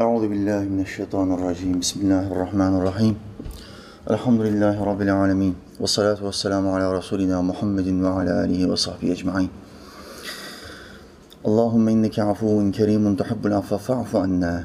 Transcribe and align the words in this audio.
Euzu 0.00 0.30
billahi 0.30 0.66
mineşşeytanirracim. 0.66 1.80
Bismillahirrahmanirrahim. 1.80 3.16
Elhamdülillahi 4.10 4.86
rabbil 4.86 5.16
alamin. 5.16 5.56
Ve 5.80 5.86
salatu 5.86 6.26
vesselamu 6.26 6.76
ala 6.76 6.98
resulina 6.98 7.42
Muhammedin 7.42 8.04
ve 8.04 8.08
ala 8.08 8.38
alihi 8.38 8.70
ve 8.70 8.76
sahbihi 8.76 9.12
ecmaîn. 9.12 9.50
Allahumme 11.44 11.92
inneke 11.92 12.22
afuvun 12.22 12.72
kerimun 12.72 13.16
tuhibbul 13.16 13.52
affe 13.52 13.78
fa'fu 13.78 14.18
anna. 14.18 14.64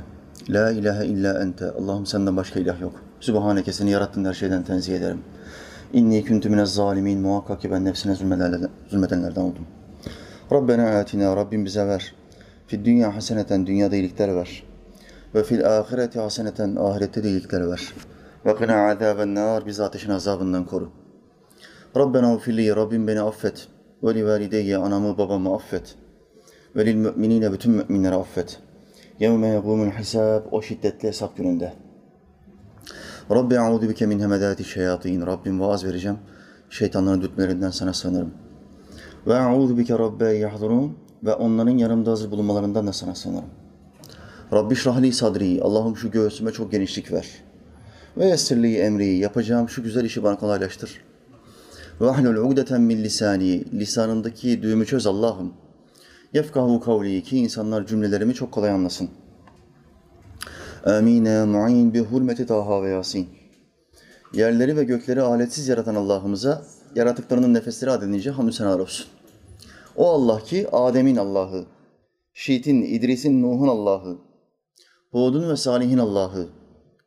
La 0.49 0.71
ilahe 0.71 1.05
illa 1.05 1.43
ente. 1.43 1.71
Allah'ım 1.71 2.05
senden 2.05 2.37
başka 2.37 2.59
ilah 2.59 2.81
yok. 2.81 2.93
Sübhaneke 3.19 3.73
seni 3.73 3.91
yarattın 3.91 4.25
her 4.25 4.33
şeyden 4.33 4.63
tenzih 4.63 4.95
ederim. 4.95 5.19
İnni 5.93 6.25
kuntu 6.25 6.49
minez 6.49 6.73
zalimin. 6.73 7.19
Muhakkak 7.19 7.61
ki 7.61 7.71
ben 7.71 7.85
nefsine 7.85 8.15
zulmedenlerden 8.15 9.41
oldum. 9.41 9.65
Rabbena 10.51 10.99
atina. 10.99 11.35
Rabbim 11.35 11.65
bize 11.65 11.87
ver. 11.87 12.15
Fid 12.67 12.85
dünya 12.85 13.15
haseneten. 13.15 13.67
Dünyada 13.67 13.95
iyilikler 13.95 14.35
ver 14.35 14.68
ve 15.35 15.43
fil 15.43 15.79
ahireti 15.79 16.19
haseneten 16.19 16.75
ahirette 16.75 17.23
de 17.23 17.29
iyilikler 17.29 17.71
ver. 17.71 17.93
Ve 18.45 18.55
kına 18.55 18.89
azaben 18.91 19.35
nar 19.35 19.65
bizi 19.65 19.83
ateşin 19.83 20.11
azabından 20.11 20.65
koru. 20.65 20.91
Rabbena 21.97 22.35
ufilli 22.35 22.75
Rabbim 22.75 23.07
beni 23.07 23.21
affet. 23.21 23.67
Ve 24.03 24.15
li 24.15 24.25
valideyye 24.25 24.77
anamı 24.77 25.17
babamı 25.17 25.55
affet. 25.55 25.95
Ve 26.75 26.85
lil 26.85 26.95
müminine 26.95 27.51
bütün 27.51 27.71
müminleri 27.71 28.15
affet. 28.15 28.59
Yevme 29.19 29.47
yegûmün 29.47 29.91
hisab 29.91 30.43
o 30.51 30.61
şiddetli 30.61 31.07
hesap 31.07 31.37
gününde. 31.37 31.73
Rabbi 33.31 33.59
a'udu 33.59 33.89
bike 33.89 34.05
min 34.05 34.19
hemedati 34.19 34.63
şeyatîn. 34.63 35.25
Rabbim 35.25 35.59
vaaz 35.59 35.85
vereceğim. 35.85 36.17
Şeytanların 36.69 37.21
dütmelerinden 37.21 37.69
sana 37.69 37.93
sığınırım. 37.93 38.33
Ve 39.27 39.35
a'udu 39.35 39.77
bike 39.77 39.99
rabbe 39.99 40.29
yahdurun. 40.29 40.97
Ve 41.23 41.33
onların 41.33 41.77
yanımda 41.77 42.11
hazır 42.11 42.31
bulunmalarından 42.31 42.87
da 42.87 42.93
sana 42.93 43.15
sığınırım. 43.15 43.58
Rabbi 44.53 44.75
şrahli 44.75 45.13
sadri. 45.13 45.59
Allah'ım 45.63 45.97
şu 45.97 46.11
göğsüme 46.11 46.51
çok 46.51 46.71
genişlik 46.71 47.11
ver. 47.11 47.27
Ve 48.17 48.25
yessirli 48.25 48.77
emri. 48.77 49.17
Yapacağım 49.17 49.69
şu 49.69 49.83
güzel 49.83 50.05
işi 50.05 50.23
bana 50.23 50.39
kolaylaştır. 50.39 51.01
Ve 52.01 52.09
ahlul 52.09 52.35
ugdeten 52.35 52.81
min 52.81 53.03
lisani. 53.03 53.79
Lisanındaki 53.79 54.61
düğümü 54.61 54.85
çöz 54.85 55.07
Allah'ım. 55.07 55.53
Yefkahu 56.33 56.79
kavli 56.79 57.23
ki 57.23 57.37
insanlar 57.37 57.87
cümlelerimi 57.87 58.33
çok 58.33 58.51
kolay 58.51 58.69
anlasın. 58.69 59.09
Amine 60.85 61.45
mu'in 61.45 61.93
bi 61.93 61.99
hurmeti 61.99 62.45
Taha 62.45 62.83
ve 62.83 62.89
Yasin. 62.89 63.27
Yerleri 64.33 64.77
ve 64.77 64.83
gökleri 64.83 65.21
aletsiz 65.21 65.67
yaratan 65.67 65.95
Allah'ımıza 65.95 66.65
yaratıklarının 66.95 67.53
nefesleri 67.53 67.91
adedince 67.91 68.31
hamdü 68.31 68.51
senalar 68.51 68.79
olsun. 68.79 69.07
O 69.95 70.09
Allah 70.09 70.43
ki 70.43 70.67
Adem'in 70.71 71.15
Allah'ı, 71.15 71.65
Şiit'in, 72.33 72.81
İdris'in, 72.81 73.41
Nuh'un 73.41 73.67
Allah'ı, 73.67 74.28
Hud'un 75.11 75.49
ve 75.49 75.55
Salih'in 75.55 75.97
Allah'ı, 75.97 76.47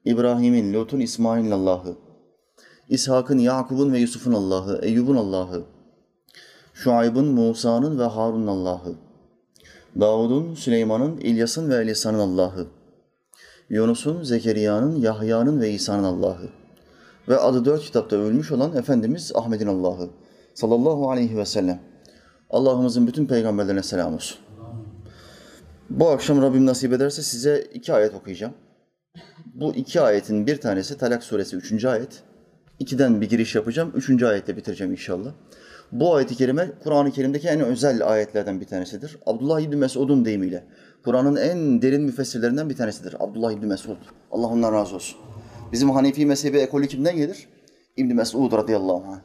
İbrahim'in, 0.05 0.75
Lut'un, 0.75 1.01
İsmail'in 1.01 1.51
Allah'ı, 1.51 1.97
İshak'ın, 2.89 3.39
Yakub'un 3.39 3.93
ve 3.93 3.99
Yusuf'un 3.99 4.33
Allah'ı, 4.33 4.81
Eyyub'un 4.83 5.17
Allah'ı, 5.17 5.65
Şuayb'ın, 6.75 7.27
Musa'nın 7.27 7.99
ve 7.99 8.05
Harun'un 8.05 8.47
Allah'ı, 8.47 8.95
Davud'un, 10.01 10.55
Süleyman'ın, 10.55 11.17
İlyas'ın 11.17 11.71
ve 11.71 11.77
Elisa'nın 11.77 12.19
Allah'ı, 12.19 12.67
Yunus'un, 13.69 14.23
Zekeriya'nın, 14.23 14.97
Yahya'nın 14.97 15.61
ve 15.61 15.71
İsa'nın 15.71 16.05
Allah'ı 16.05 16.49
ve 17.29 17.37
adı 17.37 17.65
dört 17.65 17.83
kitapta 17.83 18.17
ölmüş 18.17 18.53
olan 18.53 18.77
Efendimiz 18.77 19.33
Ahmet'in 19.35 19.67
Allah'ı 19.67 20.11
sallallahu 20.55 21.11
aleyhi 21.11 21.37
ve 21.37 21.45
sellem. 21.45 21.81
Allah'ımızın 22.51 23.07
bütün 23.07 23.27
peygamberlerine 23.27 23.83
selam 23.83 24.15
olsun. 24.15 24.39
Bu 25.93 26.09
akşam 26.09 26.43
Rabbim 26.43 26.67
nasip 26.67 26.93
ederse 26.93 27.23
size 27.23 27.65
iki 27.75 27.93
ayet 27.93 28.15
okuyacağım. 28.15 28.55
Bu 29.55 29.75
iki 29.75 30.01
ayetin 30.01 30.47
bir 30.47 30.61
tanesi 30.61 30.99
Talak 30.99 31.23
suresi 31.23 31.57
3. 31.57 31.85
ayet. 31.85 32.23
İkiden 32.79 33.21
bir 33.21 33.29
giriş 33.29 33.55
yapacağım. 33.55 33.93
Üçüncü 33.95 34.27
ayetle 34.27 34.57
bitireceğim 34.57 34.93
inşallah. 34.93 35.33
Bu 35.93 36.15
ayet-i 36.15 36.37
kerime 36.37 36.71
Kur'an-ı 36.85 37.13
Kerim'deki 37.13 37.49
en 37.49 37.61
özel 37.61 38.09
ayetlerden 38.09 38.61
bir 38.61 38.67
tanesidir. 38.67 39.19
Abdullah 39.27 39.61
İbni 39.61 39.77
Mesud'un 39.77 40.25
deyimiyle. 40.25 40.65
Kur'an'ın 41.05 41.37
en 41.37 41.83
derin 41.83 42.03
müfessirlerinden 42.03 42.71
bir 42.71 42.77
tanesidir. 42.77 43.17
Abdullah 43.21 43.53
İbni 43.53 43.67
Mesud. 43.67 43.97
Allah 44.31 44.47
ondan 44.47 44.73
razı 44.73 44.95
olsun. 44.95 45.19
Bizim 45.73 45.91
Hanefi 45.91 46.27
mezhebi 46.27 46.59
ekolü 46.59 46.89
kimden 46.89 47.17
gelir? 47.17 47.49
İbni 47.97 48.15
Mesud 48.15 48.53
radıyallahu 48.53 49.05
anh. 49.09 49.21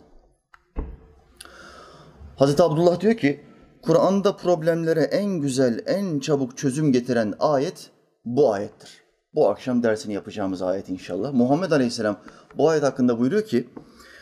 Hazreti 2.35 2.63
Abdullah 2.63 2.99
diyor 2.99 3.17
ki, 3.17 3.46
Kur'an'da 3.87 4.35
problemlere 4.35 5.01
en 5.01 5.41
güzel, 5.41 5.83
en 5.85 6.19
çabuk 6.19 6.57
çözüm 6.57 6.91
getiren 6.91 7.33
ayet 7.39 7.91
bu 8.25 8.53
ayettir. 8.53 8.89
Bu 9.33 9.49
akşam 9.49 9.83
dersini 9.83 10.13
yapacağımız 10.13 10.61
ayet 10.61 10.89
inşallah. 10.89 11.33
Muhammed 11.33 11.71
Aleyhisselam 11.71 12.19
bu 12.57 12.69
ayet 12.69 12.83
hakkında 12.83 13.19
buyuruyor 13.19 13.45
ki, 13.45 13.69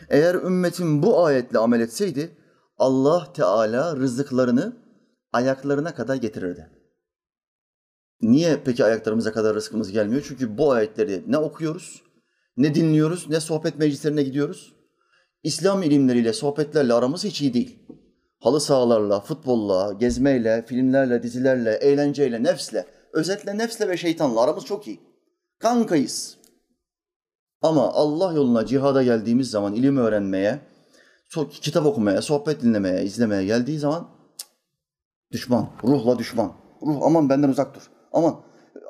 eğer 0.08 0.34
ümmetim 0.34 1.02
bu 1.02 1.24
ayetle 1.24 1.58
amel 1.58 1.80
etseydi 1.80 2.36
Allah 2.78 3.32
Teala 3.32 3.96
rızıklarını 3.96 4.76
ayaklarına 5.32 5.94
kadar 5.94 6.16
getirirdi. 6.16 6.70
Niye 8.20 8.60
peki 8.64 8.84
ayaklarımıza 8.84 9.32
kadar 9.32 9.54
rızkımız 9.54 9.92
gelmiyor? 9.92 10.24
Çünkü 10.28 10.58
bu 10.58 10.72
ayetleri 10.72 11.24
ne 11.28 11.38
okuyoruz, 11.38 12.02
ne 12.56 12.74
dinliyoruz, 12.74 13.30
ne 13.30 13.40
sohbet 13.40 13.78
meclislerine 13.78 14.22
gidiyoruz. 14.22 14.74
İslam 15.42 15.82
ilimleriyle, 15.82 16.32
sohbetlerle 16.32 16.94
aramız 16.94 17.24
hiç 17.24 17.40
iyi 17.40 17.54
değil. 17.54 17.78
Halı 18.46 18.60
sahalarla, 18.60 19.20
futbolla, 19.20 19.92
gezmeyle, 19.92 20.64
filmlerle, 20.66 21.22
dizilerle, 21.22 21.74
eğlenceyle, 21.74 22.42
nefsle, 22.42 22.86
özetle 23.12 23.58
nefsle 23.58 23.88
ve 23.88 23.96
şeytanla 23.96 24.40
aramız 24.40 24.64
çok 24.64 24.86
iyi. 24.86 25.00
Kankayız. 25.58 26.36
Ama 27.62 27.92
Allah 27.92 28.32
yoluna 28.32 28.66
cihada 28.66 29.02
geldiğimiz 29.02 29.50
zaman 29.50 29.74
ilim 29.74 29.96
öğrenmeye, 29.96 30.60
kitap 31.50 31.86
okumaya, 31.86 32.22
sohbet 32.22 32.62
dinlemeye, 32.62 33.04
izlemeye 33.04 33.44
geldiği 33.44 33.78
zaman 33.78 34.08
düşman, 35.32 35.70
ruhla 35.84 36.18
düşman. 36.18 36.52
Ruh 36.82 37.02
aman 37.02 37.28
benden 37.28 37.48
uzak 37.48 37.74
dur. 37.74 37.90
Aman 38.12 38.40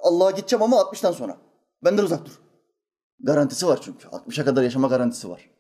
Allah'a 0.03 0.31
gideceğim 0.31 0.63
ama 0.63 0.77
60'tan 0.77 1.13
sonra. 1.13 1.37
Benden 1.85 2.05
uzak 2.05 2.27
dur. 2.27 2.41
Garantisi 3.21 3.67
var 3.67 3.79
çünkü. 3.83 4.09
60'a 4.09 4.45
kadar 4.45 4.63
yaşama 4.63 4.89
garantisi 4.89 5.31
var. 5.31 5.51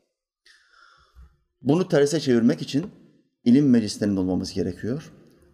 Bunu 1.62 1.88
terse 1.88 2.20
çevirmek 2.20 2.62
için 2.62 3.05
ilim 3.46 3.70
meclislerinde 3.70 4.20
olmamız 4.20 4.52
gerekiyor. 4.52 5.12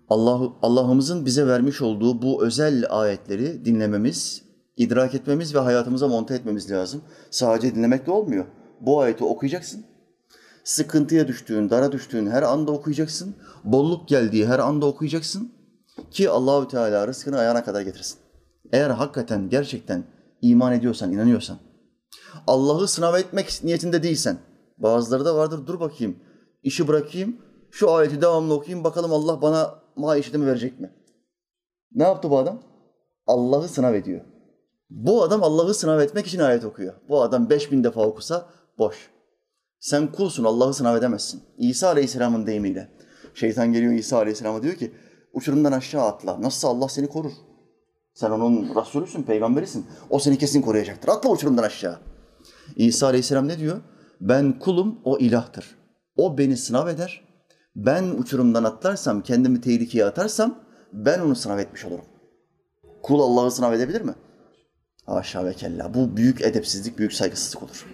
Allah 0.09 0.53
Allah'ımızın 0.63 1.27
bize 1.27 1.47
vermiş 1.47 1.83
olduğu 1.83 2.23
bu 2.23 2.45
özel 2.45 2.85
ayetleri 2.91 3.65
dinlememiz, 3.65 4.43
idrak 4.77 5.15
etmemiz 5.15 5.55
ve 5.55 5.59
hayatımıza 5.59 6.09
monte 6.09 6.35
etmemiz 6.35 6.71
lazım. 6.71 7.03
Sadece 7.31 7.75
dinlemekle 7.75 8.13
olmuyor. 8.13 8.45
Bu 8.81 9.01
ayeti 9.01 9.25
okuyacaksın. 9.25 9.85
Sıkıntıya 10.65 11.29
düştüğün, 11.29 11.71
dara 11.71 11.93
düştüğün 11.93 12.27
her 12.27 12.43
anda 12.43 12.73
okuyacaksın. 12.73 13.35
Bolluk 13.65 14.09
geldiği 14.09 14.47
her 14.47 14.59
anda 14.59 14.87
okuyacaksın 14.87 15.53
ki 16.11 16.31
Allahü 16.31 16.69
Teala 16.69 17.09
rızkını 17.09 17.39
ayağına 17.39 17.65
kadar 17.65 17.81
getirsin. 17.81 18.19
Eğer 18.73 18.91
hakikaten 18.91 19.49
gerçekten 19.49 20.05
iman 20.43 20.73
ediyorsan, 20.73 21.13
inanıyorsan, 21.13 21.59
Allah'ı 22.47 22.89
sınav 22.89 23.15
etmek 23.15 23.61
niyetinde 23.65 24.03
değilsen, 24.03 24.39
bazıları 24.79 25.25
da 25.25 25.37
vardır 25.37 25.67
dur 25.67 25.81
bakayım, 25.81 26.17
işi 26.63 26.89
bırakayım, 26.89 27.37
şu 27.73 27.91
ayeti 27.91 28.23
devamlı 28.23 28.55
okuyayım 28.55 28.85
bakalım 28.85 29.13
Allah 29.13 29.43
bana 29.43 29.75
maişetimi 29.97 30.47
verecek 30.47 30.81
mi? 30.81 30.91
Ne 31.95 32.03
yaptı 32.03 32.31
bu 32.31 32.39
adam? 32.39 32.59
Allah'ı 33.27 33.69
sınav 33.69 33.95
ediyor. 33.95 34.21
Bu 34.91 35.23
adam 35.23 35.43
Allah'ı 35.43 35.75
sınav 35.75 36.01
etmek 36.01 36.27
için 36.27 36.39
ayet 36.39 36.65
okuyor. 36.65 36.95
Bu 37.09 37.23
adam 37.23 37.51
beş 37.51 37.73
bin 37.73 37.85
defa 37.85 38.07
okusa 38.07 38.47
boş. 38.79 39.11
Sen 39.79 40.13
kulsun, 40.13 40.45
Allah'ı 40.45 40.75
sınav 40.75 40.97
edemezsin. 40.97 41.43
İsa 41.59 41.89
Aleyhisselam'ın 41.89 42.47
deyimiyle. 42.47 42.89
Şeytan 43.35 43.73
geliyor 43.73 43.93
İsa 43.93 44.17
Aleyhisselam'a 44.17 44.63
diyor 44.63 44.75
ki, 44.75 44.93
uçurumdan 45.33 45.73
aşağı 45.73 46.03
atla. 46.03 46.43
Nasılsa 46.43 46.69
Allah 46.69 46.89
seni 46.89 47.09
korur. 47.09 47.33
Sen 48.15 48.31
onun 48.31 48.75
Resulüsün, 48.75 49.23
peygamberisin. 49.23 49.87
O 50.11 50.19
seni 50.19 50.39
kesin 50.39 50.63
koruyacaktır. 50.63 51.09
Atla 51.09 51.31
uçurumdan 51.31 51.63
aşağı. 51.63 51.99
İsa 52.77 53.07
Aleyhisselam 53.07 53.49
ne 53.49 53.59
diyor? 53.59 53.81
Ben 54.21 54.59
kulum, 54.59 54.99
o 55.05 55.19
ilahtır. 55.19 55.77
O 56.17 56.39
beni 56.39 56.57
sınav 56.57 56.89
eder. 56.89 57.32
Ben 57.77 58.05
uçurumdan 58.05 58.65
atlarsam, 58.65 59.23
kendimi 59.23 59.61
tehlikeye 59.61 60.05
atarsam 60.05 60.59
ben 60.93 61.21
onu 61.21 61.37
sınav 61.37 61.59
etmiş 61.59 61.85
olurum. 61.85 62.05
Kul 63.03 63.21
Allah'ı 63.21 63.51
sınav 63.51 63.73
edebilir 63.73 64.01
mi? 64.01 64.15
Haşa 65.07 65.45
ve 65.45 65.55
kella. 65.55 65.95
Bu 65.95 66.17
büyük 66.17 66.41
edepsizlik, 66.41 66.99
büyük 66.99 67.13
saygısızlık 67.13 67.63
olur. 67.63 67.87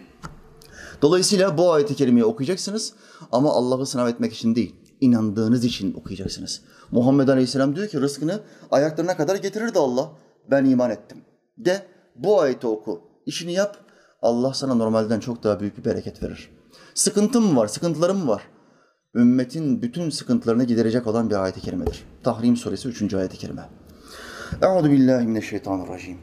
Dolayısıyla 1.03 1.59
bu 1.59 1.73
ayeti 1.73 1.97
kerimeyi 1.97 2.25
okuyacaksınız 2.25 2.93
ama 3.33 3.53
Allah'ı 3.53 3.87
sınav 3.87 4.09
etmek 4.09 4.33
için 4.33 4.55
değil, 4.55 4.75
inandığınız 5.01 5.65
için 5.65 5.95
okuyacaksınız. 5.95 6.63
Muhammed 6.91 7.29
Aleyhisselam 7.29 7.77
diyor 7.77 7.89
ki 7.89 8.01
rızkını 8.01 8.41
ayaklarına 8.71 9.17
kadar 9.17 9.37
getirirdi 9.37 9.79
Allah. 9.79 10.13
Ben 10.51 10.65
iman 10.65 10.91
ettim. 10.91 11.19
De 11.59 11.87
bu 12.17 12.41
ayeti 12.41 12.67
oku, 12.67 13.03
işini 13.27 13.53
yap. 13.53 13.77
Allah 14.23 14.55
sana 14.55 14.75
normalden 14.75 15.21
çok 15.21 15.43
daha 15.43 15.61
büyük 15.61 15.79
bir 15.79 15.85
bereket 15.85 16.23
verir. 16.23 16.51
Sıkıntın 16.95 17.43
mı 17.43 17.57
var, 17.57 17.67
sıkıntıların 17.67 18.17
mı 18.17 18.29
var? 18.29 18.43
Ümmetin 19.18 19.82
bütün 19.82 20.10
sıkıntılarını 20.10 20.64
giderecek 20.64 21.08
olan 21.08 21.30
bir 21.30 21.36
ayet-i 21.44 21.62
kerimedir. 21.62 22.04
Tahrim 22.24 22.58
suresi 22.58 22.88
3. 22.88 23.14
ayet-i 23.14 23.38
kerime. 23.38 23.70
Euzu 24.62 24.92
billahi 24.92 25.28
mineşşeytanirracim. 25.28 26.18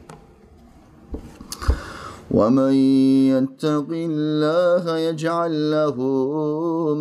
ومن 2.39 2.73
يتق 3.33 3.89
الله 4.09 4.83
يجعل 5.07 5.53
له 5.75 5.97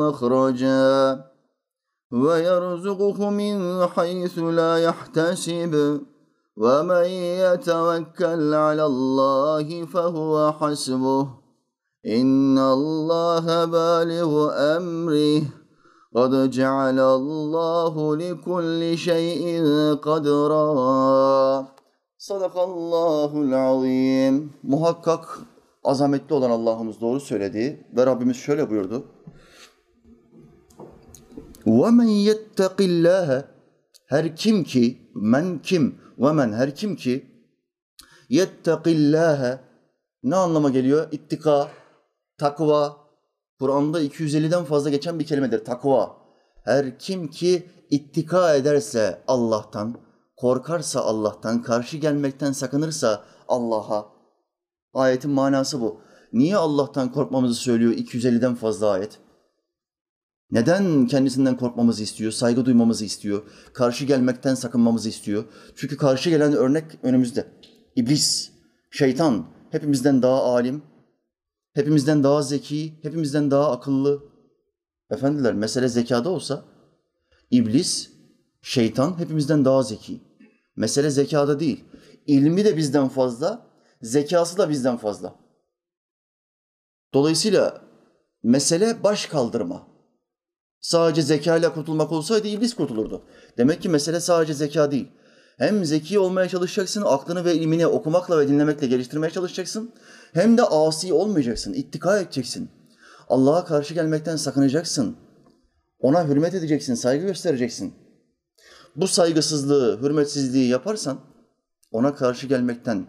مخرجا 0.02 0.90
ويرزقه 2.22 3.18
من 3.40 3.86
حيث 3.94 4.38
لا 4.38 4.72
يحتسب 4.86 5.74
ومن 6.62 7.06
يتوكل 7.44 8.54
على 8.66 8.84
الله 8.92 9.84
فهو 9.94 10.52
حسبه 10.58 11.26
ان 12.06 12.58
الله 12.58 13.64
بالغ 13.64 14.32
امره 14.76 15.42
قد 16.16 16.50
جعل 16.50 16.98
الله 16.98 17.94
لكل 18.16 18.80
شيء 18.98 19.42
قدرا 20.06 20.68
Sadakallahul 22.20 23.52
azim. 23.52 24.52
Muhakkak 24.62 25.38
azametli 25.84 26.34
olan 26.34 26.50
Allah'ımız 26.50 27.00
doğru 27.00 27.20
söyledi 27.20 27.86
ve 27.96 28.06
Rabbimiz 28.06 28.36
şöyle 28.36 28.70
buyurdu. 28.70 29.04
وَمَنْ 31.66 32.08
يَتَّقِ 32.08 32.76
اللّٰهَ 32.76 33.44
Her 34.06 34.36
kim 34.36 34.64
ki, 34.64 35.10
men 35.14 35.58
kim, 35.58 35.98
ve 36.18 36.32
men 36.32 36.52
her 36.52 36.74
kim 36.74 36.96
ki 36.96 37.26
yettaqillâhe 38.28 39.60
ne 40.22 40.36
anlama 40.36 40.70
geliyor? 40.70 41.08
İttika, 41.12 41.68
takva. 42.38 42.96
Kur'an'da 43.65 44.01
250'den 44.03 44.63
fazla 44.63 44.89
geçen 44.89 45.19
bir 45.19 45.25
kelimedir 45.25 45.65
takva. 45.65 46.17
Her 46.63 46.99
kim 46.99 47.27
ki 47.27 47.69
ittika 47.89 48.55
ederse 48.55 49.23
Allah'tan, 49.27 49.97
korkarsa 50.37 51.01
Allah'tan, 51.01 51.61
karşı 51.61 51.97
gelmekten 51.97 52.51
sakınırsa 52.51 53.23
Allah'a. 53.47 54.05
Ayetin 54.93 55.31
manası 55.31 55.81
bu. 55.81 56.01
Niye 56.33 56.57
Allah'tan 56.57 57.11
korkmamızı 57.11 57.55
söylüyor 57.55 57.93
250'den 57.93 58.55
fazla 58.55 58.89
ayet? 58.89 59.19
Neden 60.51 61.07
kendisinden 61.07 61.57
korkmamızı 61.57 62.03
istiyor, 62.03 62.31
saygı 62.31 62.65
duymamızı 62.65 63.05
istiyor, 63.05 63.43
karşı 63.73 64.05
gelmekten 64.05 64.55
sakınmamızı 64.55 65.09
istiyor? 65.09 65.43
Çünkü 65.75 65.97
karşı 65.97 66.29
gelen 66.29 66.53
örnek 66.53 66.85
önümüzde. 67.03 67.47
İblis, 67.95 68.51
şeytan 68.91 69.45
hepimizden 69.71 70.21
daha 70.21 70.43
alim, 70.43 70.83
hepimizden 71.75 72.23
daha 72.23 72.41
zeki, 72.41 72.93
hepimizden 73.01 73.51
daha 73.51 73.71
akıllı. 73.71 74.23
Efendiler 75.09 75.53
mesele 75.53 75.87
zekada 75.87 76.29
olsa 76.29 76.65
iblis, 77.51 78.09
şeytan 78.61 79.19
hepimizden 79.19 79.65
daha 79.65 79.83
zeki. 79.83 80.21
Mesele 80.75 81.09
zekada 81.09 81.59
değil. 81.59 81.83
İlmi 82.27 82.65
de 82.65 82.77
bizden 82.77 83.07
fazla, 83.07 83.67
zekası 84.01 84.57
da 84.57 84.69
bizden 84.69 84.97
fazla. 84.97 85.35
Dolayısıyla 87.13 87.81
mesele 88.43 89.03
baş 89.03 89.25
kaldırma. 89.25 89.87
Sadece 90.79 91.21
zeka 91.21 91.57
ile 91.57 91.73
kurtulmak 91.73 92.11
olsaydı 92.11 92.47
iblis 92.47 92.73
kurtulurdu. 92.73 93.25
Demek 93.57 93.81
ki 93.81 93.89
mesele 93.89 94.19
sadece 94.19 94.53
zeka 94.53 94.91
değil. 94.91 95.07
Hem 95.57 95.85
zeki 95.85 96.19
olmaya 96.19 96.49
çalışacaksın, 96.49 97.03
aklını 97.05 97.45
ve 97.45 97.55
ilmini 97.55 97.87
okumakla 97.87 98.39
ve 98.39 98.47
dinlemekle 98.47 98.87
geliştirmeye 98.87 99.31
çalışacaksın. 99.31 99.91
Hem 100.33 100.57
de 100.57 100.63
asi 100.63 101.13
olmayacaksın, 101.13 101.73
ittika 101.73 102.19
edeceksin. 102.19 102.69
Allah'a 103.29 103.65
karşı 103.65 103.93
gelmekten 103.93 104.35
sakınacaksın. 104.35 105.15
Ona 105.99 106.27
hürmet 106.27 106.53
edeceksin, 106.53 106.95
saygı 106.95 107.25
göstereceksin. 107.25 107.93
Bu 108.95 109.07
saygısızlığı, 109.07 109.99
hürmetsizliği 110.01 110.67
yaparsan, 110.67 111.19
ona 111.91 112.15
karşı 112.15 112.47
gelmekten 112.47 113.07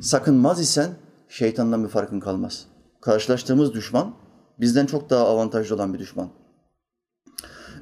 sakınmaz 0.00 0.60
isen 0.60 0.90
şeytandan 1.28 1.84
bir 1.84 1.88
farkın 1.88 2.20
kalmaz. 2.20 2.66
Karşılaştığımız 3.00 3.74
düşman 3.74 4.14
bizden 4.60 4.86
çok 4.86 5.10
daha 5.10 5.26
avantajlı 5.26 5.74
olan 5.74 5.94
bir 5.94 5.98
düşman. 5.98 6.30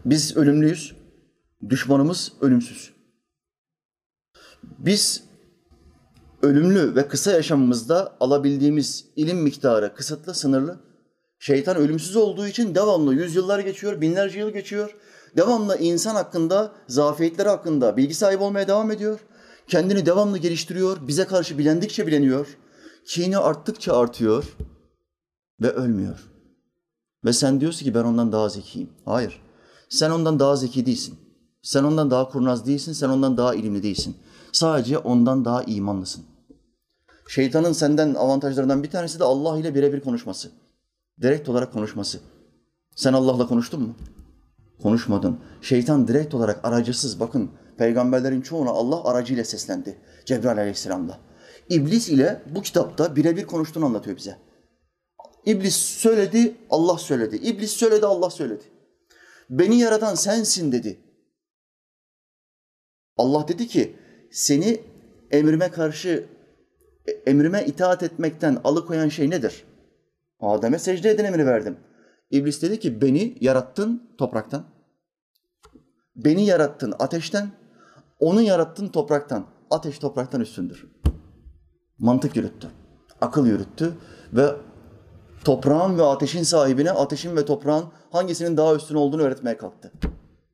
Biz 0.05 0.37
ölümlüyüz, 0.37 0.97
düşmanımız 1.69 2.33
ölümsüz. 2.41 2.96
Biz 4.79 5.25
ölümlü 6.43 6.97
ve 6.97 7.09
kısa 7.09 7.33
yaşamımızda 7.33 8.17
alabildiğimiz 8.21 9.05
ilim 9.17 9.39
miktarı 9.39 9.95
kısıtlı, 9.95 10.35
sınırlı. 10.35 10.81
Şeytan 11.39 11.77
ölümsüz 11.77 12.17
olduğu 12.17 12.47
için 12.47 12.75
devamlı 12.75 13.15
yüzyıllar 13.15 13.59
geçiyor, 13.59 14.01
binlerce 14.01 14.39
yıl 14.39 14.51
geçiyor. 14.51 14.97
Devamlı 15.37 15.79
insan 15.79 16.15
hakkında, 16.15 16.73
zafiyetleri 16.89 17.49
hakkında 17.49 17.97
bilgi 17.97 18.15
sahibi 18.15 18.43
olmaya 18.43 18.69
devam 18.69 18.91
ediyor. 18.91 19.21
Kendini 19.69 20.07
devamlı 20.07 20.39
geliştiriyor, 20.39 21.09
bize 21.09 21.25
karşı 21.25 21.59
bilendikçe 21.59 22.07
bileniyor. 22.07 22.57
Kini 23.07 23.39
arttıkça 23.39 23.97
artıyor 23.97 24.57
ve 25.61 25.71
ölmüyor. 25.71 26.31
Ve 27.25 27.33
sen 27.33 27.61
diyorsun 27.61 27.85
ki 27.85 27.95
ben 27.95 28.05
ondan 28.05 28.33
daha 28.33 28.49
zekiyim. 28.49 28.89
Hayır. 29.05 29.43
Sen 29.89 30.11
ondan 30.11 30.39
daha 30.39 30.57
zeki 30.57 30.87
değilsin. 30.87 31.19
Sen 31.63 31.85
ondan 31.85 32.11
daha 32.11 32.29
kurnaz 32.29 32.67
değilsin, 32.67 32.93
sen 32.93 33.09
ondan 33.09 33.37
daha 33.37 33.55
ilimli 33.55 33.83
değilsin. 33.83 34.17
Sadece 34.57 34.99
ondan 34.99 35.45
daha 35.45 35.63
imanlısın. 35.63 36.25
Şeytanın 37.29 37.73
senden 37.73 38.15
avantajlarından 38.15 38.83
bir 38.83 38.91
tanesi 38.91 39.19
de 39.19 39.25
Allah 39.25 39.59
ile 39.59 39.75
birebir 39.75 40.01
konuşması. 40.01 40.51
Direkt 41.23 41.49
olarak 41.49 41.73
konuşması. 41.73 42.21
Sen 42.97 43.13
Allah'la 43.13 43.47
konuştun 43.47 43.83
mu? 43.83 43.97
Konuşmadın. 44.83 45.41
Şeytan 45.63 46.09
direkt 46.09 46.35
olarak 46.35 46.65
aracısız 46.65 47.21
bakın 47.21 47.51
peygamberlerin 47.79 48.41
çoğuna 48.41 48.71
Allah 48.71 49.05
aracıyla 49.05 49.45
seslendi. 49.45 49.99
Cebrail 50.25 50.59
aleyhisselamla. 50.59 51.19
İblis 51.69 52.09
ile 52.09 52.43
bu 52.55 52.63
kitapta 52.63 53.17
birebir 53.17 53.47
konuştuğunu 53.47 53.85
anlatıyor 53.85 54.17
bize. 54.17 54.39
İblis 55.47 55.77
söyledi, 55.77 56.57
Allah 56.71 56.99
söyledi. 56.99 57.37
İblis 57.37 57.71
söyledi, 57.71 58.07
Allah 58.07 58.31
söyledi. 58.31 58.65
Beni 59.51 59.79
yaratan 59.79 60.15
sensin 60.15 60.73
dedi. 60.73 61.01
Allah 63.17 63.49
dedi 63.49 63.69
ki 63.69 63.97
seni 64.37 64.81
emrime 65.31 65.71
karşı 65.71 66.27
emrime 67.27 67.65
itaat 67.65 68.03
etmekten 68.03 68.61
alıkoyan 68.65 69.09
şey 69.09 69.31
nedir? 69.31 69.65
Adem'e 70.41 70.79
secde 70.79 71.11
edin 71.11 71.25
emri 71.25 71.47
verdim. 71.47 71.77
İblis 72.31 72.63
dedi 72.63 72.81
ki 72.81 73.03
beni 73.03 73.39
yarattın 73.41 74.11
topraktan. 74.19 74.65
Beni 76.17 76.47
yarattın 76.47 76.95
ateşten. 76.99 77.51
Onu 78.21 78.43
yarattın 78.43 78.89
topraktan. 78.89 79.47
Ateş 79.71 79.99
topraktan 79.99 80.41
üstündür. 80.41 80.87
Mantık 81.99 82.37
yürüttü. 82.37 82.69
Akıl 83.21 83.47
yürüttü 83.47 83.93
ve 84.33 84.51
toprağın 85.45 85.99
ve 85.99 86.03
ateşin 86.03 86.43
sahibine 86.43 86.91
ateşin 86.91 87.37
ve 87.37 87.45
toprağın 87.45 87.85
hangisinin 88.11 88.57
daha 88.57 88.75
üstün 88.75 88.95
olduğunu 88.95 89.23
öğretmeye 89.23 89.57
kalktı. 89.57 89.93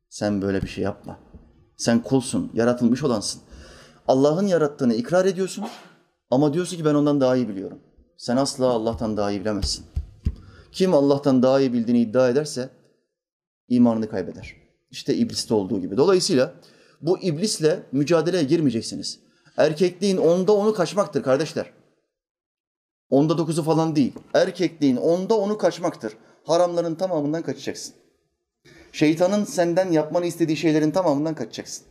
Sen 0.08 0.42
böyle 0.42 0.62
bir 0.62 0.68
şey 0.68 0.84
yapma. 0.84 1.18
Sen 1.76 2.02
kulsun, 2.02 2.50
yaratılmış 2.54 3.02
olansın. 3.02 3.42
Allah'ın 4.08 4.46
yarattığını 4.46 4.94
ikrar 4.94 5.24
ediyorsun 5.24 5.64
ama 6.30 6.54
diyorsun 6.54 6.76
ki 6.76 6.84
ben 6.84 6.94
ondan 6.94 7.20
daha 7.20 7.36
iyi 7.36 7.48
biliyorum. 7.48 7.78
Sen 8.16 8.36
asla 8.36 8.66
Allah'tan 8.66 9.16
daha 9.16 9.30
iyi 9.30 9.40
bilemezsin. 9.40 9.84
Kim 10.72 10.94
Allah'tan 10.94 11.42
daha 11.42 11.60
iyi 11.60 11.72
bildiğini 11.72 12.00
iddia 12.00 12.28
ederse 12.28 12.70
imanını 13.68 14.08
kaybeder. 14.08 14.56
İşte 14.90 15.14
ibliste 15.14 15.54
olduğu 15.54 15.80
gibi. 15.80 15.96
Dolayısıyla 15.96 16.54
bu 17.00 17.18
iblisle 17.18 17.82
mücadeleye 17.92 18.44
girmeyeceksiniz. 18.44 19.18
Erkekliğin 19.56 20.16
onda 20.16 20.52
onu 20.52 20.74
kaçmaktır 20.74 21.22
kardeşler. 21.22 21.72
Onda 23.10 23.38
dokuzu 23.38 23.62
falan 23.62 23.96
değil. 23.96 24.12
Erkekliğin 24.34 24.96
onda 24.96 25.38
onu 25.38 25.58
kaçmaktır. 25.58 26.12
Haramların 26.44 26.94
tamamından 26.94 27.42
kaçacaksın. 27.42 27.94
Şeytanın 28.92 29.44
senden 29.44 29.92
yapmanı 29.92 30.26
istediği 30.26 30.56
şeylerin 30.56 30.90
tamamından 30.90 31.34
kaçacaksın. 31.34 31.86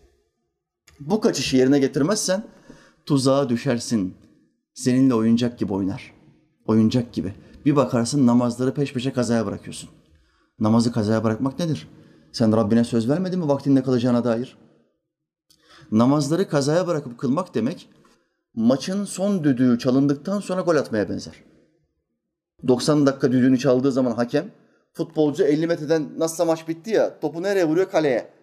Bu 1.08 1.22
kaçışı 1.22 1.58
yerine 1.58 1.80
getirmezsen 1.80 2.44
tuzağa 3.06 3.50
düşersin. 3.50 4.16
Seninle 4.74 5.14
oyuncak 5.14 5.60
gibi 5.60 5.74
oynar. 5.74 6.14
Oyuncak 6.66 7.14
gibi. 7.14 7.34
Bir 7.66 7.76
bakarsın 7.76 8.28
namazları 8.28 8.74
peş 8.74 8.94
peşe 8.94 9.14
kazaya 9.14 9.46
bırakıyorsun. 9.46 9.90
Namazı 10.60 10.92
kazaya 10.92 11.24
bırakmak 11.24 11.60
nedir? 11.60 11.88
Sen 12.32 12.58
Rabbine 12.58 12.84
söz 12.84 13.10
vermedin 13.10 13.40
mi 13.40 13.48
vaktinde 13.48 13.84
kalacağına 13.84 14.24
dair? 14.24 14.58
Namazları 15.92 16.50
kazaya 16.50 16.88
bırakıp 16.88 17.18
kılmak 17.18 17.56
demek 17.56 17.90
maçın 18.56 19.06
son 19.06 19.44
düdüğü 19.44 19.80
çalındıktan 19.80 20.40
sonra 20.40 20.62
gol 20.62 20.76
atmaya 20.76 21.10
benzer. 21.10 21.44
90 22.68 23.06
dakika 23.06 23.32
düdüğünü 23.32 23.60
çaldığı 23.60 23.92
zaman 23.92 24.12
hakem 24.12 24.52
futbolcu 24.94 25.44
50 25.44 25.68
metreden 25.68 26.10
nasılsa 26.18 26.46
maç 26.46 26.68
bitti 26.68 26.90
ya 26.90 27.20
topu 27.20 27.44
nereye 27.44 27.68
vuruyor? 27.68 27.90
Kaleye. 27.90 28.41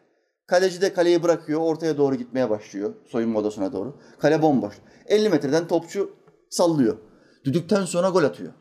Kaleci 0.48 0.80
de 0.80 0.92
kaleyi 0.92 1.22
bırakıyor 1.22 1.60
ortaya 1.60 1.98
doğru 1.98 2.14
gitmeye 2.14 2.50
başlıyor 2.50 2.94
soyunma 3.06 3.38
odasına 3.38 3.72
doğru. 3.72 3.96
Kale 4.18 4.42
bomboş. 4.42 4.74
50 5.06 5.28
metreden 5.28 5.68
topçu 5.68 6.10
sallıyor. 6.50 6.96
Düdükten 7.44 7.84
sonra 7.84 8.08
gol 8.08 8.24
atıyor. 8.24 8.52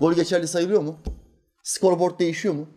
Gol 0.00 0.12
geçerli 0.12 0.48
sayılıyor 0.48 0.82
mu? 0.82 0.96
Skorboard 1.62 2.18
değişiyor 2.18 2.54
mu? 2.54 2.68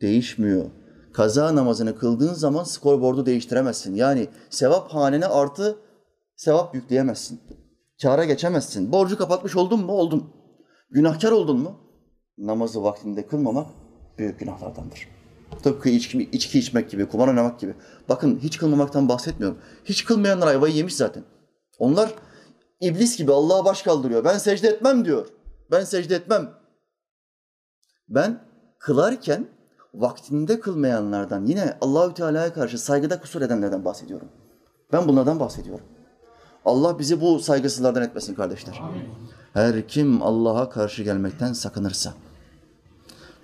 Değişmiyor. 0.00 0.64
Kaza 1.12 1.54
namazını 1.54 1.98
kıldığın 1.98 2.34
zaman 2.34 2.64
skorboardu 2.64 3.26
değiştiremezsin. 3.26 3.94
Yani 3.94 4.28
sevap 4.50 4.88
hanene 4.88 5.26
artı 5.26 5.76
sevap 6.36 6.74
yükleyemezsin. 6.74 7.40
Kâra 8.02 8.24
geçemezsin. 8.24 8.92
Borcu 8.92 9.18
kapatmış 9.18 9.56
oldun 9.56 9.80
mu? 9.80 9.92
Oldun. 9.92 10.32
Günahkar 10.90 11.32
oldun 11.32 11.60
mu? 11.60 11.80
Namazı 12.38 12.82
vaktinde 12.82 13.26
kılmamak 13.26 13.66
büyük 14.18 14.40
günahlardandır. 14.40 15.08
Tıpkı 15.62 15.88
içki, 15.88 16.28
içki 16.32 16.58
içmek 16.58 16.90
gibi, 16.90 17.06
kumar 17.06 17.28
oynamak 17.28 17.60
gibi. 17.60 17.74
Bakın 18.08 18.38
hiç 18.42 18.58
kılmamaktan 18.58 19.08
bahsetmiyorum. 19.08 19.58
Hiç 19.84 20.04
kılmayanlar 20.04 20.46
ayvayı 20.46 20.74
yemiş 20.74 20.94
zaten. 20.94 21.24
Onlar 21.78 22.14
iblis 22.80 23.16
gibi 23.16 23.32
Allah'a 23.32 23.64
baş 23.64 23.82
kaldırıyor. 23.82 24.24
Ben 24.24 24.38
secde 24.38 24.68
etmem 24.68 25.04
diyor. 25.04 25.26
Ben 25.70 25.84
secde 25.84 26.14
etmem. 26.14 26.50
Ben 28.08 28.40
kılarken 28.78 29.46
vaktinde 29.94 30.60
kılmayanlardan 30.60 31.44
yine 31.44 31.78
Allahü 31.80 32.14
Teala'ya 32.14 32.52
karşı 32.52 32.78
saygıda 32.78 33.20
kusur 33.20 33.42
edenlerden 33.42 33.84
bahsediyorum. 33.84 34.28
Ben 34.92 35.08
bunlardan 35.08 35.40
bahsediyorum. 35.40 35.84
Allah 36.64 36.98
bizi 36.98 37.20
bu 37.20 37.38
saygısızlardan 37.38 38.02
etmesin 38.02 38.34
kardeşler. 38.34 38.82
Her 39.52 39.88
kim 39.88 40.22
Allah'a 40.22 40.70
karşı 40.70 41.02
gelmekten 41.02 41.52
sakınırsa. 41.52 42.14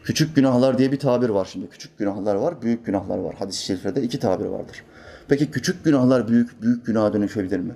Küçük 0.05 0.37
günahlar 0.37 0.79
diye 0.79 0.93
bir 0.93 0.99
tabir 0.99 1.29
var 1.29 1.49
şimdi. 1.53 1.69
Küçük 1.69 1.99
günahlar 1.99 2.35
var, 2.35 2.63
büyük 2.63 2.87
günahlar 2.87 3.19
var. 3.19 3.35
Hadis-i 3.35 3.65
şeriflerde 3.65 4.03
iki 4.03 4.19
tabir 4.19 4.45
vardır. 4.45 4.85
Peki 5.29 5.51
küçük 5.51 5.85
günahlar 5.85 6.29
büyük 6.29 6.63
büyük 6.63 6.87
günaha 6.87 7.13
dönüşebilir 7.13 7.59
mi? 7.59 7.75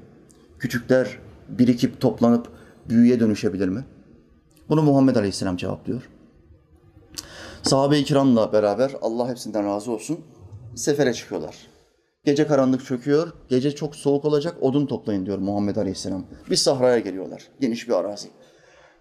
Küçükler 0.59 1.19
birikip 1.49 2.01
toplanıp 2.01 2.49
büyüye 2.89 3.21
dönüşebilir 3.21 3.69
mi? 3.69 3.85
Bunu 4.69 4.83
Muhammed 4.83 5.17
Aleyhisselam 5.17 5.57
cevaplıyor. 5.57 6.09
Sahabe-i 7.63 8.05
kiramla 8.05 8.53
beraber 8.53 8.93
Allah 9.03 9.29
hepsinden 9.29 9.67
razı 9.67 9.93
olsun 9.93 10.21
sefere 10.75 11.15
çıkıyorlar. 11.15 11.57
Gece 12.25 12.47
karanlık 12.47 12.85
çöküyor, 12.85 13.33
gece 13.49 13.75
çok 13.75 13.97
soğuk 13.97 14.25
olacak, 14.25 14.57
odun 14.61 14.87
toplayın 14.87 15.27
diyor 15.27 15.39
Muhammed 15.39 15.77
Aleyhisselam. 15.77 16.25
Bir 16.51 16.57
sahraya 16.57 16.99
geliyorlar, 16.99 17.43
geniş 17.61 17.89
bir 17.89 17.95
arazi. 17.95 18.29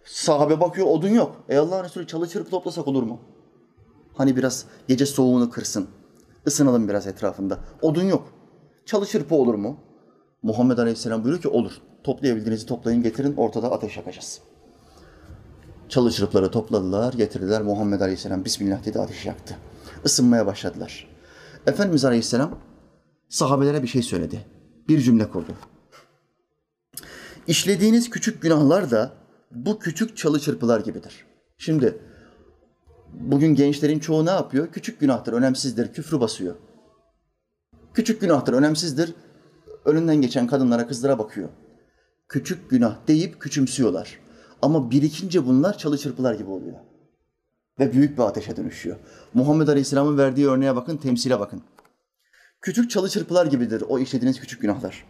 Sahabe 0.05 0.59
bakıyor, 0.59 0.87
odun 0.87 1.09
yok. 1.09 1.43
Ey 1.49 1.57
Allah 1.57 1.83
Resulü 1.83 2.07
çalı 2.07 2.29
çırpı 2.29 2.49
toplasak 2.49 2.87
olur 2.87 3.03
mu? 3.03 3.19
Hani 4.13 4.35
biraz 4.35 4.65
gece 4.87 5.05
soğuğunu 5.05 5.49
kırsın, 5.49 5.87
ısınalım 6.47 6.87
biraz 6.87 7.07
etrafında. 7.07 7.59
Odun 7.81 8.03
yok. 8.03 8.33
Çalı 8.85 9.05
çırpı 9.05 9.35
olur 9.35 9.55
mu? 9.55 9.77
Muhammed 10.43 10.77
Aleyhisselam 10.77 11.23
buyuruyor 11.23 11.41
ki 11.41 11.47
olur. 11.47 11.71
Toplayabildiğinizi 12.03 12.65
toplayın 12.65 13.03
getirin, 13.03 13.35
ortada 13.37 13.71
ateş 13.71 13.97
yakacağız. 13.97 14.41
Çalı 15.89 16.11
çırpları 16.11 16.51
topladılar, 16.51 17.13
getirdiler. 17.13 17.61
Muhammed 17.61 18.01
Aleyhisselam 18.01 18.45
Bismillah 18.45 18.85
dedi, 18.85 18.99
ateş 18.99 19.25
yaktı. 19.25 19.57
Isınmaya 20.05 20.45
başladılar. 20.45 21.07
Efendimiz 21.67 22.05
Aleyhisselam 22.05 22.59
sahabelere 23.29 23.83
bir 23.83 23.87
şey 23.87 24.01
söyledi. 24.01 24.45
Bir 24.87 25.01
cümle 25.01 25.29
kurdu. 25.29 25.53
İşlediğiniz 27.47 28.09
küçük 28.09 28.41
günahlar 28.41 28.91
da 28.91 29.11
bu 29.53 29.79
küçük 29.79 30.17
çalı 30.17 30.39
çırpılar 30.39 30.79
gibidir. 30.79 31.25
Şimdi 31.57 31.97
bugün 33.13 33.55
gençlerin 33.55 33.99
çoğu 33.99 34.25
ne 34.25 34.31
yapıyor? 34.31 34.71
Küçük 34.71 34.99
günahtır, 34.99 35.33
önemsizdir, 35.33 35.93
küfrü 35.93 36.19
basıyor. 36.19 36.55
Küçük 37.93 38.21
günahtır, 38.21 38.53
önemsizdir. 38.53 39.13
Önünden 39.85 40.15
geçen 40.15 40.47
kadınlara, 40.47 40.87
kızlara 40.87 41.19
bakıyor. 41.19 41.49
Küçük 42.29 42.69
günah 42.69 43.07
deyip 43.07 43.41
küçümsüyorlar. 43.41 44.19
Ama 44.61 44.91
birikince 44.91 45.45
bunlar 45.47 45.77
çalı 45.77 45.97
çırpılar 45.97 46.33
gibi 46.33 46.49
oluyor. 46.49 46.79
Ve 47.79 47.93
büyük 47.93 48.17
bir 48.17 48.23
ateşe 48.23 48.57
dönüşüyor. 48.57 48.97
Muhammed 49.33 49.67
Aleyhisselam'ın 49.67 50.17
verdiği 50.17 50.47
örneğe 50.47 50.75
bakın, 50.75 50.97
temsile 50.97 51.39
bakın. 51.39 51.61
Küçük 52.61 52.91
çalı 52.91 53.09
çırpılar 53.09 53.45
gibidir 53.45 53.83
o 53.89 53.99
işlediğiniz 53.99 54.39
küçük 54.39 54.61
günahlar. 54.61 55.05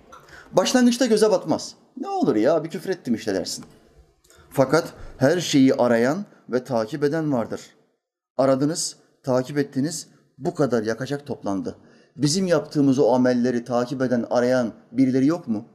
Başlangıçta 0.51 1.05
göze 1.05 1.31
batmaz. 1.31 1.75
Ne 1.97 2.07
olur 2.07 2.35
ya 2.35 2.63
bir 2.63 2.69
küfür 2.69 2.89
ettim 2.89 3.15
işte 3.15 3.33
dersin. 3.33 3.65
Fakat 4.53 4.93
her 5.17 5.39
şeyi 5.39 5.73
arayan 5.73 6.25
ve 6.49 6.63
takip 6.63 7.03
eden 7.03 7.33
vardır. 7.33 7.61
Aradınız, 8.37 8.95
takip 9.23 9.57
ettiniz, 9.57 10.07
bu 10.37 10.55
kadar 10.55 10.83
yakacak 10.83 11.27
toplandı. 11.27 11.75
Bizim 12.17 12.47
yaptığımız 12.47 12.99
o 12.99 13.13
amelleri 13.13 13.63
takip 13.63 14.01
eden, 14.01 14.25
arayan 14.29 14.73
birileri 14.91 15.25
yok 15.25 15.47
mu? 15.47 15.65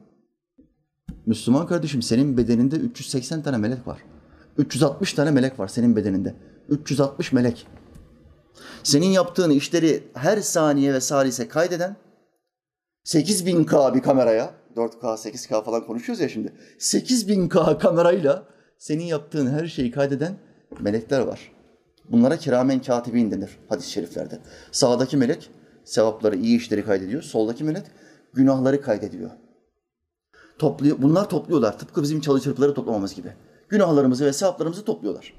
Müslüman 1.25 1.67
kardeşim 1.67 2.01
senin 2.01 2.37
bedeninde 2.37 2.75
380 2.75 3.41
tane 3.41 3.57
melek 3.57 3.87
var. 3.87 3.99
360 4.57 5.13
tane 5.13 5.31
melek 5.31 5.59
var 5.59 5.67
senin 5.67 5.95
bedeninde. 5.95 6.35
360 6.69 7.31
melek. 7.31 7.67
Senin 8.83 9.07
yaptığın 9.07 9.49
işleri 9.49 10.03
her 10.13 10.37
saniye 10.37 10.93
ve 10.93 11.01
salise 11.01 11.47
kaydeden 11.47 11.95
8000K 13.05 13.95
bir 13.95 14.01
kameraya 14.01 14.53
4K, 14.75 15.01
8K 15.01 15.63
falan 15.63 15.85
konuşuyoruz 15.85 16.21
ya 16.21 16.29
şimdi. 16.29 16.53
8000K 16.79 17.79
kamerayla 17.79 18.58
senin 18.79 19.03
yaptığın 19.03 19.47
her 19.47 19.67
şeyi 19.67 19.91
kaydeden 19.91 20.33
melekler 20.79 21.19
var. 21.19 21.51
Bunlara 22.09 22.37
kiramen 22.37 22.81
katibin 22.81 23.31
denir 23.31 23.49
hadis-i 23.69 23.91
şeriflerde. 23.91 24.39
Sağdaki 24.71 25.17
melek 25.17 25.49
sevapları, 25.83 26.35
iyi 26.35 26.57
işleri 26.57 26.85
kaydediyor. 26.85 27.21
Soldaki 27.21 27.63
melek 27.63 27.83
günahları 28.33 28.81
kaydediyor. 28.81 29.29
Topluyor, 30.59 30.97
bunlar 31.01 31.29
topluyorlar. 31.29 31.79
Tıpkı 31.79 32.03
bizim 32.03 32.21
çalı 32.21 32.41
çırpıları 32.41 32.73
toplamamız 32.73 33.15
gibi. 33.15 33.33
Günahlarımızı 33.69 34.25
ve 34.25 34.33
sevaplarımızı 34.33 34.85
topluyorlar. 34.85 35.33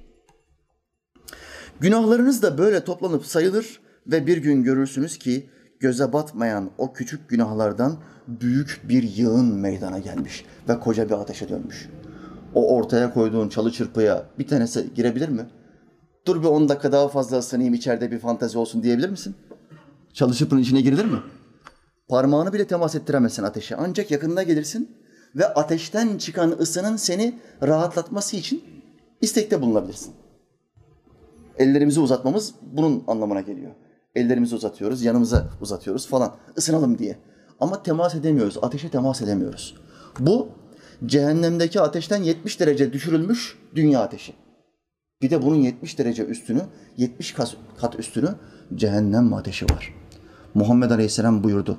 Günahlarınız 1.81 2.43
da 2.43 2.59
böyle 2.59 2.85
toplanıp 2.85 3.27
sayılır 3.27 3.81
ve 4.07 4.27
bir 4.27 4.37
gün 4.37 4.63
görürsünüz 4.63 5.19
ki 5.19 5.51
göze 5.81 6.13
batmayan 6.13 6.71
o 6.79 6.93
küçük 6.93 7.29
günahlardan 7.29 7.97
büyük 8.29 8.81
bir 8.89 9.03
yığın 9.03 9.55
meydana 9.55 9.99
gelmiş 9.99 10.45
ve 10.69 10.81
koca 10.81 11.09
bir 11.09 11.15
ateşe 11.15 11.49
dönmüş. 11.49 11.89
O 12.55 12.77
ortaya 12.77 13.15
koyduğun 13.15 13.49
çalı 13.49 13.73
çırpıya 13.73 14.27
bir 14.39 14.47
tanesi 14.47 14.95
girebilir 14.95 15.29
mi? 15.29 15.47
Dur 16.27 16.43
bir 16.43 16.49
10 16.49 16.69
dakika 16.69 16.93
daha 16.93 17.09
fazla 17.09 17.39
ısınayım 17.39 17.75
içeride 17.75 18.11
bir 18.11 18.19
fantezi 18.19 18.59
olsun 18.59 18.83
diyebilir 18.83 19.09
misin? 19.09 19.35
Çalı 20.13 20.35
çırpının 20.35 20.61
içine 20.61 20.81
girilir 20.81 21.05
mi? 21.05 21.19
Parmağını 22.09 22.53
bile 22.53 22.67
temas 22.67 22.95
ettiremezsin 22.95 23.43
ateşe. 23.43 23.77
Ancak 23.77 24.11
yakınına 24.11 24.43
gelirsin 24.43 24.97
ve 25.37 25.47
ateşten 25.47 26.19
çıkan 26.19 26.51
ısının 26.61 26.97
seni 26.97 27.39
rahatlatması 27.63 28.37
için 28.37 28.65
istekte 29.21 29.63
bulunabilirsin. 29.63 30.15
Ellerimizi 31.59 32.01
uzatmamız 32.01 32.55
bunun 32.63 33.05
anlamına 33.07 33.41
geliyor. 33.41 33.71
Ellerimizi 34.15 34.55
uzatıyoruz, 34.55 35.03
yanımıza 35.03 35.51
uzatıyoruz 35.61 36.09
falan. 36.09 36.37
Isınalım 36.57 36.99
diye. 36.99 37.19
Ama 37.61 37.83
temas 37.83 38.15
edemiyoruz, 38.15 38.59
ateşe 38.63 38.89
temas 38.89 39.23
edemiyoruz. 39.23 39.77
Bu 40.19 40.49
cehennemdeki 41.07 41.81
ateşten 41.81 42.23
70 42.23 42.61
derece 42.61 42.93
düşürülmüş 42.93 43.59
dünya 43.75 44.01
ateşi. 44.01 44.35
Bir 45.23 45.31
de 45.31 45.43
bunun 45.43 45.57
70 45.57 45.99
derece 45.99 46.25
üstünü, 46.25 46.63
70 46.97 47.35
kat 47.81 47.99
üstünü 47.99 48.35
cehennem 48.75 49.35
ateşi 49.35 49.65
var. 49.65 49.95
Muhammed 50.55 50.91
Aleyhisselam 50.91 51.45
buyurdu. 51.45 51.79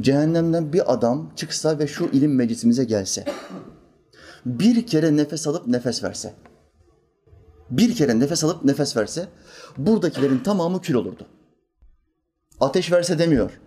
Cehennemden 0.00 0.72
bir 0.72 0.92
adam 0.92 1.32
çıksa 1.36 1.78
ve 1.78 1.86
şu 1.86 2.04
ilim 2.04 2.34
meclisimize 2.34 2.84
gelse, 2.84 3.24
bir 4.46 4.86
kere 4.86 5.16
nefes 5.16 5.46
alıp 5.46 5.66
nefes 5.66 6.04
verse, 6.04 6.34
bir 7.70 7.94
kere 7.94 8.20
nefes 8.20 8.44
alıp 8.44 8.64
nefes 8.64 8.96
verse, 8.96 9.28
buradakilerin 9.78 10.38
tamamı 10.38 10.80
kül 10.80 10.94
olurdu. 10.94 11.26
Ateş 12.60 12.92
verse 12.92 13.18
demiyor. 13.18 13.60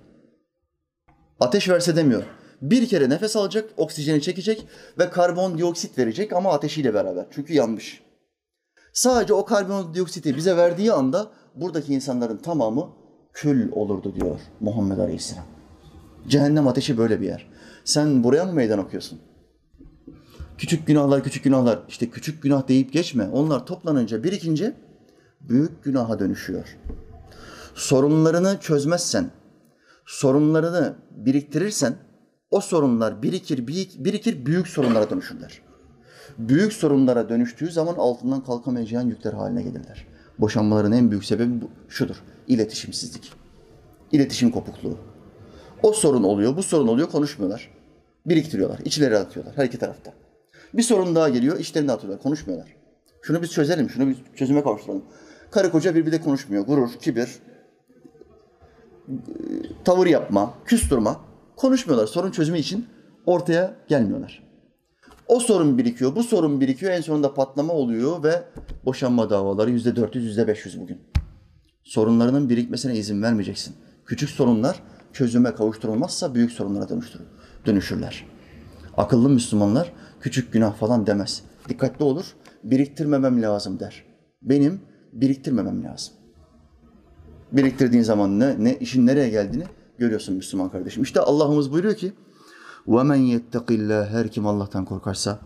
Ateş 1.39 1.69
verse 1.69 1.95
demiyor. 1.95 2.23
Bir 2.61 2.87
kere 2.87 3.09
nefes 3.09 3.35
alacak, 3.35 3.69
oksijeni 3.77 4.21
çekecek 4.21 4.67
ve 4.99 5.09
karbondioksit 5.09 5.97
verecek 5.97 6.33
ama 6.33 6.53
ateşiyle 6.53 6.93
beraber. 6.93 7.25
Çünkü 7.31 7.53
yanmış. 7.53 8.01
Sadece 8.93 9.33
o 9.33 9.45
karbondioksiti 9.45 10.35
bize 10.35 10.57
verdiği 10.57 10.91
anda 10.91 11.31
buradaki 11.55 11.93
insanların 11.93 12.37
tamamı 12.37 12.89
kül 13.33 13.71
olurdu 13.71 14.15
diyor 14.15 14.39
Muhammed 14.59 14.97
Aleyhisselam. 14.97 15.45
Cehennem 16.27 16.67
ateşi 16.67 16.97
böyle 16.97 17.21
bir 17.21 17.25
yer. 17.25 17.49
Sen 17.83 18.23
buraya 18.23 18.45
mı 18.45 18.53
meydan 18.53 18.79
okuyorsun? 18.79 19.19
Küçük 20.57 20.87
günahlar, 20.87 21.23
küçük 21.23 21.43
günahlar. 21.43 21.79
İşte 21.87 22.09
küçük 22.09 22.43
günah 22.43 22.67
deyip 22.67 22.93
geçme. 22.93 23.29
Onlar 23.33 23.65
toplanınca, 23.65 24.23
birikince 24.23 24.73
büyük 25.41 25.83
günaha 25.83 26.19
dönüşüyor. 26.19 26.77
Sorunlarını 27.75 28.59
çözmezsen, 28.59 29.31
sorunlarını 30.05 30.95
biriktirirsen 31.11 31.95
o 32.51 32.61
sorunlar 32.61 33.21
birikir, 33.21 33.67
birikir 34.03 34.45
büyük 34.45 34.67
sorunlara 34.67 35.09
dönüşürler. 35.09 35.61
Büyük 36.37 36.73
sorunlara 36.73 37.29
dönüştüğü 37.29 37.71
zaman 37.71 37.95
altından 37.95 38.43
kalkamayacağın 38.43 39.07
yükler 39.07 39.33
haline 39.33 39.61
gelirler. 39.61 40.07
Boşanmaların 40.39 40.91
en 40.91 41.11
büyük 41.11 41.25
sebebi 41.25 41.61
bu, 41.61 41.69
şudur. 41.89 42.15
İletişimsizlik. 42.47 43.33
İletişim 44.11 44.51
kopukluğu. 44.51 44.97
O 45.83 45.93
sorun 45.93 46.23
oluyor, 46.23 46.57
bu 46.57 46.63
sorun 46.63 46.87
oluyor, 46.87 47.09
konuşmuyorlar. 47.09 47.69
Biriktiriyorlar, 48.25 48.79
içleri 48.85 49.17
atıyorlar 49.17 49.57
her 49.57 49.65
iki 49.65 49.77
tarafta. 49.77 50.13
Bir 50.73 50.83
sorun 50.83 51.15
daha 51.15 51.29
geliyor, 51.29 51.59
içlerini 51.59 51.91
atıyorlar, 51.91 52.23
konuşmuyorlar. 52.23 52.75
Şunu 53.21 53.41
biz 53.41 53.51
çözelim, 53.51 53.89
şunu 53.89 54.07
bir 54.07 54.17
çözüme 54.35 54.63
kavuşturalım. 54.63 55.03
Karı 55.51 55.71
koca 55.71 55.95
birbirine 55.95 56.21
konuşmuyor. 56.21 56.65
Gurur, 56.65 56.89
kibir, 57.01 57.29
tavır 59.85 60.07
yapma, 60.07 60.53
küstürme. 60.65 61.09
Konuşmuyorlar. 61.57 62.07
Sorun 62.07 62.31
çözümü 62.31 62.59
için 62.59 62.85
ortaya 63.25 63.75
gelmiyorlar. 63.87 64.43
O 65.27 65.39
sorun 65.39 65.77
birikiyor, 65.77 66.15
bu 66.15 66.23
sorun 66.23 66.61
birikiyor. 66.61 66.91
En 66.91 67.01
sonunda 67.01 67.33
patlama 67.33 67.73
oluyor 67.73 68.23
ve 68.23 68.43
boşanma 68.85 69.29
davaları 69.29 69.71
yüzde 69.71 69.95
400, 69.95 70.25
yüzde 70.25 70.47
500 70.47 70.81
bugün. 70.81 71.01
Sorunlarının 71.83 72.49
birikmesine 72.49 72.95
izin 72.95 73.21
vermeyeceksin. 73.21 73.75
Küçük 74.05 74.29
sorunlar 74.29 74.83
çözüme 75.13 75.55
kavuşturulmazsa 75.55 76.35
büyük 76.35 76.51
sorunlara 76.51 76.89
dönüştürür, 76.89 77.25
dönüşürler. 77.65 78.25
Akıllı 78.97 79.29
Müslümanlar 79.29 79.93
küçük 80.21 80.53
günah 80.53 80.75
falan 80.75 81.07
demez. 81.07 81.43
Dikkatli 81.69 82.03
olur, 82.03 82.25
biriktirmemem 82.63 83.41
lazım 83.41 83.79
der. 83.79 84.03
Benim 84.41 84.81
biriktirmemem 85.13 85.83
lazım. 85.83 86.13
Biriktirdiğin 87.51 88.03
zaman 88.03 88.39
ne, 88.39 88.63
ne 88.63 88.75
işin 88.75 89.07
nereye 89.07 89.29
geldiğini 89.29 89.63
görüyorsun 89.98 90.34
Müslüman 90.34 90.70
kardeşim. 90.70 91.02
İşte 91.02 91.20
Allah'ımız 91.20 91.72
buyuruyor 91.72 91.94
ki 91.94 92.12
وَمَنْ 92.86 93.18
يَتَّقِ 93.18 93.66
اللّٰهِ 93.66 94.08
Her 94.08 94.28
kim 94.28 94.46
Allah'tan 94.46 94.84
korkarsa 94.84 95.38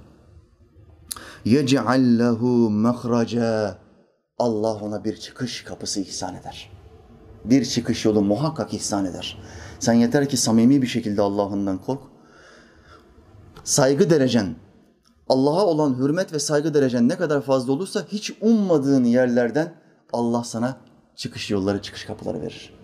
يَجْعَلْ 1.46 2.18
لَهُ 2.22 2.40
مَخْرَجًا 2.88 3.75
Allah 4.38 4.75
ona 4.75 5.04
bir 5.04 5.16
çıkış 5.16 5.64
kapısı 5.64 6.00
ihsan 6.00 6.34
eder. 6.34 6.70
Bir 7.44 7.64
çıkış 7.64 8.04
yolu 8.04 8.22
muhakkak 8.22 8.75
ihsan 8.75 9.04
eder. 9.04 9.38
Sen 9.78 9.92
yeter 9.92 10.28
ki 10.28 10.36
samimi 10.36 10.82
bir 10.82 10.86
şekilde 10.86 11.22
Allah'ından 11.22 11.78
kork. 11.78 12.02
Saygı 13.64 14.10
derecen, 14.10 14.56
Allah'a 15.28 15.66
olan 15.66 15.98
hürmet 15.98 16.32
ve 16.32 16.38
saygı 16.38 16.75
derecen 16.75 17.08
ne 17.08 17.16
kadar 17.16 17.40
fazla 17.40 17.72
olursa 17.72 18.04
hiç 18.08 18.32
ummadığın 18.40 19.04
yerlerden 19.04 19.75
Allah 20.12 20.44
sana 20.44 20.76
çıkış 21.16 21.50
yolları, 21.50 21.82
çıkış 21.82 22.04
kapıları 22.04 22.40
verir. 22.40 22.75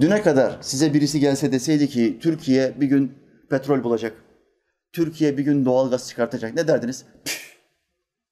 Düne 0.00 0.22
kadar 0.22 0.58
size 0.60 0.94
birisi 0.94 1.20
gelse 1.20 1.52
deseydi 1.52 1.88
ki 1.88 2.18
Türkiye 2.22 2.80
bir 2.80 2.86
gün 2.86 3.12
petrol 3.50 3.84
bulacak, 3.84 4.12
Türkiye 4.92 5.38
bir 5.38 5.44
gün 5.44 5.64
doğal 5.64 5.90
gaz 5.90 6.08
çıkartacak 6.08 6.54
ne 6.54 6.68
derdiniz? 6.68 7.04
Püf, 7.24 7.56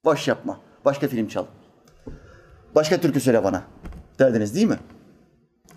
boş 0.04 0.28
yapma, 0.28 0.60
başka 0.84 1.08
film 1.08 1.28
çal. 1.28 1.46
Başka 2.74 3.00
türkü 3.00 3.20
söyle 3.20 3.44
bana 3.44 3.64
derdiniz 4.18 4.54
değil 4.54 4.66
mi? 4.66 4.78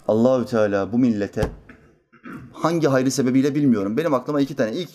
Allahü 0.07 0.45
Teala 0.45 0.91
bu 0.91 0.97
millete 0.97 1.41
hangi 2.53 2.87
hayri 2.87 3.11
sebebiyle 3.11 3.55
bilmiyorum. 3.55 3.97
Benim 3.97 4.13
aklıma 4.13 4.41
iki 4.41 4.55
tane. 4.55 4.71
İlk 4.71 4.89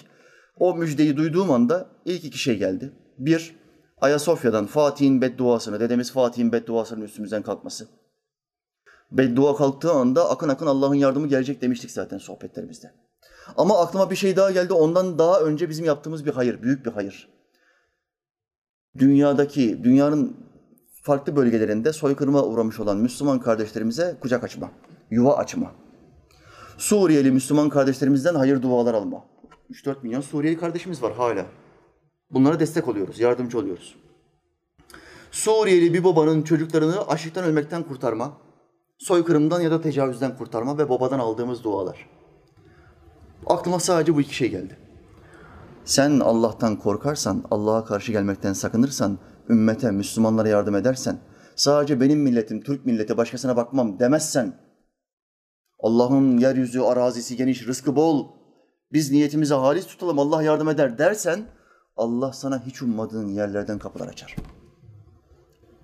o 0.58 0.76
müjdeyi 0.76 1.16
duyduğum 1.16 1.50
anda 1.50 1.87
ilk 2.04 2.25
iki 2.25 2.38
şey 2.38 2.58
geldi. 2.58 2.92
Bir, 3.18 3.56
Ayasofya'dan 4.00 4.66
Fatih'in 4.66 5.22
bedduasını, 5.22 5.80
dedemiz 5.80 6.12
Fatih'in 6.12 6.52
bedduasının 6.52 7.02
üstümüzden 7.02 7.42
kalkması. 7.42 7.88
Beddua 9.12 9.57
kalktığı 9.57 9.92
anda 9.92 10.31
akın 10.31 10.49
akın 10.49 10.66
Allah'ın 10.66 10.95
yardımı 10.95 11.28
gelecek 11.28 11.62
demiştik 11.62 11.90
zaten 11.90 12.19
sohbetlerimizde. 12.19 12.92
Ama 13.57 13.78
aklıma 13.78 14.11
bir 14.11 14.16
şey 14.16 14.37
daha 14.37 14.50
geldi. 14.50 14.73
Ondan 14.73 15.19
daha 15.19 15.40
önce 15.40 15.71
bizim 15.71 15.85
yaptığımız 15.85 16.26
bir 16.26 16.31
hayır, 16.31 16.62
büyük 16.62 16.87
bir 16.87 16.90
hayır. 16.90 17.28
Dünyadaki, 18.99 19.85
dünyanın 19.85 20.37
farklı 21.02 21.37
bölgelerinde 21.37 21.92
soykırıma 21.92 22.45
uğramış 22.45 22.81
olan 22.81 22.97
Müslüman 22.97 23.40
kardeşlerimize 23.40 24.16
kucak 24.21 24.45
açma, 24.45 24.71
yuva 25.11 25.37
açma. 25.37 25.73
Suriyeli 26.78 27.31
Müslüman 27.31 27.69
kardeşlerimizden 27.69 28.35
hayır 28.35 28.62
dualar 28.62 28.95
alma. 28.95 29.25
3-4 29.71 29.97
milyon 30.02 30.21
Suriyeli 30.21 30.59
kardeşimiz 30.59 31.02
var 31.02 31.12
hala. 31.12 31.47
Bunlara 32.31 32.61
destek 32.61 32.88
oluyoruz, 32.88 33.21
yardımcı 33.21 33.59
oluyoruz. 33.59 33.97
Suriyeli 35.31 35.95
bir 35.95 36.04
babanın 36.04 36.42
çocuklarını 36.42 37.09
açlıktan 37.09 37.45
ölmekten 37.45 37.83
kurtarma, 37.83 38.33
soykırımdan 39.02 39.61
ya 39.61 39.71
da 39.71 39.80
tecavüzden 39.80 40.37
kurtarma 40.37 40.78
ve 40.78 40.88
babadan 40.88 41.18
aldığımız 41.18 41.64
dualar. 41.64 42.11
Aklıma 43.47 43.80
sadece 43.80 44.14
bu 44.14 44.21
iki 44.21 44.35
şey 44.35 44.50
geldi. 44.50 44.76
Sen 45.85 46.21
Allah'tan 46.21 46.76
korkarsan, 46.76 47.44
Allah'a 47.50 47.85
karşı 47.85 48.12
gelmekten 48.12 48.52
sakınırsan, 48.52 49.18
ümmete, 49.49 49.90
Müslümanlara 49.90 50.48
yardım 50.48 50.77
edersen, 50.77 51.18
sadece 51.57 52.00
benim 52.00 52.20
milletim, 52.20 52.61
Türk 52.61 52.87
milleti 52.87 53.16
başkasına 53.16 53.57
bakmam 53.57 53.98
demezsen, 53.98 54.59
Allah'ın 55.79 56.38
yeryüzü, 56.38 56.81
arazisi 56.81 57.37
geniş, 57.37 57.66
rızkı 57.66 57.96
bol, 57.96 58.29
biz 58.92 59.11
niyetimizi 59.11 59.55
halis 59.55 59.87
tutalım, 59.87 60.18
Allah 60.18 60.42
yardım 60.42 60.68
eder 60.68 60.98
dersen, 60.98 61.44
Allah 61.96 62.33
sana 62.33 62.66
hiç 62.66 62.83
ummadığın 62.83 63.29
yerlerden 63.29 63.79
kapılar 63.79 64.09
açar. 64.09 64.37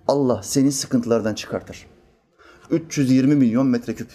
Allah 0.07 0.43
seni 0.43 0.71
sıkıntılardan 0.71 1.33
çıkartır. 1.33 1.87
320 2.71 3.35
milyon 3.35 3.67
metreküp 3.67 4.07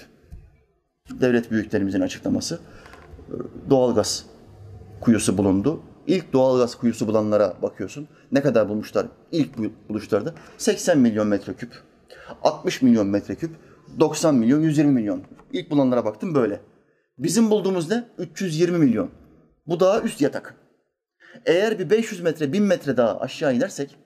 devlet 1.11 1.51
büyüklerimizin 1.51 2.01
açıklaması 2.01 2.61
doğalgaz 3.71 4.27
kuyusu 5.01 5.39
bulundu. 5.39 5.81
İlk 6.07 6.33
doğalgaz 6.33 6.75
kuyusu 6.75 7.07
bulanlara 7.07 7.55
bakıyorsun. 7.63 8.09
Ne 8.33 8.43
kadar 8.43 8.69
bulmuşlar 8.69 9.07
ilk 9.33 9.51
buluşlarda? 9.89 10.35
80 10.59 10.99
milyon 10.99 11.27
metreküp, 11.27 11.83
60 12.43 12.83
milyon 12.83 13.07
metreküp, 13.07 13.51
90 14.01 14.35
milyon, 14.35 14.61
120 14.61 14.93
milyon. 14.93 15.23
İlk 15.53 15.71
bulanlara 15.71 16.05
baktım 16.05 16.35
böyle. 16.35 16.61
Bizim 17.19 17.51
bulduğumuz 17.51 17.91
ne? 17.91 18.05
320 18.19 18.79
milyon. 18.79 19.11
Bu 19.67 19.81
daha 19.81 20.01
üst 20.01 20.21
yatak. 20.21 20.55
Eğer 21.47 21.79
bir 21.79 21.91
500 21.91 22.21
metre, 22.21 22.53
1000 22.53 22.63
metre 22.63 22.97
daha 22.97 23.21
aşağı 23.21 23.55
inersek 23.55 23.97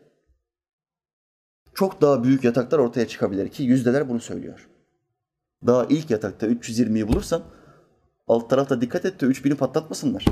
çok 1.79 2.01
daha 2.01 2.25
büyük 2.25 2.45
yataklar 2.45 2.79
ortaya 2.79 3.09
çıkabilir 3.09 3.49
ki 3.49 3.63
yüzdeler 3.63 4.09
bunu 4.09 4.21
söylüyor. 4.21 4.69
Daha 5.67 5.87
ilk 5.89 6.11
yatakta 6.11 6.47
320'yi 6.47 7.09
bulursan 7.09 7.43
alt 8.29 8.51
tarafta 8.51 8.81
dikkat 8.81 9.05
et 9.05 9.21
de 9.21 9.27
3000'i 9.27 9.55
patlatmasınlar. 9.55 10.25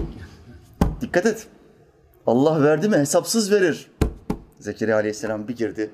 Dikkat 1.00 1.26
et. 1.26 1.46
Allah 2.26 2.62
verdi 2.62 2.88
mi 2.88 2.96
hesapsız 2.96 3.52
verir. 3.52 3.90
Zekeriya 4.60 4.96
Aleyhisselam 4.96 5.48
bir 5.48 5.56
girdi 5.56 5.90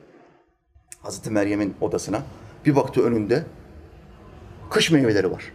Hazreti 1.03 1.31
Meryem'in 1.31 1.75
odasına. 1.81 2.23
Bir 2.67 2.77
baktı 2.77 3.03
önünde 3.03 3.45
kış 4.71 4.91
meyveleri 4.91 5.31
var. 5.31 5.53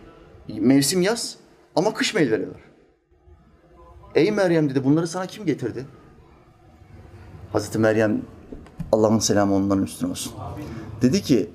Mevsim 0.59 1.01
yaz 1.01 1.37
ama 1.75 1.93
kış 1.93 2.13
meyveleri 2.13 2.49
var. 2.49 2.61
Ey 4.15 4.31
Meryem 4.31 4.69
dedi 4.69 4.83
bunları 4.83 5.07
sana 5.07 5.25
kim 5.25 5.45
getirdi? 5.45 5.85
Hazreti 7.53 7.79
Meryem 7.79 8.21
Allah'ın 8.91 9.19
selamı 9.19 9.55
onların 9.55 9.83
üstüne 9.83 10.11
olsun. 10.11 10.33
Dedi 11.01 11.21
ki 11.21 11.49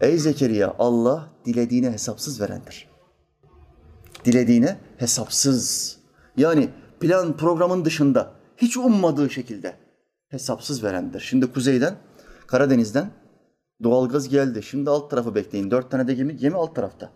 ey 0.00 0.18
Zekeriya 0.18 0.74
Allah 0.78 1.28
dilediğine 1.44 1.90
hesapsız 1.90 2.40
verendir. 2.40 2.88
Dilediğine 4.24 4.78
hesapsız. 4.96 5.96
Yani 6.36 6.68
plan 7.00 7.36
programın 7.36 7.84
dışında 7.84 8.32
hiç 8.56 8.76
ummadığı 8.76 9.30
şekilde 9.30 9.76
hesapsız 10.28 10.84
verendir. 10.84 11.20
Şimdi 11.20 11.52
kuzeyden, 11.52 11.96
Karadeniz'den 12.46 13.10
doğalgaz 13.82 14.28
geldi. 14.28 14.62
Şimdi 14.62 14.90
alt 14.90 15.10
tarafı 15.10 15.34
bekleyin. 15.34 15.70
Dört 15.70 15.90
tane 15.90 16.08
de 16.08 16.14
gemi, 16.14 16.36
gemi 16.36 16.56
alt 16.56 16.74
tarafta. 16.74 17.10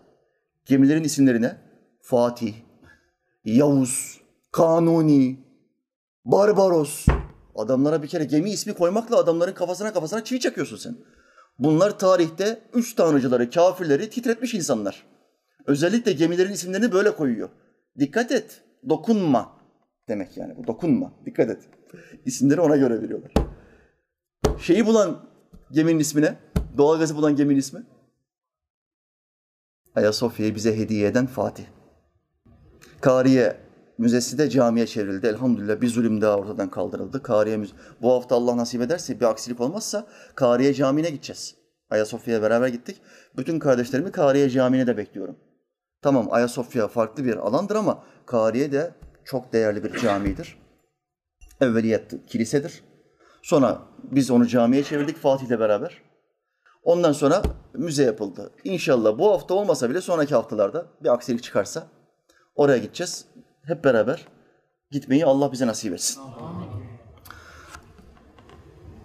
Gemilerin 0.65 1.03
isimleri 1.03 1.41
ne? 1.41 1.57
Fatih, 2.01 2.53
Yavuz, 3.45 4.21
Kanuni, 4.51 5.39
Barbaros. 6.25 7.05
Adamlara 7.55 8.03
bir 8.03 8.07
kere 8.07 8.23
gemi 8.23 8.51
ismi 8.51 8.73
koymakla 8.73 9.17
adamların 9.17 9.53
kafasına 9.53 9.93
kafasına 9.93 10.23
çivi 10.23 10.39
çakıyorsun 10.39 10.77
sen. 10.77 10.95
Bunlar 11.59 11.99
tarihte 11.99 12.59
üç 12.73 12.95
tanrıcıları, 12.95 13.49
kafirleri 13.49 14.09
titretmiş 14.09 14.53
insanlar. 14.53 15.05
Özellikle 15.65 16.11
gemilerin 16.11 16.51
isimlerini 16.51 16.91
böyle 16.91 17.15
koyuyor. 17.15 17.49
Dikkat 17.99 18.31
et, 18.31 18.63
dokunma 18.89 19.57
demek 20.09 20.37
yani 20.37 20.57
bu. 20.57 20.67
Dokunma, 20.67 21.13
dikkat 21.25 21.49
et. 21.49 21.69
İsimleri 22.25 22.61
ona 22.61 22.77
göre 22.77 23.01
veriyorlar. 23.01 23.31
Şeyi 24.59 24.85
bulan 24.85 25.29
geminin 25.71 25.99
ismine, 25.99 26.35
doğalgazı 26.77 27.15
bulan 27.15 27.35
geminin 27.35 27.59
ismi? 27.59 27.83
Ayasofya'yı 29.95 30.55
bize 30.55 30.77
hediye 30.77 31.07
eden 31.07 31.27
Fatih. 31.27 31.63
Kariye 33.01 33.60
Müzesi 34.01 34.37
de 34.37 34.49
camiye 34.49 34.87
çevrildi. 34.87 35.27
Elhamdülillah 35.27 35.81
bir 35.81 35.87
zulüm 35.87 36.21
daha 36.21 36.37
ortadan 36.37 36.69
kaldırıldı. 36.69 37.23
Kariye 37.23 37.57
müze... 37.57 37.73
Bu 38.01 38.11
hafta 38.11 38.35
Allah 38.35 38.57
nasip 38.57 38.81
ederse 38.81 39.19
bir 39.19 39.25
aksilik 39.25 39.61
olmazsa 39.61 40.07
Kariye 40.35 40.73
Camii'ne 40.73 41.09
gideceğiz. 41.09 41.55
Ayasofya'ya 41.89 42.41
beraber 42.41 42.67
gittik. 42.67 43.01
Bütün 43.37 43.59
kardeşlerimi 43.59 44.11
Kariye 44.11 44.49
Camii'ne 44.49 44.87
de 44.87 44.97
bekliyorum. 44.97 45.35
Tamam 46.01 46.27
Ayasofya 46.31 46.87
farklı 46.87 47.25
bir 47.25 47.37
alandır 47.37 47.75
ama 47.75 48.03
Kariye 48.25 48.71
de 48.71 48.95
çok 49.25 49.53
değerli 49.53 49.83
bir 49.83 49.99
camidir. 49.99 50.57
Evveliyet 51.61 52.25
kilisedir. 52.27 52.83
Sonra 53.41 53.81
biz 54.03 54.31
onu 54.31 54.47
camiye 54.47 54.83
çevirdik 54.83 55.17
Fatih'le 55.17 55.59
beraber. 55.59 56.01
Ondan 56.83 57.11
sonra 57.11 57.41
müze 57.73 58.03
yapıldı. 58.03 58.51
İnşallah 58.63 59.17
bu 59.17 59.31
hafta 59.31 59.53
olmasa 59.53 59.89
bile 59.89 60.01
sonraki 60.01 60.35
haftalarda 60.35 60.85
bir 61.03 61.13
aksilik 61.13 61.43
çıkarsa 61.43 61.87
oraya 62.55 62.77
gideceğiz 62.77 63.25
hep 63.63 63.83
beraber 63.83 64.27
gitmeyi 64.91 65.25
Allah 65.25 65.51
bize 65.51 65.67
nasip 65.67 65.93
etsin. 65.93 66.21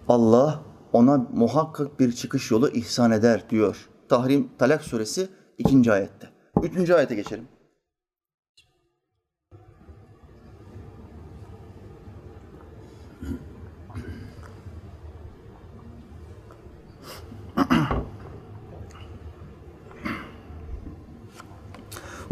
Allah 0.07 0.63
ona 0.93 1.17
muhakkak 1.17 1.99
bir 1.99 2.11
çıkış 2.11 2.51
yolu 2.51 2.69
ihsan 2.69 3.11
eder 3.11 3.49
diyor. 3.49 3.89
Tahrim 4.09 4.49
Talak 4.57 4.83
suresi 4.83 5.29
2. 5.57 5.91
ayette. 5.91 6.29
3. 6.61 6.89
ayete 6.89 7.15
geçelim. 7.15 7.47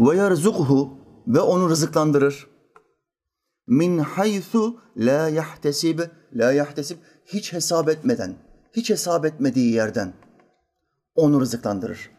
ve 0.00 0.16
yerzukhu 0.16 1.05
ve 1.26 1.40
onu 1.40 1.68
rızıklandırır. 1.68 2.46
Min 3.66 3.98
haythu 3.98 4.80
la 4.96 5.28
yahtesib, 5.28 6.00
la 6.34 6.52
yahtesib 6.52 6.96
hiç 7.26 7.52
hesap 7.52 7.88
etmeden, 7.88 8.34
hiç 8.72 8.90
hesap 8.90 9.24
etmediği 9.24 9.72
yerden 9.72 10.12
onu 11.14 11.40
rızıklandırır. 11.40 12.10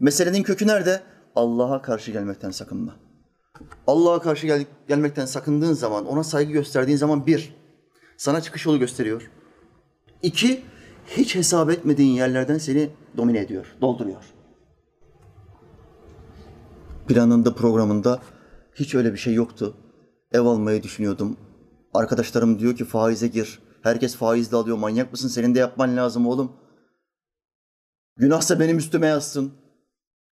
Meselenin 0.00 0.42
kökü 0.42 0.66
nerede? 0.66 1.02
Allah'a 1.36 1.82
karşı 1.82 2.10
gelmekten 2.10 2.50
sakınma. 2.50 2.96
Allah'a 3.86 4.22
karşı 4.22 4.46
gel- 4.46 4.66
gelmekten 4.88 5.26
sakındığın 5.26 5.72
zaman, 5.72 6.06
ona 6.06 6.24
saygı 6.24 6.52
gösterdiğin 6.52 6.98
zaman 6.98 7.26
bir, 7.26 7.54
sana 8.16 8.40
çıkış 8.40 8.66
yolu 8.66 8.78
gösteriyor. 8.78 9.30
İki, 10.22 10.62
hiç 11.06 11.34
hesap 11.34 11.70
etmediğin 11.70 12.14
yerlerden 12.14 12.58
seni 12.58 12.90
domine 13.16 13.38
ediyor, 13.38 13.76
dolduruyor. 13.80 14.24
Planında, 17.08 17.54
programında 17.54 18.20
hiç 18.74 18.94
öyle 18.94 19.12
bir 19.12 19.18
şey 19.18 19.34
yoktu. 19.34 19.76
Ev 20.32 20.40
almayı 20.40 20.82
düşünüyordum. 20.82 21.36
Arkadaşlarım 21.94 22.58
diyor 22.58 22.76
ki 22.76 22.84
faize 22.84 23.28
gir. 23.28 23.58
Herkes 23.82 24.16
faizle 24.16 24.56
alıyor. 24.56 24.76
Manyak 24.76 25.12
mısın? 25.12 25.28
Senin 25.28 25.54
de 25.54 25.58
yapman 25.58 25.96
lazım 25.96 26.26
oğlum. 26.26 26.52
Günahsa 28.16 28.60
benim 28.60 28.78
üstüme 28.78 29.06
yazsın. 29.06 29.52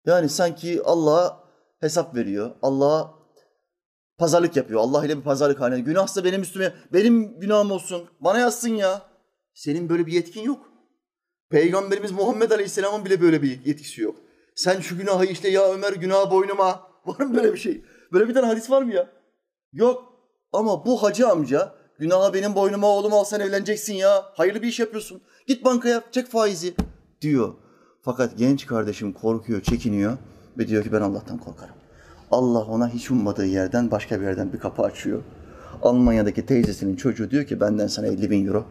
Yani 0.05 0.29
sanki 0.29 0.81
Allah'a 0.83 1.43
hesap 1.79 2.15
veriyor. 2.15 2.51
Allah'a 2.61 3.13
pazarlık 4.17 4.55
yapıyor. 4.55 4.81
Allah 4.81 5.05
ile 5.05 5.17
bir 5.17 5.23
pazarlık 5.23 5.59
haline. 5.59 5.79
Günahsa 5.79 6.23
benim 6.23 6.41
üstüme, 6.41 6.73
benim 6.93 7.39
günahım 7.39 7.71
olsun. 7.71 8.09
Bana 8.19 8.39
yazsın 8.39 8.69
ya. 8.69 9.01
Senin 9.53 9.89
böyle 9.89 10.05
bir 10.05 10.11
yetkin 10.11 10.41
yok. 10.41 10.71
Peygamberimiz 11.49 12.11
Muhammed 12.11 12.51
Aleyhisselam'ın 12.51 13.05
bile 13.05 13.21
böyle 13.21 13.41
bir 13.41 13.65
yetkisi 13.65 14.01
yok. 14.01 14.15
Sen 14.55 14.81
şu 14.81 14.97
günahı 14.97 15.25
işte 15.25 15.49
ya 15.49 15.73
Ömer 15.73 15.93
günah 15.93 16.31
boynuma. 16.31 16.87
Var 17.05 17.25
mı 17.25 17.35
böyle 17.35 17.53
bir 17.53 17.57
şey? 17.57 17.83
Böyle 18.13 18.27
bir 18.27 18.33
tane 18.33 18.45
hadis 18.45 18.71
var 18.71 18.81
mı 18.81 18.93
ya? 18.93 19.09
Yok. 19.73 20.13
Ama 20.53 20.85
bu 20.85 21.03
hacı 21.03 21.27
amca 21.27 21.73
günahı 21.99 22.33
benim 22.33 22.55
boynuma 22.55 22.87
oğlum 22.87 23.13
al 23.13 23.23
sen 23.23 23.39
evleneceksin 23.39 23.93
ya. 23.93 24.25
Hayırlı 24.33 24.61
bir 24.61 24.67
iş 24.67 24.79
yapıyorsun. 24.79 25.21
Git 25.47 25.65
bankaya 25.65 26.03
çek 26.11 26.27
faizi 26.27 26.75
diyor. 27.21 27.53
Fakat 28.01 28.37
genç 28.37 28.65
kardeşim 28.65 29.13
korkuyor, 29.13 29.61
çekiniyor 29.61 30.17
ve 30.57 30.67
diyor 30.67 30.83
ki 30.83 30.91
ben 30.91 31.01
Allah'tan 31.01 31.37
korkarım. 31.37 31.75
Allah 32.31 32.63
ona 32.63 32.89
hiç 32.89 33.11
ummadığı 33.11 33.45
yerden 33.45 33.91
başka 33.91 34.21
bir 34.21 34.25
yerden 34.25 34.53
bir 34.53 34.59
kapı 34.59 34.81
açıyor. 34.83 35.23
Almanya'daki 35.81 36.45
teyzesinin 36.45 36.95
çocuğu 36.95 37.31
diyor 37.31 37.45
ki 37.45 37.59
benden 37.59 37.87
sana 37.87 38.07
50 38.07 38.31
bin 38.31 38.47
euro. 38.47 38.65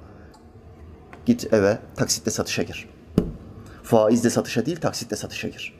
Git 1.26 1.52
eve 1.52 1.78
taksitle 1.96 2.30
satışa 2.30 2.62
gir. 2.62 2.88
Faizle 3.82 4.30
satışa 4.30 4.66
değil 4.66 4.80
taksitle 4.80 5.16
satışa 5.16 5.48
gir. 5.48 5.74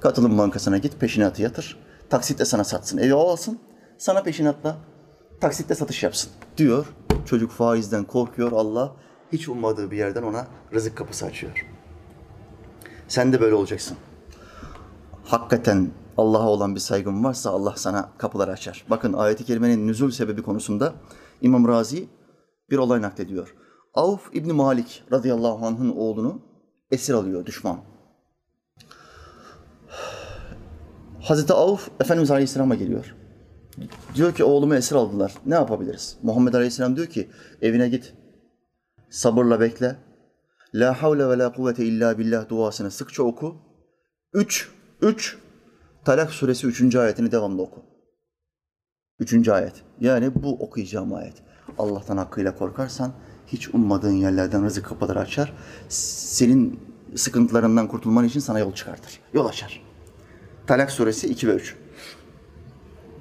Katılım 0.00 0.38
bankasına 0.38 0.78
git 0.78 1.00
peşinatı 1.00 1.42
yatır. 1.42 1.87
Taksitle 2.10 2.44
sana 2.44 2.64
satsın. 2.64 2.98
Evi 2.98 3.14
o 3.14 3.28
alsın. 3.28 3.58
Sana 3.98 4.22
peşinatla 4.22 4.76
taksitle 5.40 5.74
satış 5.74 6.02
yapsın 6.02 6.30
diyor. 6.56 6.86
Çocuk 7.26 7.50
faizden 7.50 8.04
korkuyor. 8.04 8.52
Allah 8.52 8.96
hiç 9.32 9.48
ummadığı 9.48 9.90
bir 9.90 9.96
yerden 9.96 10.22
ona 10.22 10.46
rızık 10.74 10.96
kapısı 10.96 11.26
açıyor. 11.26 11.66
Sen 13.08 13.32
de 13.32 13.40
böyle 13.40 13.54
olacaksın. 13.54 13.96
Hakikaten 15.24 15.90
Allah'a 16.16 16.48
olan 16.48 16.74
bir 16.74 16.80
saygın 16.80 17.24
varsa 17.24 17.50
Allah 17.50 17.74
sana 17.76 18.12
kapıları 18.18 18.50
açar. 18.50 18.84
Bakın 18.90 19.12
ayeti 19.12 19.44
kerimenin 19.44 19.86
nüzul 19.86 20.10
sebebi 20.10 20.42
konusunda 20.42 20.92
İmam 21.40 21.68
Razi 21.68 22.08
bir 22.70 22.78
olay 22.78 23.02
naklediyor. 23.02 23.54
Avf 23.94 24.20
İbni 24.32 24.52
Malik 24.52 25.04
radıyallahu 25.12 25.66
anh'ın 25.66 25.90
oğlunu 25.96 26.40
esir 26.90 27.14
alıyor 27.14 27.46
düşman. 27.46 27.78
Hazreti 31.28 31.52
Avf 31.52 31.88
Efendimiz 32.00 32.30
Aleyhisselam'a 32.30 32.74
geliyor. 32.74 33.14
Diyor 34.14 34.34
ki 34.34 34.44
oğlumu 34.44 34.74
esir 34.74 34.94
aldılar. 34.94 35.34
Ne 35.46 35.54
yapabiliriz? 35.54 36.16
Muhammed 36.22 36.54
Aleyhisselam 36.54 36.96
diyor 36.96 37.06
ki 37.06 37.28
evine 37.62 37.88
git. 37.88 38.14
Sabırla 39.10 39.60
bekle. 39.60 39.96
La 40.74 41.02
havle 41.02 41.28
ve 41.28 41.38
la 41.38 41.52
kuvvete 41.52 41.84
illa 41.84 42.18
billah 42.18 42.48
duasını 42.48 42.90
sıkça 42.90 43.22
oku. 43.22 43.56
Üç, 44.32 44.70
üç, 45.02 45.38
Talak 46.04 46.30
suresi 46.30 46.66
üçüncü 46.66 46.98
ayetini 46.98 47.32
devamlı 47.32 47.62
oku. 47.62 47.82
Üçüncü 49.18 49.50
ayet. 49.52 49.74
Yani 50.00 50.42
bu 50.42 50.52
okuyacağım 50.52 51.14
ayet. 51.14 51.34
Allah'tan 51.78 52.16
hakkıyla 52.16 52.56
korkarsan 52.56 53.12
hiç 53.46 53.74
ummadığın 53.74 54.12
yerlerden 54.12 54.64
rızık 54.64 54.86
kapıları 54.86 55.20
açar. 55.20 55.52
Senin 55.88 56.80
sıkıntılarından 57.16 57.88
kurtulman 57.88 58.24
için 58.24 58.40
sana 58.40 58.58
yol 58.58 58.74
çıkartır. 58.74 59.20
Yol 59.32 59.46
açar. 59.46 59.87
Talak 60.68 60.90
suresi 60.90 61.28
2 61.28 61.48
ve 61.48 61.54
3. 61.54 61.76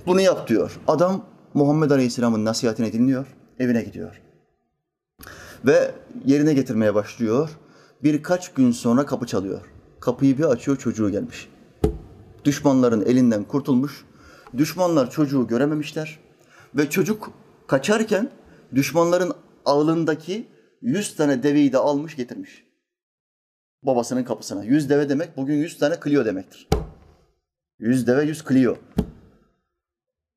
Bunu 0.07 0.21
yap 0.21 0.47
diyor. 0.47 0.79
Adam 0.87 1.25
Muhammed 1.53 1.91
Aleyhisselam'ın 1.91 2.45
nasihatini 2.45 2.93
dinliyor, 2.93 3.27
evine 3.59 3.83
gidiyor. 3.83 4.21
Ve 5.65 5.91
yerine 6.25 6.53
getirmeye 6.53 6.95
başlıyor. 6.95 7.49
Birkaç 8.03 8.53
gün 8.53 8.71
sonra 8.71 9.05
kapı 9.05 9.25
çalıyor. 9.25 9.61
Kapıyı 9.99 10.37
bir 10.37 10.43
açıyor, 10.43 10.77
çocuğu 10.77 11.09
gelmiş. 11.09 11.49
Düşmanların 12.45 13.05
elinden 13.05 13.43
kurtulmuş. 13.43 14.05
Düşmanlar 14.57 15.11
çocuğu 15.11 15.47
görememişler. 15.47 16.19
Ve 16.75 16.89
çocuk 16.89 17.31
kaçarken 17.67 18.29
düşmanların 18.75 19.33
ağlındaki 19.65 20.47
100 20.81 21.15
tane 21.15 21.43
deveyi 21.43 21.73
de 21.73 21.77
almış 21.77 22.15
getirmiş. 22.15 22.63
Babasının 23.83 24.23
kapısına. 24.23 24.63
100 24.63 24.89
deve 24.89 25.09
demek 25.09 25.37
bugün 25.37 25.55
100 25.55 25.77
tane 25.77 25.95
Clio 26.03 26.25
demektir. 26.25 26.67
100 27.79 28.07
deve 28.07 28.23
100 28.23 28.43
Clio. 28.49 28.77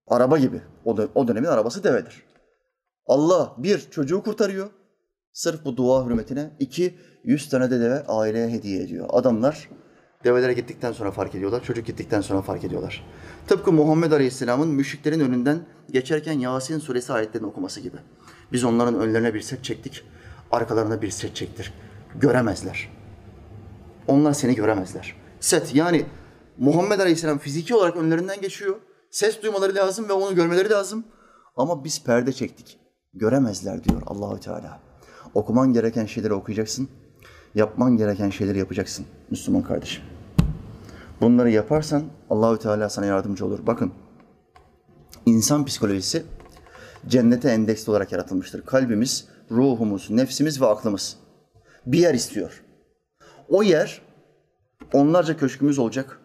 Araba 0.06 0.38
gibi. 0.38 0.60
O, 0.84 0.96
dö- 0.96 1.08
o 1.14 1.28
dönemin 1.28 1.48
arabası 1.48 1.84
devedir. 1.84 2.22
Allah 3.06 3.54
bir 3.58 3.90
çocuğu 3.90 4.22
kurtarıyor. 4.22 4.70
Sırf 5.32 5.64
bu 5.64 5.76
dua 5.76 6.06
hürmetine. 6.06 6.50
iki 6.58 6.98
yüz 7.24 7.48
tane 7.48 7.70
de 7.70 7.80
deve 7.80 8.06
aileye 8.06 8.48
hediye 8.48 8.82
ediyor. 8.82 9.06
Adamlar 9.10 9.68
develere 10.24 10.52
gittikten 10.52 10.92
sonra 10.92 11.10
fark 11.10 11.34
ediyorlar. 11.34 11.62
Çocuk 11.62 11.86
gittikten 11.86 12.20
sonra 12.20 12.42
fark 12.42 12.64
ediyorlar. 12.64 13.04
Tıpkı 13.46 13.72
Muhammed 13.72 14.12
Aleyhisselam'ın 14.12 14.68
müşriklerin 14.68 15.20
önünden 15.20 15.66
geçerken 15.90 16.32
Yasin 16.32 16.78
suresi 16.78 17.12
ayetlerini 17.12 17.46
okuması 17.46 17.80
gibi. 17.80 17.96
Biz 18.52 18.64
onların 18.64 19.00
önlerine 19.00 19.34
bir 19.34 19.40
set 19.40 19.64
çektik. 19.64 20.04
Arkalarına 20.52 21.02
bir 21.02 21.10
set 21.10 21.36
çektir. 21.36 21.72
Göremezler. 22.14 22.88
Onlar 24.08 24.32
seni 24.32 24.54
göremezler. 24.54 25.14
Set 25.40 25.74
yani 25.74 26.06
Muhammed 26.60 27.00
Aleyhisselam 27.00 27.38
fiziki 27.38 27.74
olarak 27.74 27.96
önlerinden 27.96 28.40
geçiyor. 28.40 28.76
Ses 29.10 29.42
duymaları 29.42 29.74
lazım 29.74 30.08
ve 30.08 30.12
onu 30.12 30.34
görmeleri 30.34 30.70
lazım. 30.70 31.04
Ama 31.56 31.84
biz 31.84 32.04
perde 32.04 32.32
çektik. 32.32 32.78
Göremezler 33.14 33.84
diyor 33.84 34.02
Allahü 34.06 34.40
Teala. 34.40 34.80
Okuman 35.34 35.72
gereken 35.72 36.06
şeyleri 36.06 36.34
okuyacaksın. 36.34 36.88
Yapman 37.54 37.96
gereken 37.96 38.30
şeyleri 38.30 38.58
yapacaksın 38.58 39.06
Müslüman 39.30 39.62
kardeşim. 39.62 40.02
Bunları 41.20 41.50
yaparsan 41.50 42.04
Allahü 42.30 42.58
Teala 42.58 42.88
sana 42.88 43.06
yardımcı 43.06 43.46
olur. 43.46 43.58
Bakın 43.66 43.92
insan 45.26 45.64
psikolojisi 45.64 46.22
cennete 47.08 47.48
endeksli 47.48 47.90
olarak 47.90 48.12
yaratılmıştır. 48.12 48.66
Kalbimiz, 48.66 49.28
ruhumuz, 49.50 50.10
nefsimiz 50.10 50.60
ve 50.60 50.66
aklımız 50.66 51.16
bir 51.86 51.98
yer 51.98 52.14
istiyor. 52.14 52.62
O 53.48 53.62
yer 53.62 54.02
onlarca 54.92 55.36
köşkümüz 55.36 55.78
olacak. 55.78 56.19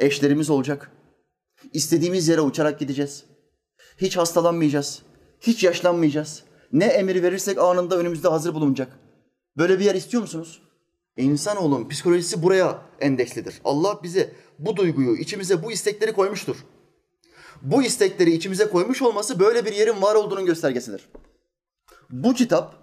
Eşlerimiz 0.00 0.50
olacak. 0.50 0.90
İstediğimiz 1.72 2.28
yere 2.28 2.40
uçarak 2.40 2.80
gideceğiz. 2.80 3.24
Hiç 3.96 4.16
hastalanmayacağız. 4.16 5.02
Hiç 5.40 5.64
yaşlanmayacağız. 5.64 6.42
Ne 6.72 6.84
emir 6.84 7.22
verirsek 7.22 7.58
anında 7.58 7.96
önümüzde 7.98 8.28
hazır 8.28 8.54
bulunacak. 8.54 8.98
Böyle 9.56 9.78
bir 9.78 9.84
yer 9.84 9.94
istiyor 9.94 10.20
musunuz? 10.20 10.62
E 11.16 11.22
insanoğlunun 11.22 11.88
psikolojisi 11.88 12.42
buraya 12.42 12.82
endekslidir. 13.00 13.60
Allah 13.64 14.00
bize 14.02 14.32
bu 14.58 14.76
duyguyu, 14.76 15.16
içimize 15.16 15.62
bu 15.62 15.72
istekleri 15.72 16.12
koymuştur. 16.12 16.56
Bu 17.62 17.82
istekleri 17.82 18.32
içimize 18.32 18.68
koymuş 18.68 19.02
olması 19.02 19.40
böyle 19.40 19.64
bir 19.64 19.72
yerin 19.72 20.02
var 20.02 20.14
olduğunun 20.14 20.46
göstergesidir. 20.46 21.08
Bu 22.10 22.34
kitap, 22.34 22.74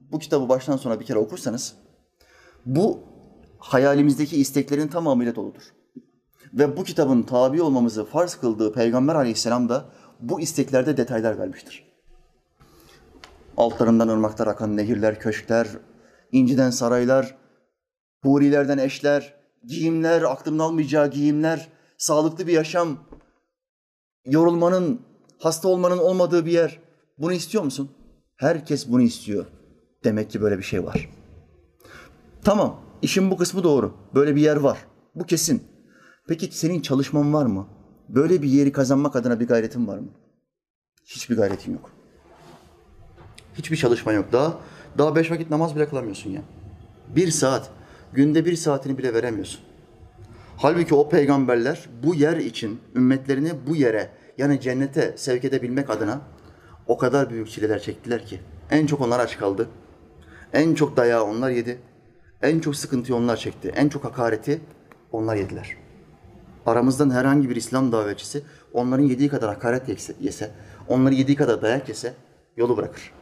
bu 0.00 0.18
kitabı 0.18 0.48
baştan 0.48 0.76
sona 0.76 1.00
bir 1.00 1.04
kere 1.04 1.18
okursanız, 1.18 1.74
bu 2.66 3.00
hayalimizdeki 3.58 4.36
isteklerin 4.36 4.88
tamamıyla 4.88 5.34
doludur. 5.34 5.62
Ve 6.52 6.76
bu 6.76 6.84
kitabın 6.84 7.22
tabi 7.22 7.62
olmamızı 7.62 8.04
farz 8.04 8.34
kıldığı 8.34 8.72
Peygamber 8.72 9.14
aleyhisselam 9.14 9.68
da 9.68 9.84
bu 10.20 10.40
isteklerde 10.40 10.96
detaylar 10.96 11.38
vermiştir. 11.38 11.92
Altlarından 13.56 14.08
ırmaklar 14.08 14.46
akan 14.46 14.76
nehirler, 14.76 15.20
köşkler, 15.20 15.68
inciden 16.32 16.70
saraylar, 16.70 17.36
hurilerden 18.22 18.78
eşler, 18.78 19.34
giyimler, 19.64 20.22
aklının 20.22 20.58
almayacağı 20.58 21.10
giyimler, 21.10 21.68
sağlıklı 21.98 22.46
bir 22.46 22.52
yaşam, 22.52 22.98
yorulmanın, 24.24 25.00
hasta 25.38 25.68
olmanın 25.68 25.98
olmadığı 25.98 26.46
bir 26.46 26.52
yer. 26.52 26.80
Bunu 27.18 27.32
istiyor 27.32 27.64
musun? 27.64 27.90
Herkes 28.36 28.88
bunu 28.88 29.02
istiyor. 29.02 29.46
Demek 30.04 30.30
ki 30.30 30.40
böyle 30.40 30.58
bir 30.58 30.62
şey 30.62 30.84
var. 30.84 31.10
Tamam, 32.44 32.80
işin 33.02 33.30
bu 33.30 33.36
kısmı 33.36 33.64
doğru. 33.64 33.94
Böyle 34.14 34.36
bir 34.36 34.40
yer 34.40 34.56
var. 34.56 34.78
Bu 35.14 35.24
kesin. 35.26 35.71
Peki 36.28 36.48
senin 36.52 36.80
çalışman 36.80 37.32
var 37.32 37.46
mı? 37.46 37.66
Böyle 38.08 38.42
bir 38.42 38.48
yeri 38.48 38.72
kazanmak 38.72 39.16
adına 39.16 39.40
bir 39.40 39.48
gayretin 39.48 39.86
var 39.88 39.98
mı? 39.98 40.08
Hiçbir 41.04 41.36
gayretin 41.36 41.72
yok. 41.72 41.90
Hiçbir 43.54 43.76
çalışman 43.76 44.12
yok. 44.12 44.32
Daha 44.32 44.58
daha 44.98 45.16
beş 45.16 45.30
vakit 45.30 45.50
namaz 45.50 45.76
bile 45.76 45.88
kılamıyorsun 45.88 46.30
ya. 46.30 46.42
Bir 47.16 47.30
saat, 47.30 47.70
günde 48.12 48.44
bir 48.44 48.56
saatini 48.56 48.98
bile 48.98 49.14
veremiyorsun. 49.14 49.60
Halbuki 50.56 50.94
o 50.94 51.08
peygamberler 51.08 51.88
bu 52.02 52.14
yer 52.14 52.36
için 52.36 52.80
ümmetlerini 52.94 53.52
bu 53.66 53.76
yere 53.76 54.10
yani 54.38 54.60
cennete 54.60 55.14
sevk 55.16 55.44
edebilmek 55.44 55.90
adına 55.90 56.20
o 56.86 56.98
kadar 56.98 57.30
büyük 57.30 57.50
çileler 57.50 57.82
çektiler 57.82 58.26
ki. 58.26 58.40
En 58.70 58.86
çok 58.86 59.00
onlar 59.00 59.20
aç 59.20 59.38
kaldı. 59.38 59.68
En 60.52 60.74
çok 60.74 60.96
dayağı 60.96 61.24
onlar 61.24 61.50
yedi. 61.50 61.78
En 62.42 62.60
çok 62.60 62.76
sıkıntıyı 62.76 63.18
onlar 63.18 63.36
çekti. 63.36 63.72
En 63.76 63.88
çok 63.88 64.04
hakareti 64.04 64.60
onlar 65.12 65.36
yediler. 65.36 65.81
Aramızdan 66.66 67.10
herhangi 67.10 67.50
bir 67.50 67.56
İslam 67.56 67.92
davetçisi 67.92 68.42
onların 68.72 69.04
yediği 69.04 69.28
kadar 69.28 69.54
hakaret 69.54 69.82
yese, 70.20 70.50
onları 70.88 71.14
yediği 71.14 71.36
kadar 71.36 71.62
dayak 71.62 71.88
yese 71.88 72.14
yolu 72.56 72.76
bırakır. 72.76 73.12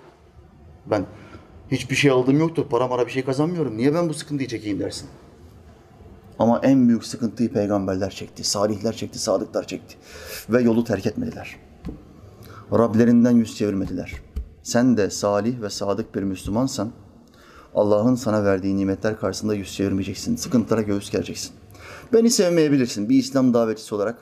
Ben 0.87 1.07
hiçbir 1.71 1.97
şey 1.97 2.11
aldığım 2.11 2.39
yoktur, 2.39 2.67
para 2.71 2.89
mara 2.89 3.07
bir 3.07 3.13
şey 3.13 3.25
kazanmıyorum. 3.25 3.77
Niye 3.77 3.95
ben 3.95 4.09
bu 4.09 4.15
sıkıntıyı 4.15 4.49
çekeyim 4.49 4.81
dersin. 4.81 5.09
Ama 6.39 6.61
en 6.63 6.89
büyük 6.89 7.05
sıkıntıyı 7.05 7.53
peygamberler 7.53 8.11
çekti, 8.11 8.45
salihler 8.45 8.93
çekti, 8.93 9.19
sadıklar 9.19 9.67
çekti. 9.67 9.97
Ve 10.51 10.63
yolu 10.63 10.85
terk 10.85 11.07
etmediler. 11.07 11.57
Rablerinden 12.73 13.31
yüz 13.37 13.57
çevirmediler. 13.57 14.13
Sen 14.63 14.97
de 14.97 15.11
salih 15.11 15.61
ve 15.61 15.71
sadık 15.71 16.15
bir 16.15 16.23
Müslümansan, 16.23 16.91
Allah'ın 17.75 18.15
sana 18.15 18.45
verdiği 18.45 18.77
nimetler 18.77 19.21
karşısında 19.21 19.55
yüz 19.55 19.75
çevirmeyeceksin. 19.75 20.37
Sıkıntılara 20.37 20.83
göğüs 20.83 21.11
gereceksin. 21.11 21.53
Beni 22.13 22.31
sevmeyebilirsin 22.31 23.09
bir 23.09 23.19
İslam 23.19 23.55
davetçisi 23.55 23.95
olarak. 23.95 24.19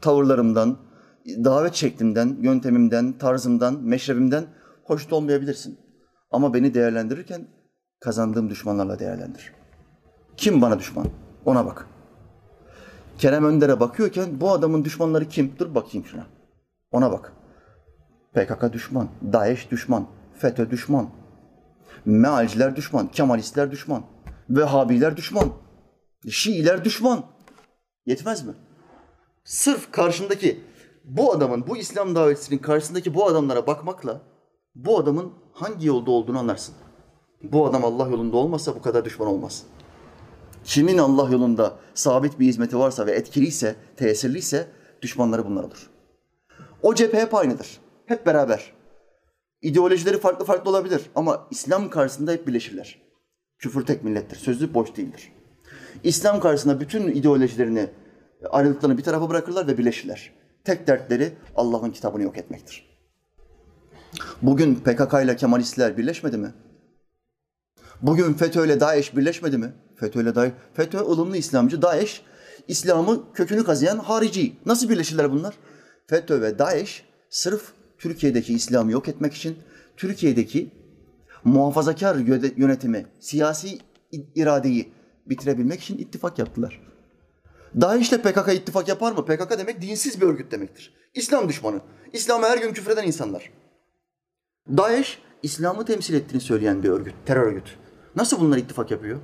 Tavırlarımdan, 0.00 0.78
davet 1.26 1.74
şeklimden, 1.74 2.36
yöntemimden, 2.40 3.12
tarzımdan, 3.18 3.80
meşrebimden 3.82 4.44
hoşnut 4.84 5.12
olmayabilirsin. 5.12 5.78
Ama 6.30 6.54
beni 6.54 6.74
değerlendirirken 6.74 7.46
kazandığım 8.00 8.50
düşmanlarla 8.50 8.98
değerlendir. 8.98 9.52
Kim 10.36 10.62
bana 10.62 10.78
düşman? 10.78 11.06
Ona 11.44 11.66
bak. 11.66 11.86
Kerem 13.18 13.44
Önder'e 13.44 13.80
bakıyorken 13.80 14.40
bu 14.40 14.52
adamın 14.52 14.84
düşmanları 14.84 15.28
kim? 15.28 15.52
Dur 15.58 15.74
bakayım 15.74 16.06
şuna. 16.06 16.26
Ona 16.92 17.12
bak. 17.12 17.32
PKK 18.34 18.72
düşman, 18.72 19.08
DAEŞ 19.32 19.70
düşman, 19.70 20.06
FETÖ 20.38 20.70
düşman, 20.70 21.10
Mealciler 22.04 22.76
düşman, 22.76 23.08
Kemalistler 23.08 23.70
düşman, 23.70 24.02
Vehhabiler 24.50 25.16
düşman, 25.16 25.48
Şiiler 26.30 26.84
düşman. 26.84 27.24
Yetmez 28.06 28.46
mi? 28.46 28.52
Sırf 29.44 29.92
karşındaki 29.92 30.64
bu 31.04 31.32
adamın, 31.32 31.66
bu 31.66 31.76
İslam 31.76 32.14
davetçisinin 32.14 32.58
karşısındaki 32.58 33.14
bu 33.14 33.26
adamlara 33.26 33.66
bakmakla 33.66 34.20
bu 34.74 34.98
adamın 34.98 35.32
hangi 35.52 35.86
yolda 35.86 36.10
olduğunu 36.10 36.38
anlarsın. 36.38 36.74
Bu 37.42 37.66
adam 37.66 37.84
Allah 37.84 38.08
yolunda 38.08 38.36
olmasa 38.36 38.74
bu 38.74 38.82
kadar 38.82 39.04
düşman 39.04 39.28
olmaz. 39.28 39.62
Kimin 40.64 40.98
Allah 40.98 41.30
yolunda 41.30 41.78
sabit 41.94 42.40
bir 42.40 42.46
hizmeti 42.46 42.78
varsa 42.78 43.06
ve 43.06 43.12
etkiliyse, 43.12 43.76
tesirliyse 43.96 44.68
düşmanları 45.02 45.46
bunlar 45.46 45.64
olur. 45.64 45.90
O 46.82 46.94
cephe 46.94 47.20
hep 47.20 47.34
aynıdır. 47.34 47.80
Hep 48.06 48.26
beraber. 48.26 48.72
İdeolojileri 49.62 50.18
farklı 50.18 50.44
farklı 50.44 50.70
olabilir 50.70 51.10
ama 51.14 51.48
İslam 51.50 51.90
karşısında 51.90 52.32
hep 52.32 52.46
birleşirler. 52.46 53.02
Küfür 53.58 53.86
tek 53.86 54.04
millettir. 54.04 54.36
Sözlü 54.36 54.74
boş 54.74 54.96
değildir. 54.96 55.32
İslam 56.04 56.40
karşısında 56.40 56.80
bütün 56.80 57.08
ideolojilerini, 57.08 57.86
ayrılıklarını 58.50 58.98
bir 58.98 59.02
tarafa 59.02 59.30
bırakırlar 59.30 59.66
ve 59.66 59.78
birleşirler. 59.78 60.32
Tek 60.64 60.86
dertleri 60.86 61.32
Allah'ın 61.56 61.90
kitabını 61.90 62.22
yok 62.22 62.38
etmektir. 62.38 62.92
Bugün 64.42 64.74
PKK 64.74 65.14
ile 65.24 65.36
Kemalistler 65.36 65.96
birleşmedi 65.96 66.36
mi? 66.36 66.52
Bugün 68.02 68.34
FETÖ 68.34 68.66
ile 68.66 68.80
DAEŞ 68.80 69.16
birleşmedi 69.16 69.58
mi? 69.58 69.72
FETÖ 69.96 70.22
ile 70.22 70.34
DAEŞ, 70.34 70.52
FETÖ 70.74 70.98
ılımlı 70.98 71.36
İslamcı, 71.36 71.82
DAEŞ 71.82 72.22
İslam'ı 72.68 73.32
kökünü 73.32 73.64
kazıyan 73.64 73.98
harici. 73.98 74.52
Nasıl 74.66 74.88
birleşirler 74.88 75.32
bunlar? 75.32 75.54
FETÖ 76.06 76.40
ve 76.40 76.58
DAEŞ 76.58 77.04
sırf 77.30 77.72
Türkiye'deki 77.98 78.54
İslam'ı 78.54 78.92
yok 78.92 79.08
etmek 79.08 79.34
için 79.34 79.56
Türkiye'deki 79.96 80.70
muhafazakar 81.44 82.16
yönetimi, 82.56 83.06
siyasi 83.20 83.78
iradeyi 84.34 84.92
bitirebilmek 85.26 85.80
için 85.80 85.98
ittifak 85.98 86.38
yaptılar. 86.38 86.80
DAEŞ 87.80 88.08
ile 88.08 88.22
PKK 88.22 88.54
ittifak 88.54 88.88
yapar 88.88 89.12
mı? 89.12 89.24
PKK 89.24 89.58
demek 89.58 89.82
dinsiz 89.82 90.20
bir 90.20 90.26
örgüt 90.26 90.52
demektir. 90.52 90.94
İslam 91.14 91.48
düşmanı. 91.48 91.80
İslam'a 92.12 92.48
her 92.48 92.58
gün 92.58 92.72
küfreden 92.72 93.06
insanlar. 93.06 93.52
DAEŞ, 94.68 95.18
İslam'ı 95.42 95.84
temsil 95.84 96.14
ettiğini 96.14 96.40
söyleyen 96.40 96.82
bir 96.82 96.88
örgüt, 96.88 97.14
terör 97.26 97.46
örgütü. 97.46 97.70
Nasıl 98.16 98.40
bunlar 98.40 98.56
ittifak 98.56 98.90
yapıyor? 98.90 99.18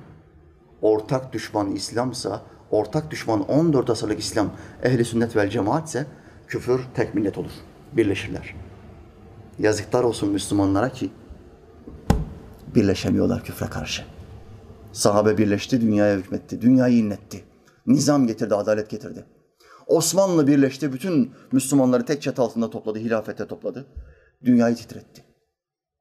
Ortak 0.81 1.33
düşman 1.33 1.71
İslamsa, 1.71 2.41
ortak 2.71 3.11
düşman 3.11 3.49
14 3.49 3.89
asırlık 3.89 4.19
İslam, 4.19 4.51
ehli 4.83 5.05
sünnet 5.05 5.35
vel 5.35 5.49
cemaatse 5.49 6.05
küfür 6.47 6.81
tek 6.95 7.15
millet 7.15 7.37
olur. 7.37 7.51
Birleşirler. 7.93 8.55
Yazıklar 9.59 10.03
olsun 10.03 10.29
Müslümanlara 10.29 10.89
ki 10.89 11.09
birleşemiyorlar 12.75 13.43
küfre 13.43 13.65
karşı. 13.65 14.18
Sahabe 14.93 15.37
birleşti, 15.37 15.81
dünyaya 15.81 16.17
hükmetti, 16.17 16.61
dünyayı 16.61 16.97
inletti. 16.97 17.43
Nizam 17.87 18.27
getirdi, 18.27 18.55
adalet 18.55 18.89
getirdi. 18.89 19.25
Osmanlı 19.87 20.47
birleşti, 20.47 20.93
bütün 20.93 21.31
Müslümanları 21.51 22.05
tek 22.05 22.21
çatı 22.21 22.41
altında 22.41 22.69
topladı, 22.69 22.99
hilafete 22.99 23.47
topladı. 23.47 23.85
Dünyayı 24.45 24.75
titretti. 24.75 25.23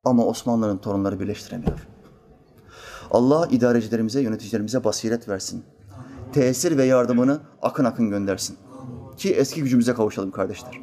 Ama 0.04 0.26
Osmanlı'nın 0.26 0.78
torunları 0.78 1.20
birleştiremiyor. 1.20 1.78
Allah 3.10 3.48
idarecilerimize, 3.50 4.20
yöneticilerimize 4.20 4.84
basiret 4.84 5.28
versin. 5.28 5.64
Tesir 6.32 6.76
ve 6.76 6.84
yardımını 6.84 7.40
akın 7.62 7.84
akın 7.84 8.10
göndersin. 8.10 8.56
Ki 9.16 9.34
eski 9.34 9.62
gücümüze 9.62 9.94
kavuşalım 9.94 10.30
kardeşler. 10.30 10.80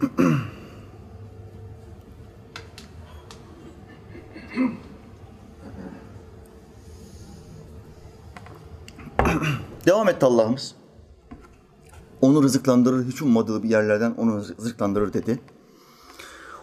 Devam 9.89 10.09
etti 10.09 10.25
Allah'ımız. 10.25 10.75
Onu 12.21 12.43
rızıklandırır, 12.43 13.05
hiç 13.05 13.21
ummadığı 13.21 13.63
bir 13.63 13.69
yerlerden 13.69 14.11
onu 14.11 14.37
rızıklandırır 14.37 15.13
dedi. 15.13 15.39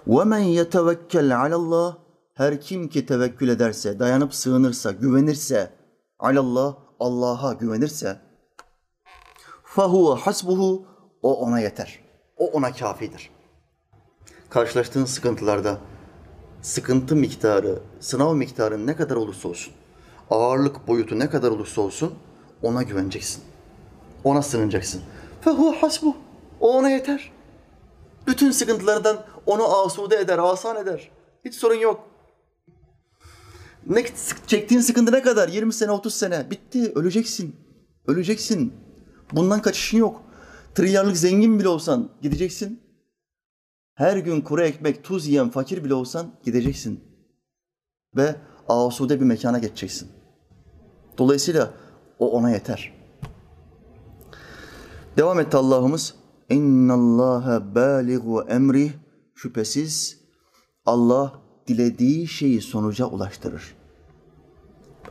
وَمَنْ 0.08 0.42
يَتَوَكَّلْ 0.42 1.32
عَلَى 1.32 1.54
اللّٰهِ 1.54 1.94
Her 2.34 2.60
kim 2.60 2.88
ki 2.88 3.06
tevekkül 3.06 3.48
ederse, 3.48 3.98
dayanıp 3.98 4.34
sığınırsa, 4.34 4.92
güvenirse, 4.92 5.72
alallah, 6.18 6.74
Allah'a 7.00 7.52
güvenirse, 7.52 8.20
فَهُوَ 9.74 10.18
hasbuhu 10.18 10.86
O 11.22 11.34
ona 11.34 11.60
yeter. 11.60 11.98
O 12.36 12.46
ona 12.46 12.72
kafidir. 12.72 13.30
Karşılaştığın 14.50 15.04
sıkıntılarda 15.04 15.78
sıkıntı 16.62 17.16
miktarı, 17.16 17.78
sınav 18.00 18.34
miktarı 18.34 18.86
ne 18.86 18.96
kadar 18.96 19.16
olursa 19.16 19.48
olsun, 19.48 19.72
ağırlık 20.30 20.88
boyutu 20.88 21.18
ne 21.18 21.30
kadar 21.30 21.50
olursa 21.50 21.80
olsun 21.80 22.14
ona 22.61 22.83
güveneceksin. 22.83 23.43
Ona 24.23 24.41
sığınacaksın. 24.41 25.01
Fehu 25.41 25.71
hasbu. 25.71 26.17
O 26.59 26.77
ona 26.77 26.89
yeter. 26.89 27.31
Bütün 28.27 28.51
sıkıntılardan 28.51 29.25
onu 29.45 29.85
asude 29.85 30.15
eder, 30.15 30.37
asan 30.37 30.77
eder. 30.77 31.11
Hiç 31.45 31.55
sorun 31.55 31.75
yok. 31.75 32.07
Ne, 33.87 34.05
çektiğin 34.47 34.81
sıkıntı 34.81 35.11
ne 35.11 35.21
kadar? 35.21 35.49
20 35.49 35.73
sene, 35.73 35.91
30 35.91 36.15
sene. 36.15 36.51
Bitti. 36.51 36.91
Öleceksin. 36.95 37.55
Öleceksin. 38.07 38.73
Bundan 39.31 39.61
kaçışın 39.61 39.97
yok. 39.97 40.21
Trilyarlık 40.75 41.17
zengin 41.17 41.59
bile 41.59 41.67
olsan 41.67 42.09
gideceksin. 42.21 42.81
Her 43.93 44.17
gün 44.17 44.41
kuru 44.41 44.61
ekmek, 44.63 45.03
tuz 45.03 45.27
yiyen 45.27 45.49
fakir 45.49 45.83
bile 45.83 45.93
olsan 45.93 46.31
gideceksin. 46.43 47.03
Ve 48.15 48.35
asude 48.67 49.19
bir 49.19 49.25
mekana 49.25 49.59
geçeceksin. 49.59 50.09
Dolayısıyla 51.17 51.73
o 52.19 52.31
ona 52.31 52.51
yeter. 52.51 52.93
Devam 55.17 55.39
etti 55.39 55.57
Allah'ımız. 55.57 56.15
İnna 56.49 56.93
Allaha 56.93 57.75
baligu 57.75 58.43
emri 58.43 58.91
şüphesiz 59.35 60.17
Allah 60.85 61.33
dilediği 61.67 62.27
şeyi 62.27 62.61
sonuca 62.61 63.05
ulaştırır. 63.05 63.75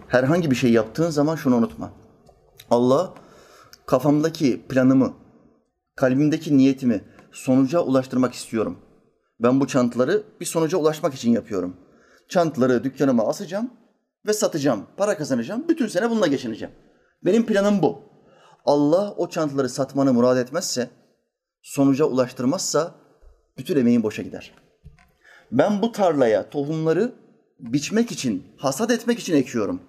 Herhangi 0.08 0.50
bir 0.50 0.56
şey 0.56 0.72
yaptığın 0.72 1.10
zaman 1.10 1.36
şunu 1.36 1.56
unutma. 1.56 1.90
Allah 2.70 3.14
kafamdaki 3.86 4.62
planımı, 4.68 5.12
kalbimdeki 5.96 6.56
niyetimi 6.56 7.04
sonuca 7.32 7.80
ulaştırmak 7.80 8.34
istiyorum. 8.34 8.78
Ben 9.40 9.60
bu 9.60 9.66
çantaları 9.66 10.22
bir 10.40 10.46
sonuca 10.46 10.78
ulaşmak 10.78 11.14
için 11.14 11.30
yapıyorum. 11.30 11.76
Çantaları 12.28 12.84
dükkanıma 12.84 13.28
asacağım 13.28 13.70
ve 14.26 14.32
satacağım, 14.32 14.86
para 14.96 15.16
kazanacağım. 15.16 15.64
Bütün 15.68 15.86
sene 15.86 16.10
bununla 16.10 16.26
geçineceğim. 16.26 16.74
Benim 17.24 17.46
planım 17.46 17.82
bu. 17.82 18.00
Allah 18.64 19.14
o 19.16 19.28
çantaları 19.28 19.68
satmanı 19.68 20.12
murad 20.12 20.36
etmezse, 20.36 20.90
sonuca 21.62 22.04
ulaştırmazsa 22.04 22.94
bütün 23.58 23.76
emeğin 23.76 24.02
boşa 24.02 24.22
gider. 24.22 24.54
Ben 25.52 25.82
bu 25.82 25.92
tarlaya 25.92 26.50
tohumları 26.50 27.12
biçmek 27.60 28.12
için, 28.12 28.46
hasat 28.56 28.90
etmek 28.90 29.18
için 29.18 29.34
ekiyorum. 29.34 29.80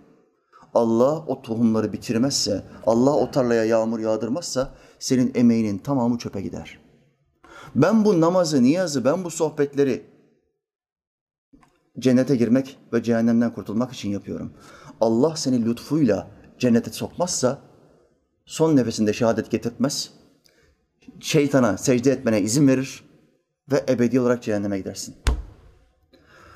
Allah 0.73 1.17
o 1.27 1.41
tohumları 1.41 1.93
bitirmezse, 1.93 2.63
Allah 2.85 3.15
o 3.15 3.31
tarlaya 3.31 3.65
yağmur 3.65 3.99
yağdırmazsa 3.99 4.73
senin 4.99 5.31
emeğinin 5.35 5.77
tamamı 5.77 6.17
çöpe 6.17 6.41
gider. 6.41 6.79
Ben 7.75 8.05
bu 8.05 8.21
namazı, 8.21 8.63
niyazı, 8.63 9.05
ben 9.05 9.23
bu 9.23 9.31
sohbetleri 9.31 10.05
cennete 11.99 12.35
girmek 12.35 12.77
ve 12.93 13.03
cehennemden 13.03 13.53
kurtulmak 13.53 13.93
için 13.93 14.09
yapıyorum. 14.09 14.53
Allah 15.01 15.35
seni 15.35 15.65
lütfuyla 15.65 16.27
cennete 16.59 16.91
sokmazsa 16.91 17.61
son 18.45 18.75
nefesinde 18.75 19.13
şehadet 19.13 19.51
getirtmez. 19.51 20.11
Şeytana 21.19 21.77
secde 21.77 22.11
etmene 22.11 22.41
izin 22.41 22.67
verir 22.67 23.03
ve 23.71 23.85
ebedi 23.89 24.19
olarak 24.19 24.43
cehenneme 24.43 24.79
gidersin. 24.79 25.15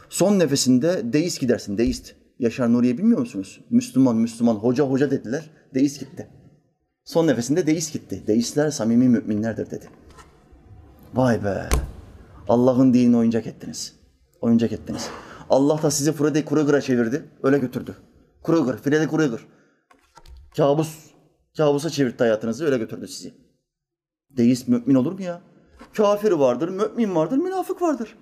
Son 0.09 0.39
nefesinde 0.39 1.13
deist 1.13 1.39
gidersin, 1.39 1.77
deist. 1.77 2.15
Yaşar 2.39 2.73
Nuriye 2.73 2.97
bilmiyor 2.97 3.19
musunuz? 3.19 3.61
Müslüman, 3.69 4.15
Müslüman, 4.15 4.55
hoca 4.55 4.83
hoca 4.83 5.11
dediler, 5.11 5.49
deist 5.73 5.99
gitti. 5.99 6.27
Son 7.05 7.27
nefesinde 7.27 7.67
deist 7.67 7.93
gitti. 7.93 8.23
Deistler 8.27 8.71
samimi 8.71 9.09
müminlerdir 9.09 9.71
dedi. 9.71 9.85
Vay 11.13 11.43
be! 11.43 11.69
Allah'ın 12.47 12.93
dinini 12.93 13.17
oyuncak 13.17 13.47
ettiniz. 13.47 13.95
Oyuncak 14.41 14.71
ettiniz. 14.71 15.09
Allah 15.49 15.81
da 15.81 15.91
sizi 15.91 16.11
Freddy 16.11 16.45
Krueger'a 16.45 16.81
çevirdi, 16.81 17.23
öyle 17.43 17.57
götürdü. 17.57 17.95
Krueger, 18.43 18.77
Freddy 18.77 19.07
Krueger. 19.07 19.39
Kabus, 20.57 20.97
kabusa 21.57 21.89
çevirdi 21.89 22.17
hayatınızı, 22.17 22.65
öyle 22.65 22.77
götürdü 22.77 23.07
sizi. 23.07 23.33
Deist 24.29 24.67
mümin 24.67 24.95
olur 24.95 25.11
mu 25.11 25.21
ya? 25.21 25.41
Kafir 25.93 26.31
vardır, 26.31 26.69
mümin 26.69 27.15
vardır, 27.15 27.37
münafık 27.37 27.81
vardır. 27.81 28.17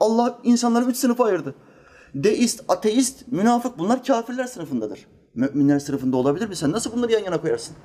Allah 0.00 0.38
insanları 0.44 0.84
üç 0.84 0.96
sınıfa 0.96 1.24
ayırdı. 1.24 1.54
Deist, 2.14 2.64
ateist, 2.68 3.32
münafık 3.32 3.78
bunlar 3.78 4.04
kafirler 4.04 4.44
sınıfındadır. 4.44 5.06
Müminler 5.34 5.78
sınıfında 5.78 6.16
olabilir 6.16 6.48
mi? 6.48 6.56
Sen 6.56 6.72
nasıl 6.72 6.92
bunları 6.92 7.12
yan 7.12 7.24
yana 7.24 7.40
koyarsın? 7.40 7.76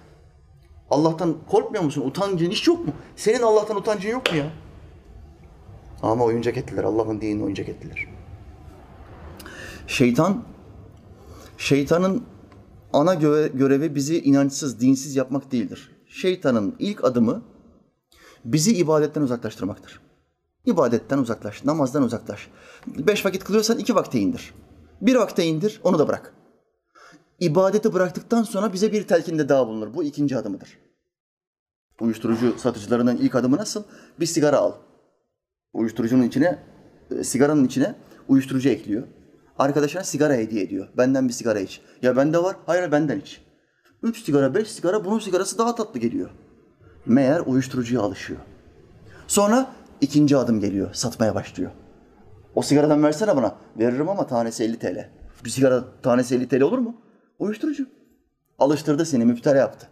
Allah'tan 0.89 1.35
korkmuyor 1.47 1.83
musun? 1.83 2.01
Utancın 2.05 2.51
hiç 2.51 2.67
yok 2.67 2.85
mu? 2.87 2.93
Senin 3.15 3.41
Allah'tan 3.41 3.77
utancın 3.77 4.09
yok 4.09 4.31
mu 4.31 4.37
ya? 4.37 4.51
Ama 6.01 6.23
oyuncak 6.23 6.57
ettiler. 6.57 6.83
Allah'ın 6.83 7.21
dinini 7.21 7.43
oyuncak 7.43 7.69
ettiler. 7.69 8.07
Şeytan, 9.87 10.43
şeytanın 11.57 12.23
ana 12.93 13.13
görevi 13.13 13.95
bizi 13.95 14.21
inançsız, 14.21 14.79
dinsiz 14.79 15.15
yapmak 15.15 15.51
değildir. 15.51 15.91
Şeytanın 16.07 16.75
ilk 16.79 17.03
adımı 17.03 17.43
bizi 18.45 18.75
ibadetten 18.75 19.21
uzaklaştırmaktır. 19.21 20.01
İbadetten 20.65 21.17
uzaklaş, 21.17 21.65
namazdan 21.65 22.03
uzaklaş. 22.03 22.47
Beş 22.87 23.25
vakit 23.25 23.43
kılıyorsan 23.43 23.79
iki 23.79 23.95
vakte 23.95 24.19
indir. 24.19 24.53
Bir 25.01 25.15
vakte 25.15 25.43
indir, 25.45 25.81
onu 25.83 25.99
da 25.99 26.07
bırak. 26.07 26.33
İbadeti 27.39 27.93
bıraktıktan 27.93 28.43
sonra 28.43 28.73
bize 28.73 28.91
bir 28.91 29.07
telkinde 29.07 29.49
daha 29.49 29.67
bulunur. 29.67 29.93
Bu 29.93 30.03
ikinci 30.03 30.37
adımıdır. 30.37 30.77
Uyuşturucu 32.01 32.59
satıcılarının 32.59 33.17
ilk 33.17 33.35
adımı 33.35 33.57
nasıl? 33.57 33.83
Bir 34.19 34.25
sigara 34.25 34.57
al. 34.57 34.73
Uyuşturucunun 35.73 36.23
içine, 36.23 36.63
e, 37.11 37.23
sigaranın 37.23 37.65
içine 37.65 37.95
uyuşturucu 38.27 38.69
ekliyor. 38.69 39.07
Arkadaşına 39.61 40.03
sigara 40.03 40.33
hediye 40.33 40.63
ediyor. 40.63 40.87
Benden 40.97 41.27
bir 41.27 41.33
sigara 41.33 41.59
iç. 41.59 41.81
Ya 42.01 42.17
bende 42.17 42.43
var, 42.43 42.55
hayır 42.65 42.91
benden 42.91 43.19
iç. 43.19 43.41
Üç 44.03 44.23
sigara, 44.23 44.55
beş 44.55 44.71
sigara, 44.71 45.05
bunun 45.05 45.19
sigarası 45.19 45.57
daha 45.57 45.75
tatlı 45.75 45.99
geliyor. 45.99 46.29
Meğer 47.05 47.39
uyuşturucuya 47.39 48.01
alışıyor. 48.01 48.39
Sonra 49.27 49.71
ikinci 50.01 50.37
adım 50.37 50.59
geliyor, 50.59 50.93
satmaya 50.93 51.35
başlıyor. 51.35 51.71
O 52.55 52.61
sigaradan 52.61 53.03
versene 53.03 53.35
bana. 53.35 53.55
Veririm 53.79 54.09
ama 54.09 54.27
tanesi 54.27 54.63
50 54.63 54.79
TL. 54.79 55.09
Bir 55.45 55.49
sigara 55.49 55.83
tanesi 56.03 56.35
50 56.35 56.47
TL 56.47 56.61
olur 56.61 56.77
mu? 56.77 57.01
Uyuşturucu. 57.39 57.85
Alıştırdı 58.59 59.05
seni, 59.05 59.25
müptela 59.25 59.57
yaptı. 59.57 59.89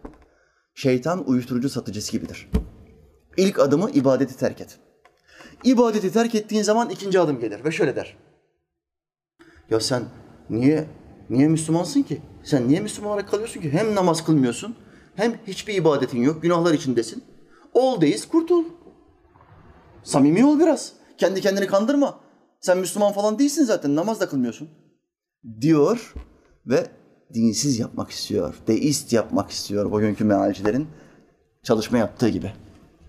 Şeytan 0.74 1.28
uyuşturucu 1.28 1.68
satıcısı 1.68 2.12
gibidir. 2.12 2.50
İlk 3.36 3.58
adımı 3.58 3.90
ibadeti 3.90 4.36
terk 4.36 4.60
et. 4.60 4.78
İbadeti 5.64 6.12
terk 6.12 6.34
ettiğin 6.34 6.62
zaman 6.62 6.90
ikinci 6.90 7.20
adım 7.20 7.40
gelir 7.40 7.64
ve 7.64 7.70
şöyle 7.70 7.96
der. 7.96 8.16
Ya 9.70 9.80
sen 9.80 10.02
niye 10.50 10.86
niye 11.30 11.48
Müslümansın 11.48 12.02
ki? 12.02 12.20
Sen 12.42 12.68
niye 12.68 12.80
Müslüman 12.80 13.12
olarak 13.12 13.30
kalıyorsun 13.30 13.60
ki? 13.60 13.72
Hem 13.72 13.94
namaz 13.94 14.24
kılmıyorsun, 14.24 14.76
hem 15.14 15.34
hiçbir 15.46 15.74
ibadetin 15.74 16.22
yok, 16.22 16.42
günahlar 16.42 16.74
içindesin. 16.74 17.24
Ol 17.74 18.00
deyiz, 18.00 18.28
kurtul. 18.28 18.64
Samimi 20.02 20.44
ol 20.46 20.58
biraz. 20.60 20.92
Kendi 21.18 21.40
kendini 21.40 21.66
kandırma. 21.66 22.20
Sen 22.60 22.78
Müslüman 22.78 23.12
falan 23.12 23.38
değilsin 23.38 23.64
zaten, 23.64 23.96
namaz 23.96 24.20
da 24.20 24.28
kılmıyorsun. 24.28 24.68
Diyor 25.60 26.14
ve 26.66 26.86
dinsiz 27.34 27.78
yapmak 27.78 28.10
istiyor, 28.10 28.54
deist 28.66 29.12
yapmak 29.12 29.50
istiyor 29.50 29.92
bugünkü 29.92 30.24
mealcilerin 30.24 30.88
çalışma 31.62 31.98
yaptığı 31.98 32.28
gibi. 32.28 32.52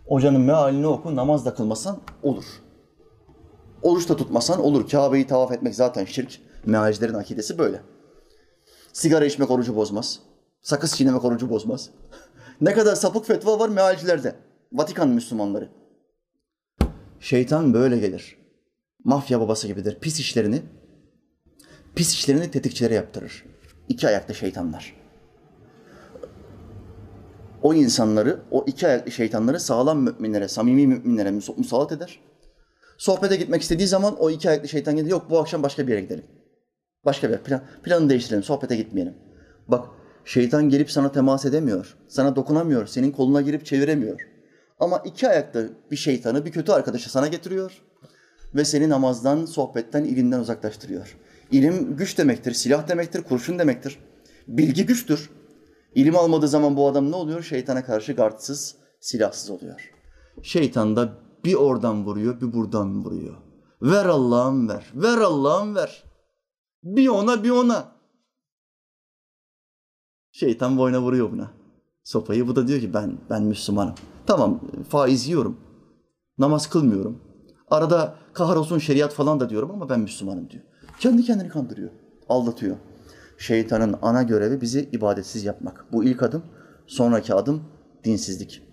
Hocanın 0.07 0.41
mealini 0.41 0.87
oku, 0.87 1.15
namaz 1.15 1.45
da 1.45 1.53
kılmasan 1.53 1.99
olur. 2.23 2.45
Oruç 3.81 4.09
da 4.09 4.15
tutmasan 4.15 4.61
olur. 4.61 4.89
Kabe'yi 4.89 5.27
tavaf 5.27 5.51
etmek 5.51 5.75
zaten 5.75 6.05
şirk. 6.05 6.39
Mealcilerin 6.65 7.13
akidesi 7.13 7.57
böyle. 7.57 7.81
Sigara 8.93 9.25
içmek 9.25 9.51
orucu 9.51 9.75
bozmaz. 9.75 10.19
Sakız 10.61 10.95
çiğnemek 10.95 11.25
orucu 11.25 11.49
bozmaz. 11.49 11.89
ne 12.61 12.73
kadar 12.73 12.95
sapık 12.95 13.25
fetva 13.25 13.59
var 13.59 13.69
mealcilerde. 13.69 14.35
Vatikan 14.73 15.09
Müslümanları. 15.09 15.69
Şeytan 17.19 17.73
böyle 17.73 17.97
gelir. 17.97 18.37
Mafya 19.03 19.39
babası 19.39 19.67
gibidir. 19.67 19.97
Pis 20.01 20.19
işlerini, 20.19 20.61
pis 21.95 22.13
işlerini 22.13 22.51
tetikçilere 22.51 22.93
yaptırır. 22.93 23.45
İki 23.89 24.07
ayaklı 24.07 24.35
şeytanlar. 24.35 24.95
O 27.63 27.73
insanları, 27.73 28.39
o 28.51 28.63
iki 28.67 28.87
ayaklı 28.87 29.11
şeytanları 29.11 29.59
sağlam 29.59 29.99
müminlere, 30.03 30.47
samimi 30.47 30.87
müminlere 30.87 31.31
musallat 31.31 31.91
eder. 31.91 32.19
Sohbete 32.97 33.35
gitmek 33.35 33.61
istediği 33.61 33.87
zaman 33.87 34.15
o 34.19 34.29
iki 34.29 34.49
ayaklı 34.49 34.67
şeytan 34.67 34.95
gelir. 34.95 35.09
Yok 35.09 35.29
bu 35.29 35.39
akşam 35.39 35.63
başka 35.63 35.87
bir 35.87 35.91
yere 35.91 36.01
gidelim. 36.01 36.25
Başka 37.05 37.29
bir. 37.29 37.37
Plan, 37.37 37.61
planı 37.83 38.09
değiştirelim. 38.09 38.43
Sohbete 38.43 38.75
gitmeyelim. 38.75 39.13
Bak 39.67 39.85
şeytan 40.25 40.69
gelip 40.69 40.91
sana 40.91 41.11
temas 41.11 41.45
edemiyor. 41.45 41.97
Sana 42.07 42.35
dokunamıyor. 42.35 42.87
Senin 42.87 43.11
koluna 43.11 43.41
girip 43.41 43.65
çeviremiyor. 43.65 44.21
Ama 44.79 44.97
iki 45.05 45.29
ayaklı 45.29 45.69
bir 45.91 45.95
şeytanı, 45.95 46.45
bir 46.45 46.51
kötü 46.51 46.71
arkadaşı 46.71 47.11
sana 47.11 47.27
getiriyor. 47.27 47.81
Ve 48.55 48.65
seni 48.65 48.89
namazdan, 48.89 49.45
sohbetten, 49.45 50.03
ilimden 50.03 50.39
uzaklaştırıyor. 50.39 51.17
İlim 51.51 51.95
güç 51.95 52.17
demektir, 52.17 52.51
silah 52.51 52.87
demektir, 52.87 53.23
kurşun 53.23 53.59
demektir. 53.59 53.99
Bilgi 54.47 54.85
güçtür. 54.85 55.29
İlim 55.95 56.15
almadığı 56.15 56.47
zaman 56.47 56.77
bu 56.77 56.87
adam 56.87 57.11
ne 57.11 57.15
oluyor? 57.15 57.43
Şeytana 57.43 57.85
karşı 57.85 58.13
gardсız, 58.13 58.75
silahsız 58.99 59.49
oluyor. 59.49 59.91
Şeytan 60.43 60.95
da 60.95 61.09
bir 61.45 61.53
oradan 61.53 62.05
vuruyor, 62.05 62.41
bir 62.41 62.53
buradan 62.53 63.05
vuruyor. 63.05 63.35
Ver 63.81 64.05
Allah'ım 64.05 64.69
ver, 64.69 64.91
ver 64.95 65.17
Allah'ım 65.17 65.75
ver. 65.75 66.03
Bir 66.83 67.07
ona, 67.07 67.43
bir 67.43 67.49
ona. 67.49 67.91
Şeytan 70.31 70.77
boyuna 70.77 71.01
vuruyor 71.01 71.31
buna. 71.31 71.51
Sopayı 72.03 72.47
bu 72.47 72.55
da 72.55 72.67
diyor 72.67 72.79
ki 72.79 72.93
ben 72.93 73.17
ben 73.29 73.43
Müslümanım. 73.43 73.95
Tamam 74.25 74.61
faiz 74.89 75.27
yiyorum. 75.27 75.57
Namaz 76.37 76.69
kılmıyorum. 76.69 77.21
Arada 77.69 78.15
kahrolsun 78.33 78.77
şeriat 78.77 79.13
falan 79.13 79.39
da 79.39 79.49
diyorum 79.49 79.71
ama 79.71 79.89
ben 79.89 79.99
Müslümanım 79.99 80.49
diyor. 80.49 80.63
Kendi 80.99 81.23
kendini 81.23 81.49
kandırıyor, 81.49 81.89
aldatıyor. 82.29 82.77
Şeytanın 83.37 83.95
ana 84.01 84.23
görevi 84.23 84.61
bizi 84.61 84.89
ibadetsiz 84.91 85.43
yapmak. 85.43 85.85
Bu 85.91 86.03
ilk 86.03 86.23
adım. 86.23 86.43
Sonraki 86.87 87.33
adım 87.33 87.63
dinsizlik. 88.03 88.63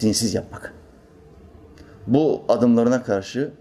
Dinsiz 0.00 0.34
yapmak. 0.34 0.74
Bu 2.06 2.42
adımlarına 2.48 3.02
karşı, 3.02 3.52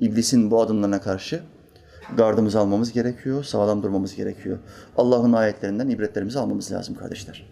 iblisin 0.00 0.50
bu 0.50 0.62
adımlarına 0.62 1.00
karşı 1.00 1.42
gardımızı 2.16 2.60
almamız 2.60 2.92
gerekiyor, 2.92 3.44
sağlam 3.44 3.82
durmamız 3.82 4.14
gerekiyor. 4.16 4.58
Allah'ın 4.96 5.32
ayetlerinden 5.32 5.88
ibretlerimizi 5.88 6.38
almamız 6.38 6.72
lazım 6.72 6.94
kardeşler. 6.94 7.46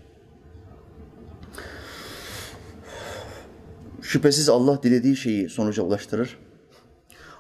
Şüphesiz 4.02 4.48
Allah 4.48 4.82
dilediği 4.82 5.16
şeyi 5.16 5.48
sonuca 5.48 5.82
ulaştırır. 5.82 6.38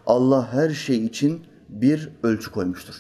Allah 0.06 0.52
her 0.52 0.70
şey 0.70 1.04
için 1.04 1.46
bir 1.68 2.10
ölçü 2.22 2.50
koymuştur. 2.50 2.94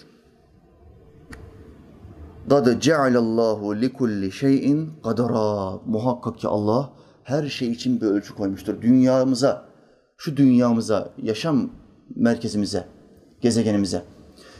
Kad 2.48 2.80
cealallahu 2.80 3.80
li 3.80 3.92
kulli 3.92 4.32
şeyin 4.32 4.90
kadara. 5.04 5.80
Muhakkak 5.86 6.38
ki 6.38 6.48
Allah 6.48 6.92
her 7.24 7.48
şey 7.48 7.70
için 7.70 8.00
bir 8.00 8.06
ölçü 8.06 8.34
koymuştur. 8.34 8.82
Dünyamıza, 8.82 9.68
şu 10.16 10.36
dünyamıza, 10.36 11.12
yaşam 11.22 11.70
merkezimize, 12.16 12.84
gezegenimize 13.40 14.02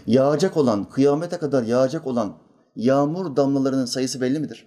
Yağacak 0.07 0.57
olan, 0.57 0.89
kıyamete 0.89 1.39
kadar 1.39 1.63
yağacak 1.63 2.07
olan 2.07 2.39
yağmur 2.77 3.37
damlalarının 3.37 3.85
sayısı 3.85 4.21
belli 4.21 4.39
midir? 4.39 4.67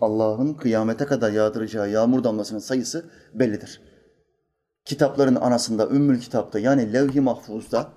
Allah'ın 0.00 0.54
kıyamete 0.54 1.06
kadar 1.06 1.32
yağdıracağı 1.32 1.90
yağmur 1.90 2.24
damlasının 2.24 2.58
sayısı 2.58 3.04
bellidir. 3.34 3.80
Kitapların 4.84 5.34
anasında, 5.34 5.88
Ümmül 5.88 6.20
Kitap'ta 6.20 6.58
yani 6.58 6.92
levh-i 6.92 7.20
mahfuzda, 7.20 7.88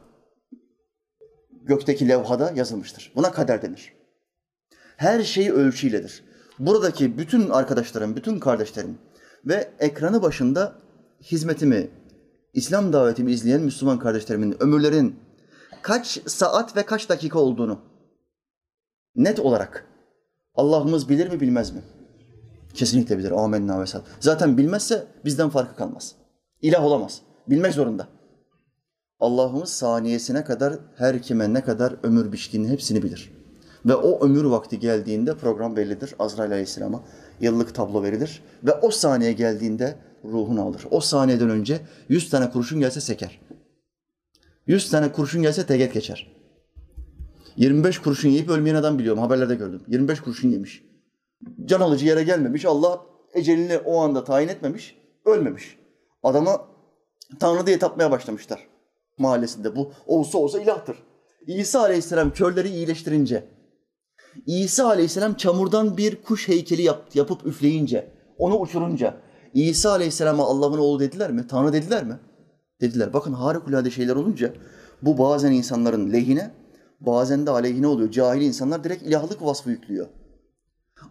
gökteki 1.52 2.10
levhada 2.10 2.52
yazılmıştır. 2.56 3.12
Buna 3.16 3.32
kader 3.32 3.62
denir. 3.62 3.94
Her 4.98 5.24
şey 5.24 5.52
ölçüyledir. 5.52 6.24
Buradaki 6.60 7.18
bütün 7.18 7.50
arkadaşlarım, 7.50 8.16
bütün 8.16 8.40
kardeşlerim 8.40 8.98
ve 9.46 9.72
ekranı 9.80 10.22
başında 10.22 10.76
hizmetimi, 11.22 11.90
İslam 12.56 12.94
davetimi 12.94 13.32
izleyen 13.32 13.62
Müslüman 13.62 14.00
kardeşlerimin 14.00 14.64
ömürlerin 14.64 15.16
kaç 15.82 16.20
saat 16.26 16.78
ve 16.78 16.84
kaç 16.84 17.10
dakika 17.10 17.40
olduğunu 17.40 17.80
net 19.16 19.40
olarak 19.40 19.86
Allah'ımız 20.56 21.10
bilir 21.10 21.32
mi 21.32 21.40
bilmez 21.40 21.72
mi? 21.72 21.82
Kesinlikle 22.74 23.18
bilir. 23.18 23.32
Amenna 23.32 23.82
ve 23.82 23.86
Zaten 24.20 24.58
bilmezse 24.58 25.08
bizden 25.26 25.50
farkı 25.50 25.76
kalmaz. 25.76 26.16
İlah 26.62 26.86
olamaz. 26.86 27.22
Bilmek 27.48 27.74
zorunda. 27.74 28.08
Allah'ımız 29.20 29.70
saniyesine 29.70 30.44
kadar 30.44 30.80
her 30.96 31.22
kime 31.22 31.54
ne 31.54 31.64
kadar 31.64 31.96
ömür 32.04 32.32
biçtiğini 32.32 32.70
hepsini 32.70 33.04
bilir. 33.04 33.34
Ve 33.86 33.96
o 33.96 34.26
ömür 34.26 34.44
vakti 34.44 34.80
geldiğinde 34.80 35.38
program 35.38 35.76
bellidir. 35.76 36.16
Azrail 36.20 36.52
Aleyhisselam'a 36.52 37.04
yıllık 37.40 37.76
tablo 37.76 38.04
verilir. 38.04 38.44
Ve 38.64 38.74
o 38.74 38.92
saniye 38.92 39.34
geldiğinde 39.34 39.96
ruhunu 40.32 40.62
alır. 40.62 40.82
O 40.92 41.00
saniyeden 41.00 41.50
önce 41.50 41.82
yüz 42.10 42.30
tane 42.30 42.50
kurşun 42.52 42.80
gelse 42.80 43.02
seker. 43.02 43.42
Yüz 44.68 44.90
tane 44.90 45.12
kurşun 45.12 45.42
gelse 45.42 45.66
teget 45.66 45.94
geçer. 45.94 46.36
25 47.58 48.00
kurşun 48.00 48.30
yiyip 48.30 48.50
ölmeyen 48.50 48.76
adam 48.76 49.00
biliyorum. 49.00 49.22
Haberlerde 49.22 49.56
gördüm. 49.56 49.82
25 49.88 50.20
kurşun 50.20 50.50
yemiş. 50.50 50.84
Can 51.66 51.82
alıcı 51.82 52.06
yere 52.06 52.24
gelmemiş. 52.24 52.66
Allah 52.66 53.02
ecelini 53.34 53.78
o 53.78 54.00
anda 54.00 54.24
tayin 54.24 54.48
etmemiş. 54.48 54.96
Ölmemiş. 55.26 55.78
Adama 56.24 56.68
Tanrı 57.40 57.68
diye 57.68 57.80
tapmaya 57.80 58.12
başlamışlar 58.12 58.68
mahallesinde. 59.18 59.76
Bu 59.76 59.92
olsa 60.08 60.38
olsa 60.38 60.62
ilahtır. 60.62 60.98
İsa 61.48 61.80
Aleyhisselam 61.80 62.34
körleri 62.34 62.70
iyileştirince, 62.70 63.44
İsa 64.46 64.88
Aleyhisselam 64.88 65.34
çamurdan 65.34 65.98
bir 65.98 66.22
kuş 66.22 66.48
heykeli 66.48 66.82
yap, 66.82 67.16
yapıp 67.16 67.46
üfleyince, 67.46 68.12
onu 68.38 68.60
uçurunca, 68.60 69.18
İsa 69.56 69.92
Aleyhisselam'a 69.92 70.44
Allah'ın 70.44 70.78
oğlu 70.78 71.00
dediler 71.00 71.32
mi? 71.32 71.48
Tanrı 71.48 71.74
dediler 71.74 72.04
mi? 72.04 72.20
Dediler. 72.82 73.14
Bakın 73.14 73.34
harikulade 73.34 73.92
şeyler 73.92 74.16
olunca 74.16 74.54
bu 75.02 75.18
bazen 75.18 75.52
insanların 75.52 76.14
lehine, 76.14 76.52
bazen 77.00 77.46
de 77.46 77.52
aleyhine 77.52 77.88
oluyor. 77.88 78.12
Cahil 78.12 78.42
insanlar 78.42 78.84
direkt 78.84 79.04
ilahlık 79.04 79.46
vasfı 79.46 79.70
yüklüyor. 79.70 80.08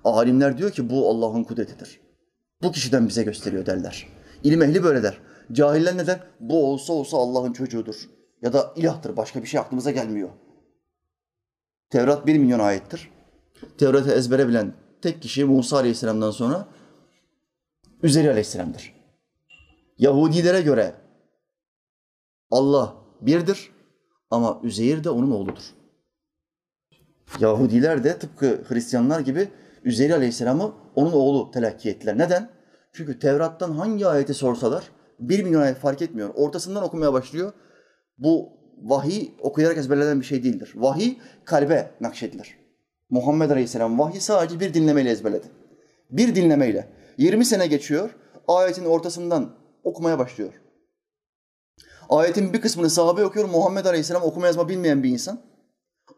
Alimler 0.05 0.59
diyor 0.59 0.71
ki 0.71 0.91
bu 0.91 1.11
Allah'ın 1.11 1.45
kudretidir. 1.45 2.01
Bu 2.63 2.73
kişiden 2.73 3.09
bize 3.09 3.23
gösteriyor 3.23 3.67
derler. 3.67 4.09
İlim 4.43 4.63
ehli 4.63 4.83
böyle 4.83 5.03
der. 5.03 5.19
Cahiller 5.53 5.97
neden? 5.97 6.21
Bu 6.41 6.73
olsa 6.73 6.93
olsa 6.93 7.17
Allah'ın 7.17 7.53
çocuğudur. 7.53 7.95
Ya 8.43 8.53
da 8.53 8.73
ilahtır. 8.77 9.17
Başka 9.17 9.43
bir 9.43 9.47
şey 9.47 9.61
aklımıza 9.61 9.91
gelmiyor. 9.91 10.29
Tevrat 11.91 12.27
bir 12.27 12.39
milyon 12.39 12.59
ayettir. 12.59 13.11
Tevrat'ı 13.79 14.13
ezbere 14.13 14.49
bilen 14.49 14.73
tek 15.03 15.23
kişi 15.23 15.45
Musa 15.45 15.77
Aleyhisselam'dan 15.77 16.31
sonra 16.31 16.69
Üzeri 18.05 18.31
Aleyhisselam'dır. 18.31 18.95
Yahudilere 19.99 20.61
göre 20.61 20.95
Allah 22.51 22.97
birdir 23.21 23.71
ama 24.31 24.61
Üzeyir 24.63 25.05
de 25.05 25.11
onun 25.11 25.31
oğludur. 25.31 25.63
Yahudiler 27.41 28.05
de 28.05 28.19
tıpkı 28.19 28.65
Hristiyanlar 28.69 29.21
gibi 29.21 29.49
Üzeyir 29.85 30.11
Aleyhisselam'ı 30.11 30.75
onun 30.95 31.13
oğlu 31.13 31.51
telakki 31.51 31.91
ettiler. 31.91 32.19
Neden? 32.19 32.51
Çünkü 32.93 33.19
Tevrat'tan 33.19 33.73
hangi 33.73 34.07
ayeti 34.07 34.35
sorsalar 34.35 34.85
bir 35.21 35.43
milyon 35.43 35.61
ayet 35.61 35.77
fark 35.77 36.03
etmiyor. 36.03 36.31
Ortasından 36.35 36.83
okumaya 36.83 37.13
başlıyor. 37.13 37.53
Bu 38.19 38.53
vahiy 38.83 39.31
okuyarak 39.41 39.79
ezberlenen 39.79 40.21
bir 40.21 40.27
şey 40.27 40.45
değildir. 40.45 40.73
Vahiy 40.75 41.17
kalbe 41.45 41.91
nakşedilir. 42.01 42.57
Muhammed 43.11 43.51
Aleyhisselam 43.51 43.99
vahiy 43.99 44.21
sadece 44.21 44.61
bir 44.61 44.75
dinlemeyle 44.75 45.11
ezberledi. 45.11 45.47
Bir 46.11 46.35
dinlemeyle. 46.35 46.94
20 47.19 47.45
sene 47.45 47.67
geçiyor, 47.67 48.11
ayetin 48.49 48.85
ortasından 48.85 49.57
okumaya 49.85 50.19
başlıyor. 50.19 50.53
Ayetin 52.09 52.53
bir 52.53 52.61
kısmını 52.61 52.91
sahabe 52.91 53.25
okuyor, 53.25 53.49
Muhammed 53.49 53.85
Aleyhisselam 53.85 54.23
okuma 54.23 54.47
yazma 54.47 54.69
bilmeyen 54.69 55.03
bir 55.03 55.11
insan. 55.11 55.41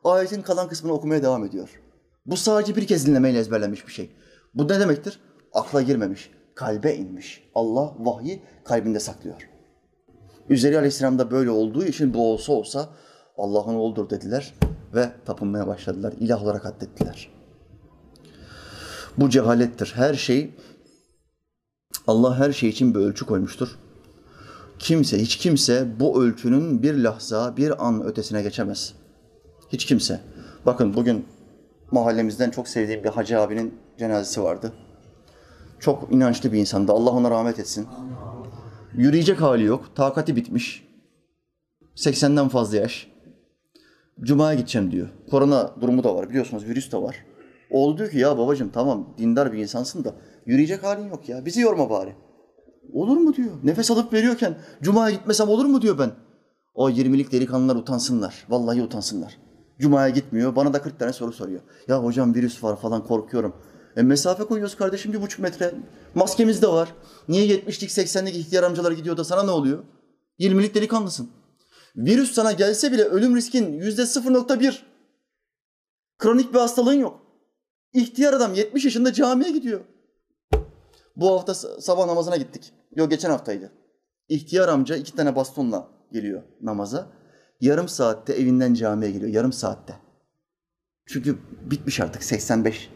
Ayetin 0.04 0.42
kalan 0.42 0.68
kısmını 0.68 0.92
okumaya 0.92 1.22
devam 1.22 1.44
ediyor. 1.44 1.80
Bu 2.26 2.36
sadece 2.36 2.76
bir 2.76 2.86
kez 2.86 3.06
dinlemeyle 3.06 3.38
ezberlenmiş 3.38 3.86
bir 3.86 3.92
şey. 3.92 4.10
Bu 4.54 4.64
ne 4.64 4.80
demektir? 4.80 5.20
Akla 5.52 5.82
girmemiş, 5.82 6.30
kalbe 6.54 6.94
inmiş. 6.94 7.50
Allah 7.54 7.94
vahyi 7.98 8.42
kalbinde 8.64 9.00
saklıyor. 9.00 9.48
Üzeri 10.48 10.76
Aleyhisselam 10.76 11.18
da 11.18 11.30
böyle 11.30 11.50
olduğu 11.50 11.84
için 11.84 12.14
bu 12.14 12.32
olsa 12.32 12.52
olsa 12.52 12.88
Allah'ın 13.36 13.74
oğludur 13.74 14.10
dediler 14.10 14.54
ve 14.94 15.10
tapınmaya 15.24 15.66
başladılar. 15.66 16.14
İlah 16.20 16.42
olarak 16.42 16.66
addettiler. 16.66 17.30
Bu 19.18 19.30
cehalettir. 19.30 19.92
Her 19.96 20.14
şey 20.14 20.54
Allah 22.06 22.38
her 22.38 22.52
şey 22.52 22.68
için 22.68 22.94
bir 22.94 23.00
ölçü 23.00 23.26
koymuştur. 23.26 23.68
Kimse, 24.78 25.18
hiç 25.18 25.36
kimse 25.36 26.00
bu 26.00 26.22
ölçünün 26.22 26.82
bir 26.82 26.94
lahza, 26.94 27.56
bir 27.56 27.86
an 27.86 28.04
ötesine 28.04 28.42
geçemez. 28.42 28.94
Hiç 29.72 29.84
kimse. 29.84 30.20
Bakın 30.66 30.94
bugün 30.94 31.26
mahallemizden 31.90 32.50
çok 32.50 32.68
sevdiğim 32.68 33.04
bir 33.04 33.08
hacı 33.08 33.40
abinin 33.40 33.74
cenazesi 33.98 34.42
vardı. 34.42 34.72
Çok 35.80 36.12
inançlı 36.12 36.52
bir 36.52 36.58
insandı. 36.58 36.92
Allah 36.92 37.10
ona 37.10 37.30
rahmet 37.30 37.58
etsin. 37.58 37.86
Yürüyecek 38.94 39.40
hali 39.40 39.64
yok. 39.64 39.90
Takati 39.94 40.36
bitmiş. 40.36 40.86
80'den 41.96 42.48
fazla 42.48 42.76
yaş. 42.76 43.08
Cuma'ya 44.20 44.54
gideceğim 44.54 44.90
diyor. 44.90 45.08
Korona 45.30 45.74
durumu 45.80 46.04
da 46.04 46.14
var 46.14 46.28
biliyorsunuz 46.28 46.64
virüs 46.64 46.92
de 46.92 46.96
var. 46.96 47.24
Oğlu 47.70 47.98
diyor 47.98 48.10
ki 48.10 48.18
ya 48.18 48.38
babacığım 48.38 48.70
tamam 48.70 49.14
dindar 49.18 49.52
bir 49.52 49.58
insansın 49.58 50.04
da 50.04 50.14
yürüyecek 50.46 50.82
halin 50.82 51.08
yok 51.08 51.28
ya. 51.28 51.44
Bizi 51.44 51.60
yorma 51.60 51.90
bari. 51.90 52.16
Olur 52.92 53.16
mu 53.16 53.34
diyor. 53.34 53.50
Nefes 53.64 53.90
alıp 53.90 54.12
veriyorken 54.12 54.58
Cuma'ya 54.82 55.16
gitmesem 55.16 55.48
olur 55.48 55.64
mu 55.64 55.82
diyor 55.82 55.98
ben. 55.98 56.10
O 56.74 56.90
20'lik 56.90 57.32
delikanlılar 57.32 57.76
utansınlar. 57.76 58.46
Vallahi 58.48 58.82
utansınlar. 58.82 59.38
Cuma'ya 59.78 60.08
gitmiyor. 60.08 60.56
Bana 60.56 60.72
da 60.72 60.82
40 60.82 60.98
tane 60.98 61.12
soru 61.12 61.32
soruyor. 61.32 61.60
Ya 61.88 62.04
hocam 62.04 62.34
virüs 62.34 62.64
var 62.64 62.80
falan 62.80 63.04
korkuyorum. 63.04 63.56
E 63.96 64.02
mesafe 64.02 64.44
koyuyoruz 64.44 64.76
kardeşim 64.76 65.12
bir 65.12 65.22
buçuk 65.22 65.40
metre. 65.40 65.74
Maskemiz 66.14 66.62
de 66.62 66.68
var. 66.68 66.94
Niye 67.28 67.46
70'lik 67.46 67.90
80'lik 67.90 68.36
ihtiyar 68.36 68.62
amcalar 68.62 68.92
gidiyor 68.92 69.16
da 69.16 69.24
sana 69.24 69.42
ne 69.42 69.50
oluyor? 69.50 69.84
20'lik 70.40 70.74
delikanlısın. 70.74 71.30
Virüs 71.96 72.32
sana 72.32 72.52
gelse 72.52 72.92
bile 72.92 73.02
ölüm 73.02 73.36
riskin 73.36 73.72
yüzde 73.72 74.02
0.1. 74.02 74.78
Kronik 76.18 76.54
bir 76.54 76.58
hastalığın 76.58 76.92
yok. 76.92 77.25
İhtiyar 77.96 78.32
adam 78.32 78.54
70 78.54 78.84
yaşında 78.84 79.12
camiye 79.12 79.50
gidiyor. 79.50 79.80
Bu 81.16 81.32
hafta 81.32 81.54
sabah 81.54 82.06
namazına 82.06 82.36
gittik. 82.36 82.72
Yok 82.96 83.10
geçen 83.10 83.30
haftaydı. 83.30 83.72
İhtiyar 84.28 84.68
amca 84.68 84.96
iki 84.96 85.16
tane 85.16 85.36
bastonla 85.36 85.88
geliyor 86.12 86.42
namaza. 86.62 87.06
Yarım 87.60 87.88
saatte 87.88 88.32
evinden 88.32 88.74
camiye 88.74 89.10
geliyor. 89.10 89.30
Yarım 89.30 89.52
saatte. 89.52 89.94
Çünkü 91.06 91.38
bitmiş 91.70 92.00
artık 92.00 92.22
85 92.22 92.90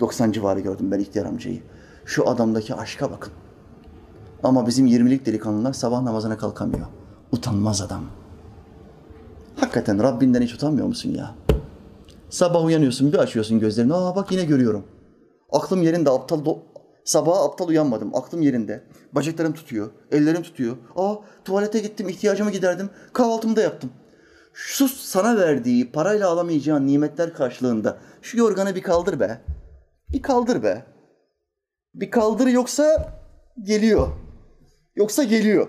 90 0.00 0.32
civarı 0.32 0.60
gördüm 0.60 0.90
ben 0.90 0.98
ihtiyar 0.98 1.26
amcayı. 1.26 1.62
Şu 2.04 2.28
adamdaki 2.28 2.74
aşka 2.74 3.10
bakın. 3.10 3.32
Ama 4.42 4.66
bizim 4.66 4.86
20'lik 4.86 5.26
delikanlılar 5.26 5.72
sabah 5.72 6.02
namazına 6.02 6.36
kalkamıyor. 6.36 6.86
Utanmaz 7.32 7.82
adam. 7.82 8.04
Hakikaten 9.56 10.02
Rabbinden 10.02 10.42
hiç 10.42 10.54
utanmıyor 10.54 10.86
musun 10.86 11.10
ya? 11.10 11.34
Sabah 12.36 12.64
uyanıyorsun, 12.64 13.12
bir 13.12 13.18
açıyorsun 13.18 13.60
gözlerini. 13.60 13.94
Aa 13.94 14.16
bak 14.16 14.32
yine 14.32 14.44
görüyorum. 14.44 14.86
Aklım 15.52 15.82
yerinde, 15.82 16.10
aptal 16.10 16.44
do- 16.44 16.62
Sabaha 17.04 17.44
aptal 17.44 17.68
uyanmadım. 17.68 18.14
Aklım 18.14 18.42
yerinde. 18.42 18.84
Bacaklarım 19.12 19.52
tutuyor, 19.54 19.90
ellerim 20.12 20.42
tutuyor. 20.42 20.76
Aa 20.96 21.14
tuvalete 21.44 21.78
gittim, 21.78 22.08
ihtiyacımı 22.08 22.50
giderdim. 22.50 22.90
Kahvaltımı 23.12 23.56
da 23.56 23.60
yaptım. 23.60 23.90
Şu 24.52 24.88
sana 24.88 25.36
verdiği 25.36 25.92
parayla 25.92 26.30
alamayacağın 26.30 26.86
nimetler 26.86 27.34
karşılığında 27.34 27.98
şu 28.22 28.38
yorganı 28.38 28.74
bir 28.74 28.82
kaldır 28.82 29.20
be. 29.20 29.40
Bir 30.12 30.22
kaldır 30.22 30.62
be. 30.62 30.86
Bir 31.94 32.10
kaldır 32.10 32.46
yoksa 32.46 33.12
geliyor. 33.62 34.08
Yoksa 34.96 35.24
geliyor. 35.24 35.68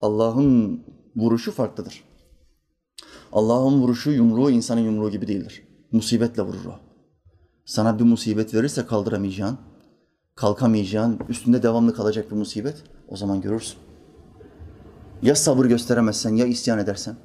Allah'ın 0.00 0.84
vuruşu 1.16 1.52
farklıdır. 1.52 2.15
Allah'ın 3.32 3.80
vuruşu 3.80 4.10
yumruğu 4.10 4.50
insanın 4.50 4.80
yumruğu 4.80 5.10
gibi 5.10 5.28
değildir. 5.28 5.62
Musibetle 5.92 6.42
vurur 6.42 6.64
o. 6.64 6.74
Sana 7.64 7.98
bir 7.98 8.04
musibet 8.04 8.54
verirse 8.54 8.86
kaldıramayacağın, 8.86 9.58
kalkamayacağın, 10.34 11.18
üstünde 11.28 11.62
devamlı 11.62 11.94
kalacak 11.94 12.30
bir 12.30 12.36
musibet 12.36 12.82
o 13.08 13.16
zaman 13.16 13.40
görürsün. 13.40 13.78
Ya 15.22 15.34
sabır 15.34 15.66
gösteremezsen 15.66 16.36
ya 16.36 16.46
isyan 16.46 16.78
edersen? 16.78 17.16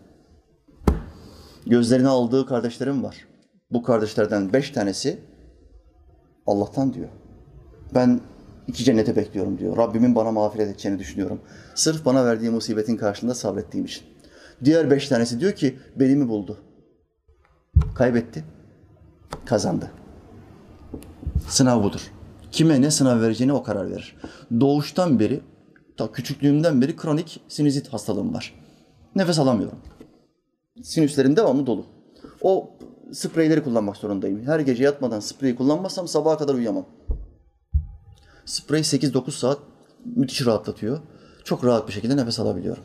Gözlerine 1.65 2.07
aldığı 2.07 2.45
kardeşlerim 2.45 3.03
var. 3.03 3.27
Bu 3.71 3.83
kardeşlerden 3.83 4.53
beş 4.53 4.69
tanesi 4.69 5.19
Allah'tan 6.47 6.93
diyor. 6.93 7.09
Ben 7.95 8.21
iki 8.67 8.83
cennete 8.83 9.15
bekliyorum 9.15 9.57
diyor. 9.57 9.77
Rabbimin 9.77 10.15
bana 10.15 10.31
mağfiret 10.31 10.69
edeceğini 10.69 10.99
düşünüyorum. 10.99 11.41
Sırf 11.75 12.05
bana 12.05 12.25
verdiği 12.25 12.49
musibetin 12.49 12.97
karşılığında 12.97 13.35
sabrettiğim 13.35 13.85
için. 13.85 14.03
Diğer 14.63 14.91
beş 14.91 15.07
tanesi 15.07 15.39
diyor 15.39 15.51
ki 15.51 15.79
belimi 15.95 16.27
buldu. 16.27 16.57
Kaybetti. 17.95 18.43
Kazandı. 19.45 19.91
Sınav 21.47 21.83
budur. 21.83 22.11
Kime 22.51 22.81
ne 22.81 22.91
sınav 22.91 23.21
vereceğini 23.21 23.53
o 23.53 23.63
karar 23.63 23.91
verir. 23.91 24.15
Doğuştan 24.59 25.19
beri, 25.19 25.41
ta 25.97 26.11
küçüklüğümden 26.11 26.81
beri 26.81 26.95
kronik 26.95 27.41
sinüzit 27.47 27.93
hastalığım 27.93 28.33
var. 28.33 28.53
Nefes 29.15 29.39
alamıyorum. 29.39 29.79
Sinüslerim 30.83 31.35
devamlı 31.35 31.65
dolu. 31.65 31.85
O 32.41 32.77
spreyleri 33.13 33.63
kullanmak 33.63 33.97
zorundayım. 33.97 34.45
Her 34.45 34.59
gece 34.59 34.83
yatmadan 34.83 35.19
spreyi 35.19 35.55
kullanmazsam 35.55 36.07
sabaha 36.07 36.37
kadar 36.37 36.53
uyuyamam. 36.53 36.85
Sprey 38.45 38.81
8-9 38.81 39.31
saat 39.31 39.59
müthiş 40.05 40.45
rahatlatıyor. 40.45 40.99
Çok 41.43 41.65
rahat 41.65 41.87
bir 41.87 41.93
şekilde 41.93 42.17
nefes 42.17 42.39
alabiliyorum. 42.39 42.83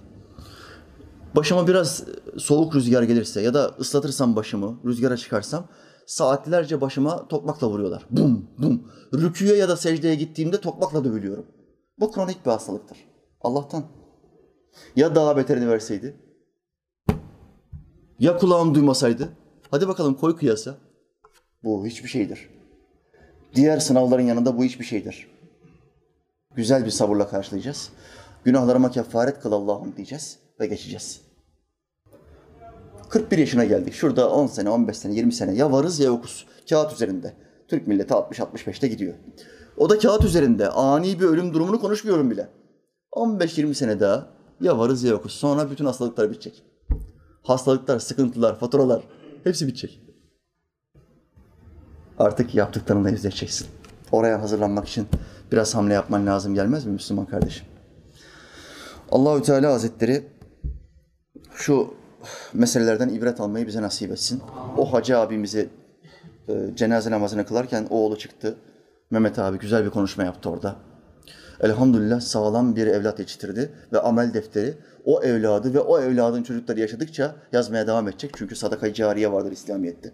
Başıma 1.37 1.69
biraz 1.69 2.05
soğuk 2.39 2.75
rüzgar 2.75 3.03
gelirse 3.03 3.41
ya 3.41 3.55
da 3.55 3.75
ıslatırsam 3.81 4.37
başımı, 4.37 4.81
rüzgara 4.85 5.17
çıkarsam 5.17 5.69
saatlerce 6.07 6.81
başıma 6.81 7.29
tokmakla 7.29 7.69
vuruyorlar. 7.69 8.07
Bum 8.11 8.51
bum. 8.59 8.93
Rüküye 9.15 9.57
ya 9.57 9.69
da 9.69 9.77
secdeye 9.77 10.15
gittiğimde 10.15 10.61
tokmakla 10.61 11.05
dövülüyorum. 11.05 11.47
Bu 12.01 12.13
kronik 12.13 12.47
bir 12.47 12.51
hastalıktır. 12.51 12.99
Allah'tan. 13.41 13.85
Ya 14.97 15.15
daha 15.15 15.37
beterini 15.37 15.69
verseydi? 15.69 16.17
Ya 18.19 18.37
kulağım 18.37 18.75
duymasaydı? 18.75 19.29
Hadi 19.71 19.89
bakalım 19.89 20.15
koy 20.15 20.37
kıyasa. 20.37 20.75
Bu 21.65 21.87
hiçbir 21.87 22.09
şeydir. 22.09 22.51
Diğer 23.55 23.79
sınavların 23.79 24.23
yanında 24.23 24.59
bu 24.59 24.65
hiçbir 24.65 24.85
şeydir. 24.85 25.29
Güzel 26.55 26.85
bir 26.85 26.91
sabırla 26.91 27.29
karşılayacağız. 27.29 27.91
Günahlarıma 28.45 28.91
kefaret 28.91 29.41
kıl 29.41 29.53
Allah'ım 29.53 29.97
diyeceğiz 29.97 30.39
ve 30.61 30.67
geçeceğiz. 30.67 31.26
41 33.09 33.39
yaşına 33.39 33.65
geldik. 33.65 33.95
Şurada 33.95 34.31
10 34.31 34.47
sene, 34.47 34.71
15 34.71 34.97
sene, 34.97 35.15
20 35.15 35.33
sene 35.33 35.55
ya 35.55 35.73
varız 35.73 36.01
ya 36.01 36.07
yokuz. 36.07 36.47
Kağıt 36.71 36.93
üzerinde. 36.93 37.33
Türk 37.69 37.87
milleti 37.87 38.15
60-65'te 38.15 38.89
gidiyor. 38.89 39.15
O 39.77 39.91
da 39.91 39.99
kağıt 39.99 40.25
üzerinde. 40.25 40.69
Ani 40.69 41.21
bir 41.21 41.25
ölüm 41.25 41.55
durumunu 41.55 41.81
konuşmuyorum 41.81 42.31
bile. 42.31 42.49
15-20 43.13 43.75
sene 43.75 44.01
daha 44.01 44.27
ya 44.61 44.79
varız 44.79 45.05
ya 45.05 45.11
yokuz. 45.11 45.33
Sonra 45.33 45.71
bütün 45.71 45.85
hastalıklar 45.85 46.31
bitecek. 46.31 46.63
Hastalıklar, 47.43 47.99
sıkıntılar, 47.99 48.59
faturalar 48.59 49.03
hepsi 49.45 49.67
bitecek. 49.67 50.01
Artık 52.19 52.55
yaptıklarınla 52.55 53.11
yüzleşeceksin. 53.11 53.67
Oraya 54.13 54.43
hazırlanmak 54.43 54.89
için 54.89 55.07
biraz 55.53 55.75
hamle 55.75 55.95
yapman 55.95 56.27
lazım 56.27 56.55
gelmez 56.55 56.87
mi 56.87 56.93
Müslüman 56.93 57.27
kardeşim? 57.27 57.67
Allahü 59.11 59.43
Teala 59.43 59.73
Hazretleri 59.73 60.25
şu 61.55 61.95
meselelerden 62.55 63.09
ibret 63.09 63.41
almayı 63.41 63.67
bize 63.67 63.83
nasip 63.83 64.11
etsin. 64.11 64.43
O 64.77 64.93
hacı 64.93 65.19
abimizi 65.19 65.69
e, 66.49 66.53
cenaze 66.77 67.11
namazını 67.11 67.47
kılarken 67.47 67.87
oğlu 67.91 68.19
çıktı. 68.19 68.57
Mehmet 69.11 69.39
abi 69.39 69.59
güzel 69.59 69.85
bir 69.85 69.91
konuşma 69.91 70.25
yaptı 70.25 70.51
orada. 70.51 70.77
Elhamdülillah 71.61 72.21
sağlam 72.21 72.77
bir 72.77 72.87
evlat 72.87 73.19
yetiştirdi 73.19 73.73
ve 73.93 74.01
amel 74.01 74.35
defteri 74.35 74.75
o 75.05 75.23
evladı 75.23 75.75
ve 75.75 75.81
o 75.81 76.01
evladın 76.01 76.43
çocukları 76.43 76.81
yaşadıkça 76.81 77.35
yazmaya 77.53 77.87
devam 77.87 78.09
edecek. 78.09 78.31
Çünkü 78.37 78.57
sadaka 78.57 78.95
cariye 78.95 79.33
vardır 79.33 79.53
İslamiyet'te. 79.53 80.13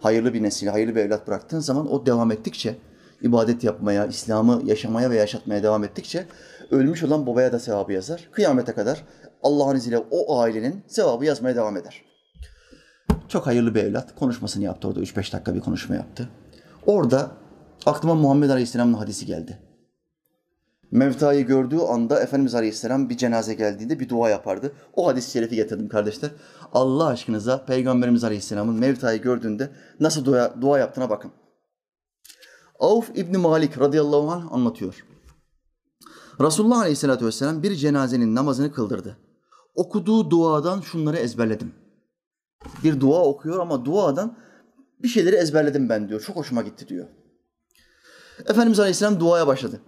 Hayırlı 0.00 0.34
bir 0.34 0.42
nesil, 0.42 0.66
hayırlı 0.66 0.94
bir 0.94 1.00
evlat 1.00 1.26
bıraktığın 1.26 1.60
zaman 1.60 1.92
o 1.92 2.06
devam 2.06 2.32
ettikçe, 2.32 2.76
ibadet 3.22 3.64
yapmaya, 3.64 4.06
İslam'ı 4.06 4.62
yaşamaya 4.64 5.10
ve 5.10 5.16
yaşatmaya 5.16 5.62
devam 5.62 5.84
ettikçe 5.84 6.26
ölmüş 6.70 7.02
olan 7.02 7.26
babaya 7.26 7.52
da 7.52 7.58
sevabı 7.58 7.92
yazar. 7.92 8.28
Kıyamete 8.32 8.72
kadar 8.72 9.04
Allah'ın 9.42 9.76
izniyle 9.76 9.98
o 10.10 10.38
ailenin 10.38 10.84
sevabı 10.86 11.24
yazmaya 11.24 11.56
devam 11.56 11.76
eder. 11.76 12.04
Çok 13.28 13.46
hayırlı 13.46 13.74
bir 13.74 13.84
evlat. 13.84 14.14
Konuşmasını 14.14 14.64
yaptı 14.64 14.88
orada. 14.88 15.00
3-5 15.00 15.16
dakika 15.32 15.54
bir 15.54 15.60
konuşma 15.60 15.94
yaptı. 15.94 16.28
Orada 16.86 17.30
aklıma 17.86 18.14
Muhammed 18.14 18.50
Aleyhisselam'ın 18.50 18.94
hadisi 18.94 19.26
geldi. 19.26 19.58
Mevtayı 20.90 21.46
gördüğü 21.46 21.78
anda 21.78 22.20
Efendimiz 22.20 22.54
Aleyhisselam 22.54 23.10
bir 23.10 23.16
cenaze 23.16 23.54
geldiğinde 23.54 24.00
bir 24.00 24.08
dua 24.08 24.30
yapardı. 24.30 24.72
O 24.94 25.06
hadis-i 25.06 25.30
şerifi 25.30 25.56
getirdim 25.56 25.88
kardeşler. 25.88 26.30
Allah 26.72 27.06
aşkınıza 27.06 27.64
Peygamberimiz 27.64 28.24
Aleyhisselam'ın 28.24 28.74
Mevtayı 28.74 29.22
gördüğünde 29.22 29.70
nasıl 30.00 30.24
dua, 30.24 30.62
dua 30.62 30.78
yaptığına 30.78 31.10
bakın. 31.10 31.32
Avf 32.80 33.10
İbni 33.14 33.36
Malik 33.36 33.80
radıyallahu 33.80 34.30
anh 34.30 34.52
anlatıyor. 34.52 35.04
Resulullah 36.40 36.78
Aleyhisselatü 36.78 37.26
Vesselam 37.26 37.62
bir 37.62 37.74
cenazenin 37.74 38.34
namazını 38.34 38.72
kıldırdı. 38.72 39.16
Okuduğu 39.80 40.30
duadan 40.30 40.80
şunları 40.80 41.16
ezberledim. 41.16 41.72
Bir 42.84 43.00
dua 43.00 43.24
okuyor 43.24 43.58
ama 43.58 43.84
duadan 43.84 44.36
bir 45.02 45.08
şeyleri 45.08 45.36
ezberledim 45.36 45.88
ben 45.88 46.08
diyor. 46.08 46.20
Çok 46.20 46.36
hoşuma 46.36 46.62
gitti 46.62 46.88
diyor. 46.88 47.08
Efendimiz 48.46 48.80
Aleyhisselam 48.80 49.20
duaya 49.20 49.46
başladı. 49.46 49.80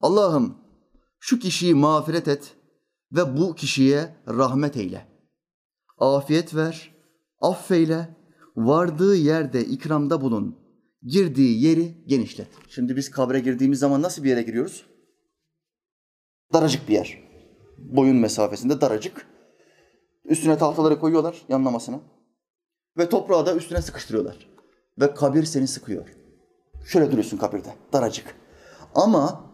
Allah'ım 0.00 0.58
şu 1.20 1.38
kişiyi 1.38 1.74
mağfiret 1.74 2.28
et 2.28 2.54
ve 3.12 3.36
bu 3.36 3.54
kişiye 3.54 4.16
rahmet 4.28 4.76
eyle. 4.76 5.06
Afiyet 5.98 6.54
ver, 6.54 6.94
affeyle, 7.40 8.16
vardığı 8.56 9.16
yerde 9.16 9.64
ikramda 9.64 10.20
bulun, 10.20 10.56
girdiği 11.02 11.64
yeri 11.64 12.04
genişlet. 12.06 12.48
Şimdi 12.68 12.96
biz 12.96 13.10
kabre 13.10 13.40
girdiğimiz 13.40 13.78
zaman 13.78 14.02
nasıl 14.02 14.24
bir 14.24 14.28
yere 14.28 14.42
giriyoruz? 14.42 14.86
Daracık 16.52 16.88
bir 16.88 16.94
yer. 16.94 17.22
Boyun 17.78 18.16
mesafesinde 18.16 18.80
daracık. 18.80 19.31
Üstüne 20.24 20.58
tahtaları 20.58 20.98
koyuyorlar 20.98 21.42
yanlamasına. 21.48 22.00
Ve 22.98 23.08
toprağı 23.08 23.46
da 23.46 23.54
üstüne 23.54 23.82
sıkıştırıyorlar. 23.82 24.48
Ve 25.00 25.14
kabir 25.14 25.44
seni 25.44 25.68
sıkıyor. 25.68 26.08
Şöyle 26.86 27.10
duruyorsun 27.10 27.36
kabirde, 27.36 27.68
daracık. 27.92 28.34
Ama 28.94 29.44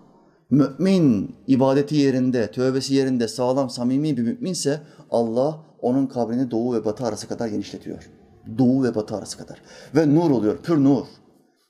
mümin 0.51 1.37
ibadeti 1.47 1.97
yerinde, 1.97 2.51
tövbesi 2.51 2.95
yerinde 2.95 3.29
sağlam, 3.29 3.71
samimi 3.71 4.17
bir 4.17 4.23
müminse 4.23 4.81
Allah 5.11 5.61
onun 5.81 6.07
kabrini 6.07 6.51
doğu 6.51 6.75
ve 6.75 6.85
batı 6.85 7.05
arası 7.05 7.29
kadar 7.29 7.49
genişletiyor. 7.49 8.11
Doğu 8.59 8.85
ve 8.85 8.95
batı 8.95 9.17
arası 9.17 9.39
kadar. 9.39 9.63
Ve 9.95 10.15
nur 10.15 10.31
oluyor, 10.31 10.59
pür 10.63 10.85
nur. 10.85 11.07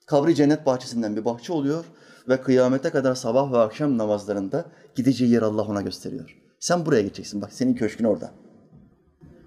Kabri 0.07 0.35
cennet 0.35 0.67
bahçesinden 0.67 1.17
bir 1.17 1.25
bahçe 1.25 1.53
oluyor 1.53 1.85
ve 2.29 2.41
kıyamete 2.41 2.91
kadar 2.91 3.15
sabah 3.15 3.53
ve 3.53 3.59
akşam 3.59 3.99
namazlarında 3.99 4.65
gideceği 4.95 5.31
yer 5.31 5.43
Allah 5.43 5.63
ona 5.63 5.83
gösteriyor. 5.83 6.37
Sen 6.61 6.87
buraya 6.87 7.03
gideceksin. 7.03 7.43
Bak 7.43 7.53
senin 7.53 7.75
köşkün 7.75 8.05
orada. 8.05 8.31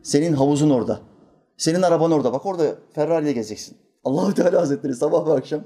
Senin 0.03 0.33
havuzun 0.33 0.69
orada. 0.69 0.99
Senin 1.57 1.81
araban 1.81 2.11
orada. 2.11 2.33
Bak 2.33 2.45
orada 2.45 2.75
Ferrari 2.93 3.23
ile 3.23 3.31
gezeceksin. 3.31 3.77
Allahu 4.03 4.33
Teala 4.33 4.61
Hazretleri 4.61 4.95
sabah 4.95 5.27
ve 5.27 5.33
akşam 5.33 5.61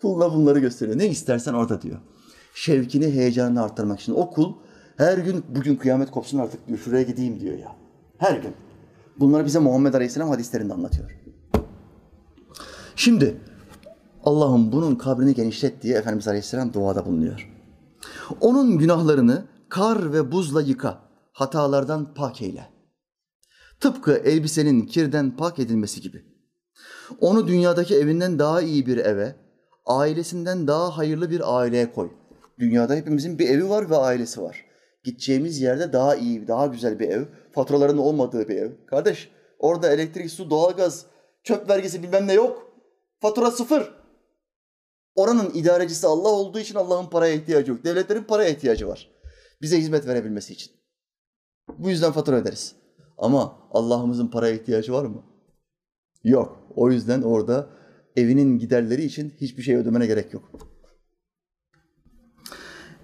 kuluna 0.00 0.34
bunları 0.34 0.58
gösteriyor. 0.58 0.98
Ne 0.98 1.06
istersen 1.06 1.54
orada 1.54 1.82
diyor. 1.82 1.98
Şevkini, 2.54 3.06
heyecanını 3.06 3.62
arttırmak 3.62 4.00
için. 4.00 4.14
O 4.14 4.30
kul 4.30 4.52
her 4.96 5.18
gün 5.18 5.44
bugün 5.48 5.76
kıyamet 5.76 6.10
kopsun 6.10 6.38
artık 6.38 6.68
diyor. 6.68 6.78
Şuraya 6.78 7.02
gideyim 7.02 7.40
diyor 7.40 7.58
ya. 7.58 7.76
Her 8.18 8.36
gün. 8.36 8.54
Bunları 9.20 9.44
bize 9.44 9.58
Muhammed 9.58 9.94
Aleyhisselam 9.94 10.28
hadislerinde 10.28 10.74
anlatıyor. 10.74 11.18
Şimdi 12.96 13.40
Allah'ım 14.24 14.72
bunun 14.72 14.94
kabrini 14.94 15.34
genişlet 15.34 15.82
diye 15.82 15.98
Efendimiz 15.98 16.28
Aleyhisselam 16.28 16.72
duada 16.72 17.06
bulunuyor. 17.06 17.50
Onun 18.40 18.78
günahlarını 18.78 19.44
kar 19.68 20.12
ve 20.12 20.32
buzla 20.32 20.62
yıka, 20.62 20.98
hatalardan 21.32 22.14
pak 22.14 22.42
eyle. 22.42 22.77
Tıpkı 23.80 24.12
elbisenin 24.16 24.86
kirden 24.86 25.36
pak 25.36 25.58
edilmesi 25.58 26.00
gibi. 26.00 26.24
Onu 27.20 27.48
dünyadaki 27.48 27.96
evinden 27.96 28.38
daha 28.38 28.62
iyi 28.62 28.86
bir 28.86 28.96
eve, 28.96 29.36
ailesinden 29.86 30.66
daha 30.66 30.98
hayırlı 30.98 31.30
bir 31.30 31.58
aileye 31.58 31.92
koy. 31.92 32.10
Dünyada 32.58 32.94
hepimizin 32.94 33.38
bir 33.38 33.48
evi 33.48 33.68
var 33.68 33.90
ve 33.90 33.96
ailesi 33.96 34.42
var. 34.42 34.64
Gideceğimiz 35.04 35.60
yerde 35.60 35.92
daha 35.92 36.16
iyi, 36.16 36.48
daha 36.48 36.66
güzel 36.66 36.98
bir 36.98 37.08
ev, 37.08 37.24
faturaların 37.52 37.98
olmadığı 37.98 38.48
bir 38.48 38.56
ev. 38.56 38.70
Kardeş, 38.86 39.30
orada 39.58 39.92
elektrik, 39.92 40.30
su, 40.30 40.50
doğalgaz, 40.50 41.06
çöp 41.42 41.70
vergisi 41.70 42.02
bilmem 42.02 42.26
ne 42.26 42.32
yok. 42.32 42.72
Fatura 43.20 43.50
sıfır. 43.50 43.94
Oranın 45.14 45.50
idarecisi 45.54 46.06
Allah 46.06 46.28
olduğu 46.28 46.58
için 46.58 46.74
Allah'ın 46.74 47.06
paraya 47.06 47.34
ihtiyacı 47.34 47.70
yok. 47.70 47.84
Devletlerin 47.84 48.24
paraya 48.24 48.50
ihtiyacı 48.50 48.88
var. 48.88 49.10
Bize 49.62 49.78
hizmet 49.78 50.06
verebilmesi 50.06 50.52
için. 50.52 50.72
Bu 51.78 51.90
yüzden 51.90 52.12
fatura 52.12 52.36
öderiz. 52.36 52.77
Ama 53.18 53.58
Allah'ımızın 53.70 54.28
paraya 54.28 54.54
ihtiyacı 54.54 54.92
var 54.92 55.04
mı? 55.04 55.22
Yok. 56.24 56.60
O 56.76 56.90
yüzden 56.90 57.22
orada 57.22 57.70
evinin 58.16 58.58
giderleri 58.58 59.04
için 59.04 59.34
hiçbir 59.40 59.62
şey 59.62 59.76
ödemene 59.76 60.06
gerek 60.06 60.34
yok. 60.34 60.50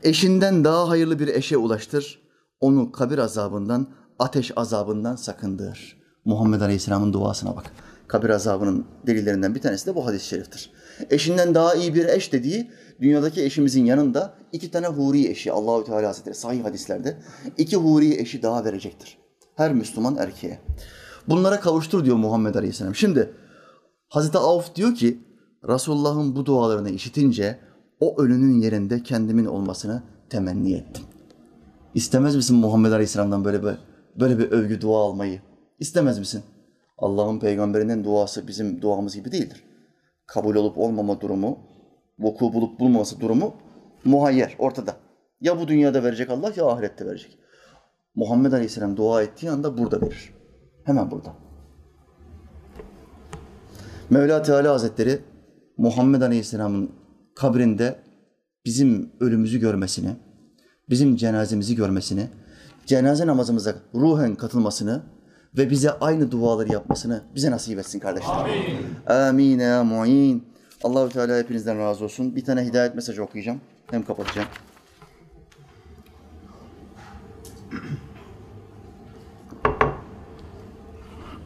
Eşinden 0.02 0.64
daha 0.64 0.88
hayırlı 0.88 1.18
bir 1.18 1.28
eşe 1.28 1.56
ulaştır. 1.56 2.22
Onu 2.60 2.92
kabir 2.92 3.18
azabından 3.18 3.88
ateş 4.18 4.52
azabından 4.56 5.16
sakındır. 5.16 6.02
Muhammed 6.24 6.60
Aleyhisselam'ın 6.60 7.12
duasına 7.12 7.56
bak. 7.56 7.64
Kabir 8.08 8.30
azabının 8.30 8.86
delillerinden 9.06 9.54
bir 9.54 9.60
tanesi 9.60 9.86
de 9.86 9.94
bu 9.94 10.06
hadis-i 10.06 10.26
şeriftir. 10.26 10.72
Eşinden 11.10 11.54
daha 11.54 11.74
iyi 11.74 11.94
bir 11.94 12.04
eş 12.04 12.32
dediği 12.32 12.70
dünyadaki 13.00 13.44
eşimizin 13.44 13.84
yanında 13.84 14.34
iki 14.52 14.70
tane 14.70 14.86
huri 14.86 15.28
eşi 15.28 15.52
Allahü 15.52 15.84
Teala 15.84 16.08
Hazretleri 16.08 16.34
sahih 16.34 16.64
hadislerde 16.64 17.18
iki 17.58 17.76
huri 17.76 18.20
eşi 18.20 18.42
daha 18.42 18.64
verecektir. 18.64 19.23
Her 19.56 19.72
Müslüman 19.72 20.16
erkeğe. 20.16 20.58
Bunlara 21.28 21.60
kavuştur 21.60 22.04
diyor 22.04 22.16
Muhammed 22.16 22.54
Aleyhisselam. 22.54 22.94
Şimdi 22.94 23.32
Hazreti 24.08 24.38
Avf 24.38 24.74
diyor 24.74 24.94
ki 24.94 25.18
Resulullah'ın 25.68 26.36
bu 26.36 26.46
dualarını 26.46 26.90
işitince 26.90 27.58
o 28.00 28.22
ölünün 28.22 28.60
yerinde 28.60 29.02
kendimin 29.02 29.46
olmasını 29.46 30.02
temenni 30.30 30.74
ettim. 30.74 31.04
İstemez 31.94 32.36
misin 32.36 32.56
Muhammed 32.56 32.92
Aleyhisselam'dan 32.92 33.44
böyle 33.44 33.62
bir, 33.62 33.74
böyle 34.20 34.38
bir 34.38 34.50
övgü 34.50 34.80
dua 34.80 34.98
almayı? 34.98 35.40
İstemez 35.78 36.18
misin? 36.18 36.42
Allah'ın 36.98 37.38
peygamberinin 37.38 38.04
duası 38.04 38.48
bizim 38.48 38.82
duamız 38.82 39.14
gibi 39.14 39.32
değildir. 39.32 39.64
Kabul 40.26 40.54
olup 40.54 40.78
olmama 40.78 41.20
durumu, 41.20 41.58
vuku 42.18 42.52
bulup 42.52 42.80
bulmaması 42.80 43.20
durumu 43.20 43.54
muhayyer, 44.04 44.56
ortada. 44.58 44.96
Ya 45.40 45.60
bu 45.60 45.68
dünyada 45.68 46.02
verecek 46.02 46.30
Allah 46.30 46.52
ya 46.56 46.66
ahirette 46.66 47.06
verecek. 47.06 47.38
Muhammed 48.14 48.52
Aleyhisselam 48.52 48.96
dua 48.96 49.22
ettiği 49.22 49.50
anda 49.50 49.78
burada 49.78 50.00
verir. 50.00 50.34
Hemen 50.84 51.10
burada. 51.10 51.34
Mevla 54.10 54.42
Teala 54.42 54.72
Hazretleri 54.72 55.20
Muhammed 55.76 56.22
Aleyhisselam'ın 56.22 56.90
kabrinde 57.34 57.98
bizim 58.64 59.12
ölümümüzü 59.20 59.60
görmesini, 59.60 60.16
bizim 60.90 61.16
cenazemizi 61.16 61.76
görmesini, 61.76 62.28
cenaze 62.86 63.26
namazımıza 63.26 63.74
ruhen 63.94 64.34
katılmasını 64.34 65.02
ve 65.58 65.70
bize 65.70 65.90
aynı 65.90 66.30
duaları 66.30 66.72
yapmasını 66.72 67.22
bize 67.34 67.50
nasip 67.50 67.78
etsin 67.78 68.00
kardeşler. 68.00 68.34
Amin. 68.34 68.86
Amin 69.06 69.58
ya 69.58 69.84
mu'in. 69.84 70.44
Allahü 70.84 71.12
Teala 71.12 71.38
hepinizden 71.38 71.78
razı 71.78 72.04
olsun. 72.04 72.36
Bir 72.36 72.44
tane 72.44 72.64
hidayet 72.64 72.94
mesajı 72.94 73.22
okuyacağım. 73.22 73.60
Hem 73.90 74.04
kapatacağım. 74.04 74.48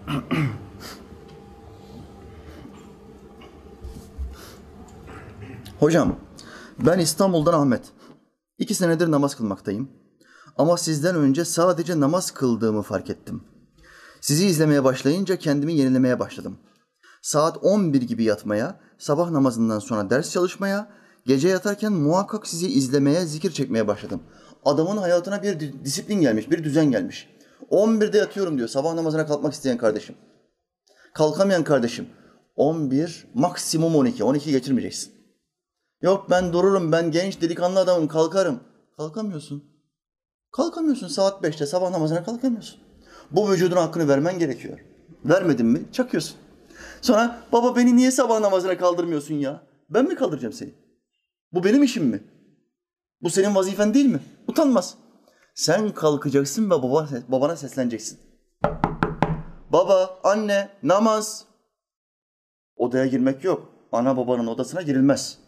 Hocam, 5.81 6.17
ben 6.79 6.99
İstanbul'dan 6.99 7.53
Ahmet. 7.53 7.83
İki 8.59 8.75
senedir 8.75 9.11
namaz 9.11 9.37
kılmaktayım. 9.37 9.89
Ama 10.57 10.77
sizden 10.77 11.17
önce 11.17 11.45
sadece 11.45 12.01
namaz 12.01 12.31
kıldığımı 12.31 12.83
fark 12.83 13.11
ettim. 13.11 13.45
Sizi 14.21 14.47
izlemeye 14.47 14.85
başlayınca 14.85 15.37
kendimi 15.37 15.73
yenilemeye 15.73 16.21
başladım. 16.21 16.59
Saat 17.23 17.59
11 17.63 18.03
gibi 18.03 18.25
yatmaya, 18.25 18.81
sabah 18.99 19.31
namazından 19.31 19.79
sonra 19.79 20.11
ders 20.11 20.31
çalışmaya, 20.31 20.89
gece 21.27 21.49
yatarken 21.49 21.93
muhakkak 21.93 22.47
sizi 22.47 22.69
izlemeye, 22.69 23.27
zikir 23.27 23.51
çekmeye 23.51 23.87
başladım. 23.87 24.21
Adamın 24.65 24.97
hayatına 24.97 25.43
bir 25.43 25.85
disiplin 25.85 26.21
gelmiş, 26.21 26.51
bir 26.51 26.65
düzen 26.65 26.91
gelmiş. 26.91 27.29
11'de 27.71 28.19
yatıyorum 28.19 28.59
diyor 28.59 28.69
sabah 28.69 28.95
namazına 28.95 29.27
kalkmak 29.27 29.53
isteyen 29.53 29.79
kardeşim. 29.79 30.15
Kalkamayan 31.15 31.65
kardeşim 31.65 32.09
11, 32.57 33.27
maksimum 33.35 33.97
12. 33.97 34.25
12 34.25 34.51
geçirmeyeceksin. 34.51 35.13
Yok 36.03 36.31
ben 36.31 36.53
dururum, 36.53 36.93
ben 36.93 37.11
genç 37.11 37.41
delikanlı 37.41 37.81
adamım, 37.81 38.09
kalkarım. 38.09 38.61
Kalkamıyorsun. 38.97 39.65
Kalkamıyorsun 40.53 41.09
saat 41.09 41.45
5'te 41.45 41.67
sabah 41.67 41.91
namazına 41.91 42.25
kalkamıyorsun. 42.25 42.81
Bu 43.31 43.51
vücudun 43.51 43.77
hakkını 43.77 44.09
vermen 44.09 44.39
gerekiyor. 44.39 44.79
Vermedin 45.25 45.67
mi 45.67 45.83
çakıyorsun. 45.93 46.37
Sonra 47.01 47.41
baba 47.53 47.77
beni 47.77 47.97
niye 47.97 48.11
sabah 48.11 48.41
namazına 48.41 48.79
kaldırmıyorsun 48.79 49.35
ya? 49.35 49.63
Ben 49.91 50.05
mi 50.05 50.15
kaldıracağım 50.15 50.53
seni? 50.53 50.75
Bu 51.53 51.65
benim 51.65 51.83
işim 51.83 52.05
mi? 52.05 52.23
Bu 53.23 53.31
senin 53.31 53.55
vazifen 53.55 53.95
değil 53.95 54.07
mi? 54.07 54.21
Utanmaz. 54.49 54.95
Sen 55.59 55.95
kalkacaksın 55.95 56.67
ve 56.67 56.71
baba, 56.71 57.09
babana 57.29 57.57
sesleneceksin. 57.57 58.19
Baba, 59.73 60.21
anne, 60.25 60.69
namaz. 60.83 61.45
Odaya 62.77 63.07
girmek 63.07 63.45
yok. 63.45 63.73
Ana 63.93 64.17
babanın 64.17 64.47
odasına 64.47 64.83
girilmez. 64.83 65.39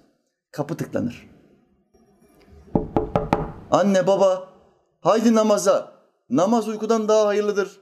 Kapı 0.51 0.77
tıklanır. 0.77 1.31
Anne, 3.71 4.07
baba, 4.07 4.49
haydi 5.01 5.35
namaza. 5.35 5.93
Namaz 6.31 6.69
uykudan 6.69 7.09
daha 7.09 7.27
hayırlıdır. 7.27 7.81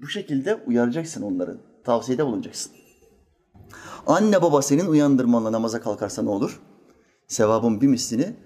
Bu 0.00 0.06
şekilde 0.06 0.54
uyaracaksın 0.54 1.22
onları. 1.22 1.58
Tavsiyede 1.84 2.26
bulunacaksın. 2.26 2.72
Anne 4.06 4.42
baba 4.42 4.62
senin 4.62 4.86
uyandırmanla 4.86 5.52
namaza 5.52 5.80
kalkarsa 5.80 6.22
ne 6.22 6.30
olur? 6.30 6.60
Sevabın 7.28 7.80
bir 7.80 7.86
mislini 7.86 8.36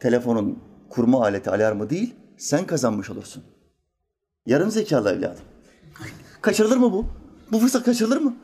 telefonun 0.00 0.62
kurma 0.90 1.22
aleti 1.22 1.50
alarmı 1.50 1.90
değil, 1.90 2.14
sen 2.36 2.66
kazanmış 2.66 3.10
olursun. 3.10 3.44
Yarım 4.46 4.70
zekalı 4.70 5.10
evladım. 5.10 5.44
Kaçırılır 6.42 6.76
mı 6.76 6.92
bu? 6.92 7.06
Bu 7.52 7.58
fırsat 7.58 7.84
kaçırılır 7.84 8.16
mı? 8.20 8.36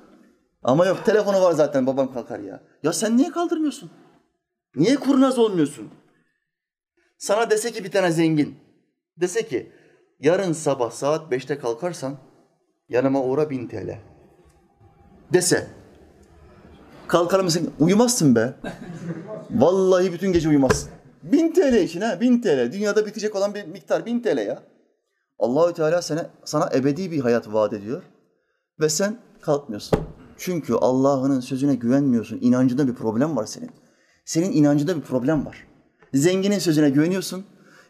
Ama 0.63 0.87
yok 0.87 1.05
telefonu 1.05 1.43
var 1.43 1.53
zaten 1.53 1.87
babam 1.87 2.13
kalkar 2.13 2.39
ya. 2.39 2.61
Ya 2.83 2.93
sen 2.93 3.17
niye 3.17 3.31
kaldırmıyorsun? 3.31 3.91
Niye 4.77 4.97
kurnaz 4.97 5.39
olmuyorsun? 5.39 5.89
Sana 7.19 7.51
dese 7.51 7.73
ki 7.73 7.85
bir 7.85 7.91
tane 7.91 8.11
zengin. 8.13 8.59
Dese 9.17 9.49
ki 9.49 9.73
yarın 10.21 10.53
sabah 10.53 10.91
saat 10.91 11.31
beşte 11.31 11.59
kalkarsan 11.59 12.17
yanıma 12.89 13.23
uğra 13.23 13.51
bin 13.51 13.69
TL. 13.69 13.99
Dese. 15.33 15.71
Kalkar 17.09 17.41
mısın? 17.41 17.73
Uyumazsın 17.81 18.35
be. 18.35 18.55
Vallahi 19.51 20.13
bütün 20.13 20.33
gece 20.33 20.49
uyumazsın. 20.49 20.91
Bin 21.23 21.53
TL 21.53 21.75
için 21.75 22.01
ha, 22.01 22.21
bin 22.21 22.41
TL. 22.43 22.73
Dünyada 22.73 23.07
bitecek 23.07 23.37
olan 23.37 23.55
bir 23.55 23.65
miktar 23.65 24.07
bin 24.07 24.21
TL 24.21 24.39
ya. 24.39 24.63
Allahü 25.39 25.75
Teala 25.75 26.03
sana, 26.03 26.31
sana 26.45 26.71
ebedi 26.75 27.11
bir 27.11 27.21
hayat 27.21 27.53
vaat 27.53 27.73
ediyor. 27.73 28.03
Ve 28.81 28.89
sen 28.89 29.19
kalkmıyorsun. 29.41 29.99
Çünkü 30.39 30.75
Allah'ın 30.75 31.41
sözüne 31.41 31.75
güvenmiyorsun. 31.75 32.39
İnancında 32.41 32.89
bir 32.89 32.95
problem 32.95 33.37
var 33.37 33.47
senin. 33.47 33.71
Senin 34.25 34.53
inancında 34.53 34.97
bir 34.97 35.01
problem 35.01 35.47
var. 35.47 35.67
Zenginin 36.15 36.59
sözüne 36.59 36.91
güveniyorsun, 36.91 37.45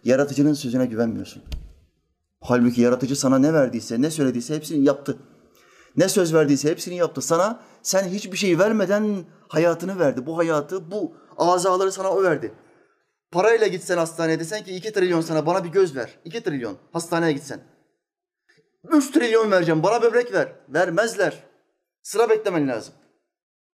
yaratıcının 0.04 0.52
sözüne 0.52 0.86
güvenmiyorsun. 0.86 1.42
Halbuki 2.40 2.80
yaratıcı 2.80 3.16
sana 3.16 3.38
ne 3.38 3.52
verdiyse, 3.52 4.02
ne 4.02 4.10
söylediyse 4.10 4.56
hepsini 4.56 4.84
yaptı. 4.84 5.16
Ne 5.96 6.08
söz 6.08 6.34
verdiyse 6.34 6.70
hepsini 6.70 6.96
yaptı. 6.96 7.22
Sana 7.22 7.60
sen 7.82 8.08
hiçbir 8.08 8.36
şey 8.36 8.58
vermeden 8.58 9.24
hayatını 9.48 9.98
verdi. 9.98 10.26
Bu 10.26 10.38
hayatı, 10.38 10.90
bu 10.90 11.12
azaları 11.36 11.92
sana 11.92 12.10
o 12.10 12.22
verdi. 12.22 12.52
Parayla 13.30 13.66
gitsen 13.66 13.98
hastaneye 13.98 14.40
desen 14.40 14.64
ki 14.64 14.76
iki 14.76 14.92
trilyon 14.92 15.20
sana 15.20 15.46
bana 15.46 15.64
bir 15.64 15.68
göz 15.68 15.96
ver. 15.96 16.18
İki 16.24 16.42
trilyon 16.42 16.76
hastaneye 16.92 17.32
gitsen. 17.32 17.60
Üç 18.88 19.10
trilyon 19.10 19.50
vereceğim 19.50 19.82
bana 19.82 20.02
böbrek 20.02 20.32
ver. 20.32 20.52
Vermezler. 20.68 21.44
Sıra 22.02 22.30
beklemen 22.30 22.68
lazım. 22.68 22.94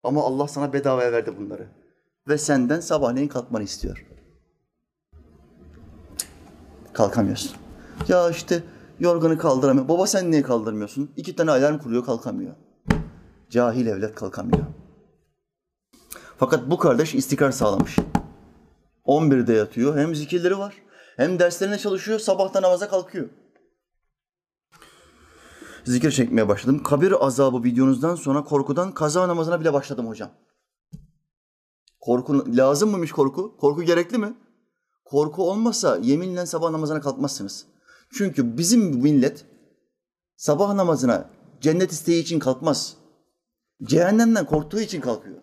Ama 0.04 0.24
Allah 0.24 0.48
sana 0.48 0.74
bedavaya 0.74 1.12
verdi 1.12 1.38
bunları. 1.38 1.68
Ve 2.28 2.38
senden 2.38 2.80
sabahleyin 2.80 3.28
kalkmanı 3.28 3.64
istiyor. 3.64 4.06
Kalkamıyorsun. 6.94 7.52
Ya 8.08 8.30
işte 8.30 8.64
yorganı 9.00 9.38
kaldıramıyor. 9.38 9.88
Baba 9.88 10.08
sen 10.08 10.32
niye 10.32 10.42
kaldırmıyorsun? 10.42 11.12
İki 11.18 11.36
tane 11.36 11.52
alarm 11.52 11.78
kuruyor 11.78 12.06
kalkamıyor. 12.06 12.56
Cahil 13.50 13.88
evlat 13.88 14.16
kalkamıyor. 14.16 14.66
Fakat 16.38 16.70
bu 16.70 16.78
kardeş 16.78 17.16
istikrar 17.16 17.52
sağlamış. 17.52 17.96
11'de 19.06 19.54
yatıyor. 19.54 19.98
Hem 19.98 20.16
zikirleri 20.16 20.58
var. 20.58 20.76
Hem 21.18 21.40
derslerine 21.40 21.78
çalışıyor. 21.78 22.20
Sabahta 22.20 22.62
namaza 22.62 22.90
kalkıyor. 22.90 23.30
Zikir 25.86 26.12
çekmeye 26.12 26.48
başladım. 26.48 26.84
Kabir 26.84 27.26
azabı 27.26 27.64
videonuzdan 27.64 28.16
sonra 28.16 28.44
korkudan 28.44 28.94
kaza 28.94 29.28
namazına 29.28 29.60
bile 29.60 29.74
başladım 29.74 30.08
hocam. 30.08 30.32
Korku 32.00 32.58
lazım 32.58 32.90
mıymış 32.90 33.12
korku? 33.12 33.58
Korku 33.58 33.84
gerekli 33.84 34.18
mi? 34.18 34.34
Korku 35.06 35.50
olmasa 35.50 35.98
yeminle 35.98 36.46
sabah 36.46 36.72
namazına 36.72 37.02
kalkmazsınız. 37.02 37.66
Çünkü 38.14 38.58
bizim 38.58 38.82
millet 38.82 39.46
sabah 40.36 40.74
namazına 40.74 41.30
cennet 41.62 41.92
isteği 41.92 42.22
için 42.22 42.40
kalkmaz. 42.40 42.98
Cehennemden 43.84 44.46
korktuğu 44.46 44.80
için 44.80 45.02
kalkıyor. 45.02 45.42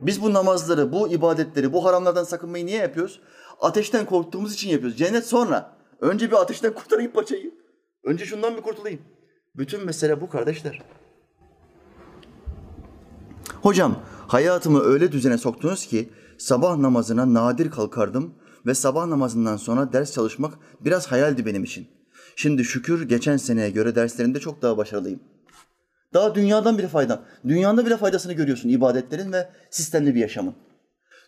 Biz 0.00 0.22
bu 0.22 0.32
namazları, 0.32 0.92
bu 0.92 1.08
ibadetleri, 1.08 1.72
bu 1.72 1.84
haramlardan 1.84 2.24
sakınmayı 2.24 2.66
niye 2.66 2.78
yapıyoruz? 2.78 3.20
Ateşten 3.60 4.06
korktuğumuz 4.06 4.54
için 4.54 4.70
yapıyoruz. 4.70 4.98
Cennet 4.98 5.26
sonra. 5.26 5.76
Önce 6.00 6.30
bir 6.30 6.36
ateşten 6.36 6.72
kurtarayım 6.74 7.12
paçayı. 7.12 7.54
Önce 8.04 8.24
şundan 8.24 8.56
bir 8.56 8.62
kurtulayım. 8.62 9.00
Bütün 9.56 9.84
mesele 9.84 10.20
bu 10.20 10.28
kardeşler. 10.28 10.82
Hocam 13.62 13.96
hayatımı 14.28 14.80
öyle 14.80 15.12
düzene 15.12 15.38
soktunuz 15.38 15.86
ki 15.86 16.08
sabah 16.38 16.76
namazına 16.76 17.34
nadir 17.34 17.70
kalkardım 17.70 18.34
ve 18.66 18.74
sabah 18.74 19.06
namazından 19.06 19.56
sonra 19.56 19.92
ders 19.92 20.12
çalışmak 20.12 20.54
biraz 20.80 21.06
hayaldi 21.06 21.46
benim 21.46 21.64
için. 21.64 21.88
Şimdi 22.36 22.64
şükür 22.64 23.08
geçen 23.08 23.36
seneye 23.36 23.70
göre 23.70 23.94
derslerimde 23.94 24.40
çok 24.40 24.62
daha 24.62 24.76
başarılıyım. 24.76 25.20
Daha 26.14 26.34
dünyadan 26.34 26.78
bile 26.78 26.88
fayda, 26.88 27.22
dünyanda 27.48 27.86
bile 27.86 27.96
faydasını 27.96 28.32
görüyorsun 28.32 28.68
ibadetlerin 28.68 29.32
ve 29.32 29.48
sistemli 29.70 30.14
bir 30.14 30.20
yaşamın. 30.20 30.54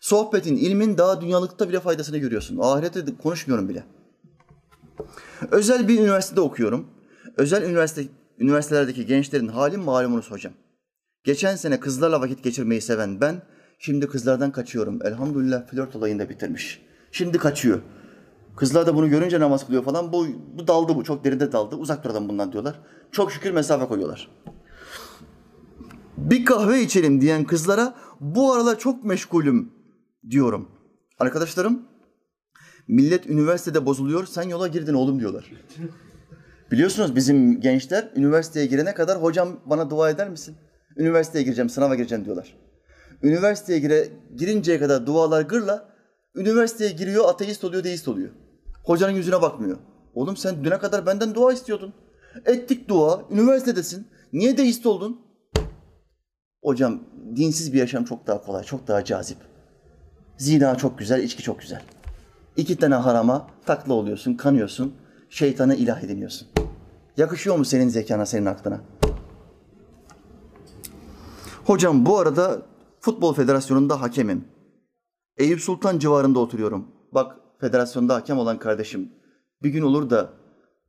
Sohbetin, 0.01 0.57
ilmin 0.57 0.99
daha 0.99 1.21
dünyalıkta 1.21 1.69
bile 1.69 1.81
faydasını 1.81 2.19
görüyorsun. 2.19 2.59
Ahirette 2.63 3.17
konuşmuyorum 3.23 3.69
bile. 3.69 3.85
Özel 5.51 5.89
bir 5.89 6.01
üniversitede 6.01 6.41
okuyorum. 6.41 6.87
Özel 7.37 7.63
üniversite, 7.63 8.05
üniversitelerdeki 8.39 9.07
gençlerin 9.07 9.49
halim 9.49 9.81
malumunuz 9.81 10.31
hocam. 10.31 10.53
Geçen 11.25 11.57
sene 11.57 11.81
kızlarla 11.81 12.21
vakit 12.21 12.45
geçirmeyi 12.45 12.81
seven 12.81 13.21
ben, 13.21 13.43
şimdi 13.79 14.07
kızlardan 14.07 14.53
kaçıyorum. 14.53 15.07
Elhamdülillah 15.07 15.67
flört 15.67 15.97
olayını 15.97 16.19
da 16.19 16.29
bitirmiş. 16.29 16.83
Şimdi 17.13 17.39
kaçıyor. 17.39 17.81
Kızlar 18.57 18.87
da 18.87 18.95
bunu 18.95 19.11
görünce 19.11 19.41
namaz 19.41 19.67
kılıyor 19.67 19.85
falan. 19.85 20.13
Bu, 20.13 20.27
bu 20.59 20.69
daldı 20.69 20.97
bu. 20.97 21.05
Çok 21.05 21.25
derinde 21.25 21.53
daldı. 21.53 21.77
Uzak 21.77 22.05
duralım 22.05 22.29
bundan 22.29 22.53
diyorlar. 22.53 22.81
Çok 23.13 23.33
şükür 23.33 23.51
mesafe 23.51 23.87
koyuyorlar. 23.87 24.31
Bir 26.21 26.45
kahve 26.45 26.83
içelim 26.83 27.21
diyen 27.21 27.45
kızlara 27.45 27.95
bu 28.21 28.53
aralar 28.53 28.79
çok 28.79 29.05
meşgulüm 29.05 29.73
diyorum. 30.31 30.69
Arkadaşlarım 31.19 31.83
millet 32.89 33.27
üniversitede 33.27 33.87
bozuluyor 33.87 34.27
sen 34.27 34.43
yola 34.43 34.69
girdin 34.69 34.95
oğlum 34.95 35.21
diyorlar. 35.21 35.53
Biliyorsunuz 36.73 37.17
bizim 37.17 37.61
gençler 37.61 38.11
üniversiteye 38.17 38.67
girene 38.67 38.95
kadar 38.95 39.23
hocam 39.23 39.61
bana 39.67 39.91
dua 39.91 40.11
eder 40.11 40.31
misin? 40.31 40.57
Üniversiteye 40.97 41.45
gireceğim, 41.45 41.71
sınava 41.71 41.95
gireceğim 41.95 42.25
diyorlar. 42.25 42.57
Üniversiteye 43.23 43.79
gire, 43.79 44.09
girinceye 44.37 44.79
kadar 44.79 45.07
dualar 45.07 45.43
gırla, 45.43 45.95
üniversiteye 46.35 46.91
giriyor, 46.91 47.25
ateist 47.29 47.65
oluyor, 47.65 47.85
deist 47.85 48.09
oluyor. 48.09 48.31
Hocanın 48.85 49.13
yüzüne 49.13 49.43
bakmıyor. 49.43 49.79
Oğlum 50.15 50.37
sen 50.37 50.65
düne 50.65 50.79
kadar 50.79 51.07
benden 51.07 51.35
dua 51.35 51.53
istiyordun. 51.53 51.95
Ettik 52.47 52.89
dua, 52.89 53.25
üniversitedesin. 53.31 54.07
Niye 54.33 54.57
deist 54.57 54.87
oldun? 54.87 55.30
Hocam 56.63 57.01
dinsiz 57.37 57.73
bir 57.73 57.79
yaşam 57.79 58.05
çok 58.05 58.27
daha 58.27 58.43
kolay, 58.43 58.65
çok 58.65 58.89
daha 58.89 59.05
cazip. 59.05 59.39
Zina 60.39 60.77
çok 60.77 60.99
güzel, 60.99 61.23
içki 61.23 61.43
çok 61.43 61.61
güzel. 61.61 61.83
İki 62.57 62.77
tane 62.77 62.95
harama 62.95 63.47
takla 63.67 63.95
oluyorsun, 63.95 64.35
kanıyorsun, 64.35 64.95
şeytana 65.31 65.75
ilah 65.75 66.03
ediniyorsun. 66.03 66.49
Yakışıyor 67.17 67.57
mu 67.57 67.65
senin 67.65 67.89
zekana, 67.89 68.27
senin 68.27 68.47
aklına? 68.47 68.81
Hocam 71.65 72.07
bu 72.07 72.19
arada 72.19 72.63
Futbol 73.01 73.35
Federasyonu'nda 73.35 74.01
hakemim. 74.01 74.45
Eyüp 75.37 75.61
Sultan 75.61 75.99
civarında 75.99 76.39
oturuyorum. 76.39 76.89
Bak 77.13 77.37
federasyonda 77.61 78.15
hakem 78.15 78.39
olan 78.39 78.59
kardeşim 78.59 79.13
bir 79.63 79.69
gün 79.71 79.83
olur 79.83 80.11
da 80.11 80.31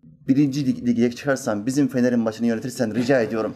birinci 0.04 0.66
lig- 0.66 0.86
lige 0.86 1.12
çıkarsan 1.12 1.66
bizim 1.66 1.88
Fener'in 1.88 2.20
maçını 2.20 2.48
yönetirsen 2.48 2.96
rica 2.96 3.22
ediyorum. 3.22 3.54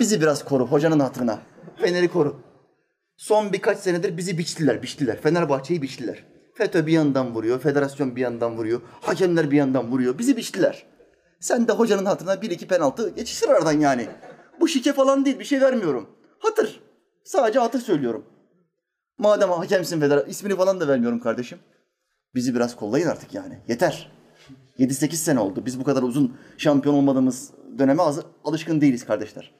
Bizi 0.00 0.20
biraz 0.20 0.44
koru 0.44 0.66
hocanın 0.66 1.00
hatırına. 1.00 1.38
Fener'i 1.76 2.08
koru. 2.08 2.36
Son 3.16 3.52
birkaç 3.52 3.78
senedir 3.78 4.16
bizi 4.16 4.38
biçtiler, 4.38 4.82
biçtiler. 4.82 5.20
Fenerbahçe'yi 5.20 5.82
biçtiler. 5.82 6.24
FETÖ 6.54 6.86
bir 6.86 6.92
yandan 6.92 7.34
vuruyor, 7.34 7.60
federasyon 7.60 8.16
bir 8.16 8.20
yandan 8.20 8.56
vuruyor, 8.56 8.80
hakemler 9.00 9.50
bir 9.50 9.56
yandan 9.56 9.90
vuruyor. 9.90 10.18
Bizi 10.18 10.36
biçtiler. 10.36 10.86
Sen 11.40 11.68
de 11.68 11.72
hocanın 11.72 12.04
hatırına 12.04 12.42
bir 12.42 12.50
iki 12.50 12.68
penaltı 12.68 13.08
geçiştir 13.08 13.48
aradan 13.48 13.72
yani. 13.72 14.06
Bu 14.60 14.68
şike 14.68 14.92
falan 14.92 15.24
değil, 15.24 15.38
bir 15.38 15.44
şey 15.44 15.60
vermiyorum. 15.60 16.10
Hatır. 16.38 16.80
Sadece 17.24 17.58
hatır 17.58 17.80
söylüyorum. 17.80 18.24
Madem 19.18 19.50
hakemsin 19.50 20.00
federasyon, 20.00 20.30
ismini 20.30 20.56
falan 20.56 20.80
da 20.80 20.88
vermiyorum 20.88 21.20
kardeşim. 21.20 21.58
Bizi 22.34 22.54
biraz 22.54 22.76
kollayın 22.76 23.08
artık 23.08 23.34
yani. 23.34 23.58
Yeter. 23.68 24.12
7-8 24.78 25.12
sene 25.14 25.40
oldu. 25.40 25.62
Biz 25.66 25.80
bu 25.80 25.84
kadar 25.84 26.02
uzun 26.02 26.36
şampiyon 26.58 26.94
olmadığımız 26.94 27.50
döneme 27.78 28.02
alışkın 28.44 28.80
değiliz 28.80 29.06
kardeşler. 29.06 29.57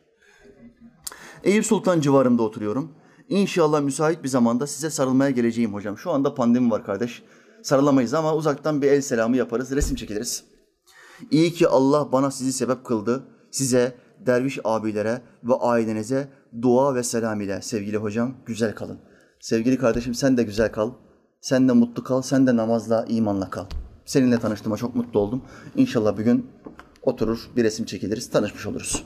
Eyüp 1.45 1.66
Sultan 1.66 2.01
civarında 2.01 2.43
oturuyorum. 2.43 2.93
İnşallah 3.28 3.80
müsait 3.80 4.22
bir 4.22 4.28
zamanda 4.28 4.66
size 4.66 4.91
sarılmaya 4.91 5.30
geleceğim 5.30 5.74
hocam. 5.74 5.99
Şu 5.99 6.11
anda 6.11 6.34
pandemi 6.34 6.70
var 6.70 6.84
kardeş. 6.84 7.22
Sarılamayız 7.62 8.14
ama 8.14 8.34
uzaktan 8.34 8.82
bir 8.82 8.86
el 8.93 9.01
selamı 9.01 9.36
yaparız, 9.36 9.70
resim 9.70 9.97
çekiliriz. 9.97 10.45
İyi 11.30 11.53
ki 11.53 11.68
Allah 11.68 12.12
bana 12.12 12.30
sizi 12.30 12.53
sebep 12.53 12.84
kıldı. 12.84 13.24
Size, 13.51 13.95
derviş 14.26 14.59
abilere 14.64 15.22
ve 15.45 15.55
ailenize 15.55 16.28
dua 16.62 16.95
ve 16.95 17.03
selam 17.03 17.41
ile 17.41 17.62
sevgili 17.62 17.97
hocam 17.97 18.34
güzel 18.47 18.74
kalın. 18.74 18.99
Sevgili 19.41 19.78
kardeşim 19.78 20.14
sen 20.14 20.36
de 20.36 20.43
güzel 20.43 20.72
kal. 20.72 20.91
Sen 21.41 21.68
de 21.68 21.72
mutlu 21.72 22.05
kal. 22.05 22.22
Sen 22.22 22.47
de 22.47 22.57
namazla, 22.57 23.05
imanla 23.09 23.51
kal. 23.51 23.64
Seninle 24.05 24.39
tanıştığıma 24.39 24.76
çok 24.76 24.95
mutlu 24.95 25.20
oldum. 25.20 25.43
İnşallah 25.76 26.18
bir 26.18 26.24
gün 26.24 26.47
oturur, 27.09 27.50
bir 27.56 27.64
resim 27.64 27.86
çekiliriz, 27.86 28.30
tanışmış 28.30 28.66
oluruz. 28.66 29.04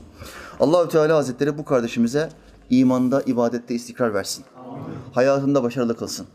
Allahü 0.59 0.89
Teala 0.89 1.15
Hazretleri 1.17 1.57
bu 1.57 1.65
kardeşimize 1.65 2.29
imanda, 2.69 3.21
ibadette 3.21 3.75
istikrar 3.75 4.13
versin. 4.13 4.45
Hayatında 5.13 5.63
başarılı 5.63 5.97
kılsın. 5.97 6.27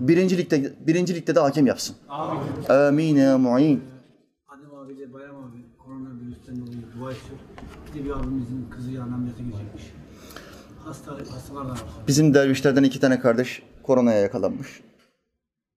Birincilikte, 0.00 0.72
birincilikte 0.86 1.34
de 1.34 1.40
hakem 1.40 1.66
yapsın. 1.66 1.96
Amin 2.68 3.16
ya 3.16 3.38
mu'in. 3.38 3.82
Adem 4.48 4.74
abiyle 4.74 5.12
Bayram 5.12 5.36
abi 5.36 5.58
koronavirüsten 5.78 6.56
dolayı 6.56 6.82
dua 6.98 7.12
istiyor. 7.12 7.38
Bir 7.94 8.00
de 8.00 8.04
bir 8.04 8.10
abimizin 8.10 8.66
kızı 8.70 8.90
yarın 8.90 9.12
ameliyata 9.12 9.42
girecekmiş. 9.42 9.82
Hasta, 10.84 11.12
hastalar 11.12 11.64
da 11.64 11.70
var. 11.70 11.82
Bizim 12.08 12.34
dervişlerden 12.34 12.82
iki 12.82 13.00
tane 13.00 13.20
kardeş 13.20 13.62
koronaya 13.82 14.20
yakalanmış. 14.20 14.80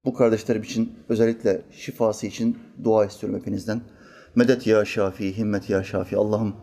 Bu 0.05 0.13
kardeşlerim 0.13 0.63
için 0.63 0.93
özellikle 1.09 1.61
şifası 1.71 2.27
için 2.27 2.57
dua 2.83 3.05
istiyorum 3.05 3.39
hepinizden. 3.39 3.81
Medet 4.37 4.67
ya 4.67 4.85
Şafi, 4.85 5.37
himmet 5.37 5.69
ya 5.69 5.83
Şafi. 5.83 6.17
Allah'ım 6.17 6.55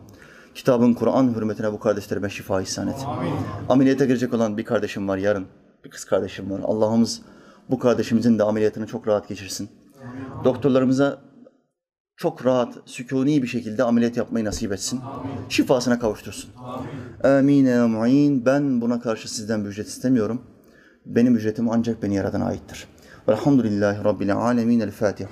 kitabın 0.53 0.93
Kur'an 0.93 1.35
hürmetine 1.35 1.73
bu 1.73 1.79
kardeşlerime 1.79 2.29
şifa 2.29 2.61
ihsan 2.61 2.87
et. 2.87 3.05
Ameliyata 3.69 4.05
girecek 4.05 4.33
olan 4.33 4.57
bir 4.57 4.65
kardeşim 4.65 5.07
var 5.07 5.17
yarın. 5.17 5.45
Bir 5.85 5.89
kız 5.89 6.05
kardeşim 6.05 6.51
var. 6.51 6.61
Allah'ımız 6.63 7.21
bu 7.69 7.79
kardeşimizin 7.79 8.39
de 8.39 8.43
ameliyatını 8.43 8.87
çok 8.87 9.07
rahat 9.07 9.27
geçirsin. 9.27 9.69
Doktorlarımıza 10.43 11.21
çok 12.17 12.45
rahat, 12.45 12.73
sükuni 12.85 13.43
bir 13.43 13.47
şekilde 13.47 13.83
ameliyat 13.83 14.17
yapmayı 14.17 14.45
nasip 14.45 14.71
etsin. 14.71 15.01
Şifasına 15.49 15.99
kavuştursun. 15.99 16.49
Amin 17.23 17.65
ya 17.65 17.87
mu'in. 17.87 18.45
Ben 18.45 18.81
buna 18.81 19.01
karşı 19.01 19.33
sizden 19.33 19.65
bir 19.65 19.69
ücret 19.69 19.87
istemiyorum. 19.87 20.41
Benim 21.05 21.35
ücretim 21.35 21.69
ancak 21.69 22.03
beni 22.03 22.15
yaradan 22.15 22.41
aittir. 22.41 22.87
Velhamdülillahi 23.29 24.03
Rabbil 24.03 24.35
alemin. 24.35 24.79
El 24.79 24.91
Fatiha. 24.91 25.29